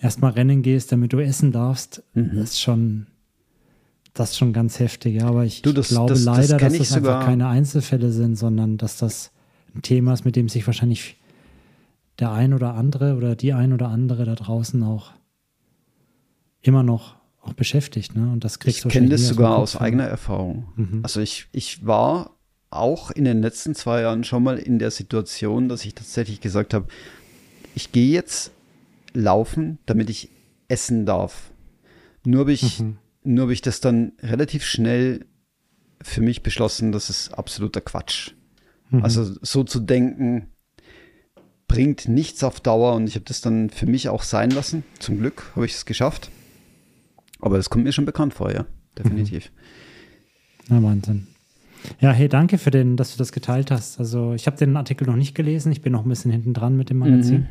erstmal 0.00 0.32
rennen 0.32 0.62
gehst, 0.62 0.92
damit 0.92 1.12
du 1.12 1.18
essen 1.18 1.52
darfst, 1.52 2.02
mhm. 2.14 2.38
ist 2.38 2.60
schon, 2.60 3.06
das 4.14 4.30
ist 4.30 4.38
schon 4.38 4.52
ganz 4.52 4.78
heftig. 4.78 5.16
Ja, 5.20 5.26
aber 5.28 5.44
ich, 5.44 5.62
du, 5.62 5.72
das, 5.72 5.88
glaube 5.88 6.10
das, 6.10 6.24
leider, 6.24 6.56
das 6.58 6.72
dass 6.72 6.78
das 6.78 6.92
einfach 6.92 7.24
keine 7.24 7.48
Einzelfälle 7.48 8.10
sind, 8.10 8.36
sondern 8.36 8.78
dass 8.78 8.98
das 8.98 9.32
ein 9.74 9.82
Thema 9.82 10.12
ist, 10.14 10.24
mit 10.24 10.36
dem 10.36 10.48
sich 10.48 10.66
wahrscheinlich 10.66 11.16
der 12.18 12.32
ein 12.32 12.54
oder 12.54 12.74
andere 12.74 13.16
oder 13.16 13.34
die 13.34 13.52
ein 13.52 13.72
oder 13.72 13.88
andere 13.88 14.24
da 14.24 14.34
draußen 14.34 14.82
auch 14.82 15.12
immer 16.62 16.82
noch 16.82 17.16
auch 17.44 17.52
beschäftigt. 17.52 18.14
Ne? 18.14 18.32
Und 18.32 18.44
das 18.44 18.58
kriegst 18.58 18.84
ich 18.84 18.92
kenne 18.92 19.08
das 19.08 19.28
sogar 19.28 19.56
aus 19.58 19.76
eigener 19.76 20.04
Erfahrung. 20.04 20.68
Mhm. 20.76 21.00
Also 21.02 21.20
ich, 21.20 21.46
ich 21.52 21.86
war 21.86 22.36
auch 22.70 23.10
in 23.10 23.24
den 23.24 23.40
letzten 23.40 23.74
zwei 23.74 24.00
Jahren 24.00 24.24
schon 24.24 24.42
mal 24.42 24.58
in 24.58 24.78
der 24.78 24.90
Situation, 24.90 25.68
dass 25.68 25.84
ich 25.84 25.94
tatsächlich 25.94 26.40
gesagt 26.40 26.74
habe, 26.74 26.86
ich 27.74 27.92
gehe 27.92 28.12
jetzt 28.12 28.50
laufen, 29.12 29.78
damit 29.86 30.10
ich 30.10 30.30
essen 30.68 31.06
darf. 31.06 31.50
Nur 32.24 32.40
habe 32.40 32.52
ich, 32.52 32.80
mhm. 32.80 32.98
nur 33.22 33.42
habe 33.42 33.52
ich 33.52 33.62
das 33.62 33.80
dann 33.80 34.12
relativ 34.22 34.64
schnell 34.64 35.26
für 36.02 36.20
mich 36.20 36.42
beschlossen, 36.42 36.92
das 36.92 37.10
ist 37.10 37.32
absoluter 37.32 37.80
Quatsch. 37.80 38.32
Mhm. 38.90 39.04
Also 39.04 39.34
so 39.42 39.64
zu 39.64 39.80
denken, 39.80 40.48
bringt 41.68 42.08
nichts 42.08 42.44
auf 42.44 42.60
Dauer 42.60 42.94
und 42.94 43.06
ich 43.06 43.14
habe 43.14 43.24
das 43.24 43.40
dann 43.40 43.70
für 43.70 43.86
mich 43.86 44.08
auch 44.08 44.22
sein 44.22 44.50
lassen. 44.50 44.84
Zum 44.98 45.18
Glück 45.18 45.52
habe 45.54 45.66
ich 45.66 45.72
es 45.72 45.86
geschafft. 45.86 46.30
Aber 47.40 47.56
das 47.56 47.70
kommt 47.70 47.84
mir 47.84 47.92
schon 47.92 48.04
bekannt 48.04 48.34
vor, 48.34 48.52
ja, 48.52 48.66
definitiv. 48.98 49.50
Mhm. 50.68 50.76
Ja, 50.76 50.82
Wahnsinn. 50.82 51.26
Ja, 52.00 52.12
hey, 52.12 52.28
danke 52.28 52.58
für 52.58 52.70
den, 52.70 52.96
dass 52.96 53.12
du 53.12 53.18
das 53.18 53.32
geteilt 53.32 53.70
hast. 53.70 53.98
Also 53.98 54.32
ich 54.32 54.46
habe 54.46 54.56
den 54.56 54.76
Artikel 54.76 55.06
noch 55.06 55.16
nicht 55.16 55.34
gelesen. 55.34 55.70
Ich 55.72 55.82
bin 55.82 55.92
noch 55.92 56.04
ein 56.04 56.08
bisschen 56.08 56.30
hinten 56.30 56.54
dran 56.54 56.76
mit 56.76 56.90
dem 56.90 56.98
Magazin. 56.98 57.40
Mhm. 57.40 57.48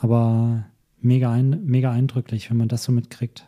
Aber 0.00 0.64
mega, 1.00 1.32
ein, 1.32 1.64
mega 1.64 1.90
eindrücklich, 1.90 2.50
wenn 2.50 2.56
man 2.56 2.68
das 2.68 2.84
so 2.84 2.92
mitkriegt. 2.92 3.46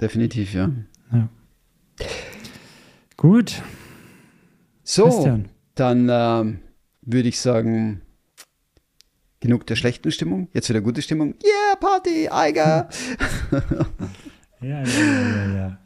Definitiv, 0.00 0.54
ja. 0.54 0.70
ja. 1.12 1.28
Gut. 3.16 3.62
So, 4.82 5.04
Christian. 5.04 5.48
dann 5.74 6.08
ähm, 6.10 6.58
würde 7.02 7.28
ich 7.28 7.38
sagen, 7.38 8.00
genug 9.40 9.66
der 9.66 9.76
schlechten 9.76 10.10
Stimmung. 10.10 10.48
Jetzt 10.52 10.68
wieder 10.68 10.80
gute 10.80 11.02
Stimmung. 11.02 11.34
Yeah, 11.44 11.76
Party, 11.78 12.28
Eiger. 12.28 12.88
ja, 14.64 14.82
ja, 14.82 14.86
ja, 14.86 15.54
ja. 15.54 15.78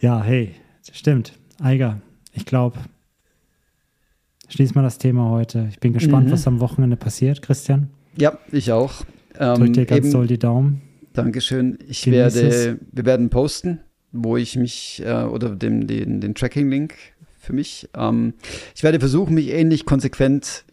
Ja, 0.00 0.22
hey, 0.22 0.54
stimmt. 0.92 1.38
Eiger, 1.60 2.00
ich 2.32 2.44
glaube, 2.44 2.78
schließen 4.48 4.74
wir 4.74 4.82
das 4.82 4.98
Thema 4.98 5.30
heute. 5.30 5.68
Ich 5.70 5.78
bin 5.78 5.92
gespannt, 5.92 6.28
mhm. 6.28 6.32
was 6.32 6.46
am 6.46 6.60
Wochenende 6.60 6.96
passiert, 6.96 7.42
Christian. 7.42 7.90
Ja, 8.16 8.38
ich 8.50 8.72
auch. 8.72 9.04
Ähm, 9.38 9.56
Drück 9.56 9.72
dir 9.74 9.86
ganz 9.86 10.06
eben, 10.06 10.12
doll 10.12 10.26
die 10.26 10.38
Daumen. 10.38 10.82
Dankeschön. 11.12 11.78
Ich 11.86 12.02
Genieß 12.02 12.34
werde, 12.34 12.48
es. 12.48 12.76
wir 12.92 13.04
werden 13.04 13.30
posten, 13.30 13.80
wo 14.12 14.36
ich 14.36 14.56
mich 14.56 15.02
äh, 15.04 15.24
oder 15.24 15.50
den, 15.50 15.86
den, 15.86 16.20
den 16.20 16.34
Tracking-Link 16.34 16.94
für 17.38 17.52
mich. 17.52 17.88
Ähm, 17.96 18.34
ich 18.74 18.82
werde 18.82 18.98
versuchen, 18.98 19.34
mich 19.34 19.48
ähnlich 19.48 19.86
konsequent 19.86 20.64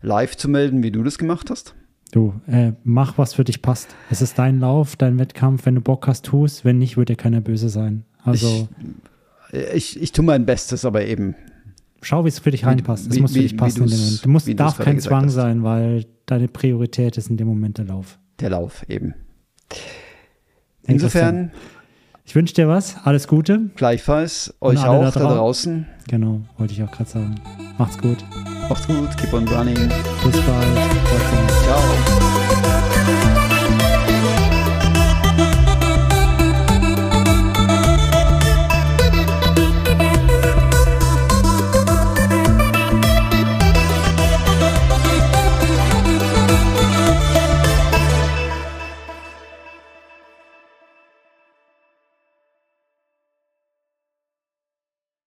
live 0.00 0.36
zu 0.36 0.48
melden, 0.48 0.82
wie 0.82 0.90
du 0.90 1.02
das 1.02 1.18
gemacht 1.18 1.50
hast. 1.50 1.74
Du, 2.12 2.34
äh, 2.46 2.72
mach, 2.84 3.18
was 3.18 3.34
für 3.34 3.44
dich 3.44 3.62
passt. 3.62 3.94
Es 4.10 4.22
ist 4.22 4.38
dein 4.38 4.60
Lauf, 4.60 4.96
dein 4.96 5.18
Wettkampf. 5.18 5.66
Wenn 5.66 5.74
du 5.74 5.80
Bock 5.80 6.06
hast, 6.06 6.24
tust. 6.24 6.64
Wenn 6.64 6.78
nicht, 6.78 6.96
wird 6.96 7.08
dir 7.08 7.16
keiner 7.16 7.40
böse 7.40 7.68
sein. 7.68 8.04
Also. 8.22 8.68
Ich, 9.52 9.74
ich, 9.74 10.02
ich 10.02 10.12
tue 10.12 10.24
mein 10.24 10.46
Bestes, 10.46 10.84
aber 10.84 11.04
eben. 11.04 11.34
Schau, 12.02 12.24
wie 12.24 12.28
es 12.28 12.38
für 12.38 12.50
dich 12.50 12.64
reinpasst. 12.64 13.10
Es 13.10 13.18
muss 13.18 13.32
für 13.32 13.40
dich 13.40 13.56
passen 13.56 13.82
in 13.82 13.88
dem 13.90 13.98
Moment. 13.98 14.24
Du 14.24 14.28
musst, 14.28 14.60
darf 14.60 14.78
kein 14.78 15.00
Zwang 15.00 15.28
sein, 15.28 15.64
weil 15.64 16.06
deine 16.26 16.48
Priorität 16.48 17.16
ist 17.16 17.30
in 17.30 17.36
dem 17.36 17.48
Moment 17.48 17.78
der 17.78 17.86
Lauf. 17.86 18.18
Der 18.40 18.50
Lauf 18.50 18.84
eben. 18.88 19.14
Insofern. 20.84 21.50
Ich 22.24 22.34
wünsche 22.34 22.54
dir 22.54 22.68
was. 22.68 22.96
Alles 23.04 23.28
Gute. 23.28 23.70
Gleichfalls. 23.76 24.54
Euch 24.60 24.84
auch 24.84 25.12
da, 25.12 25.20
da, 25.20 25.34
draußen. 25.34 25.86
Genau, 26.08 26.40
wollte 26.58 26.72
ich 26.72 26.82
auch 26.82 26.90
gerade 26.90 27.08
sagen. 27.08 27.36
Macht's 27.78 27.98
gut. 27.98 28.18
Macht's 28.68 28.86
gut. 28.86 29.16
Keep 29.16 29.32
on 29.32 29.48
running. 29.48 29.76
Bis 30.24 30.40
bald. 30.40 31.55
Ciao. 31.76 32.25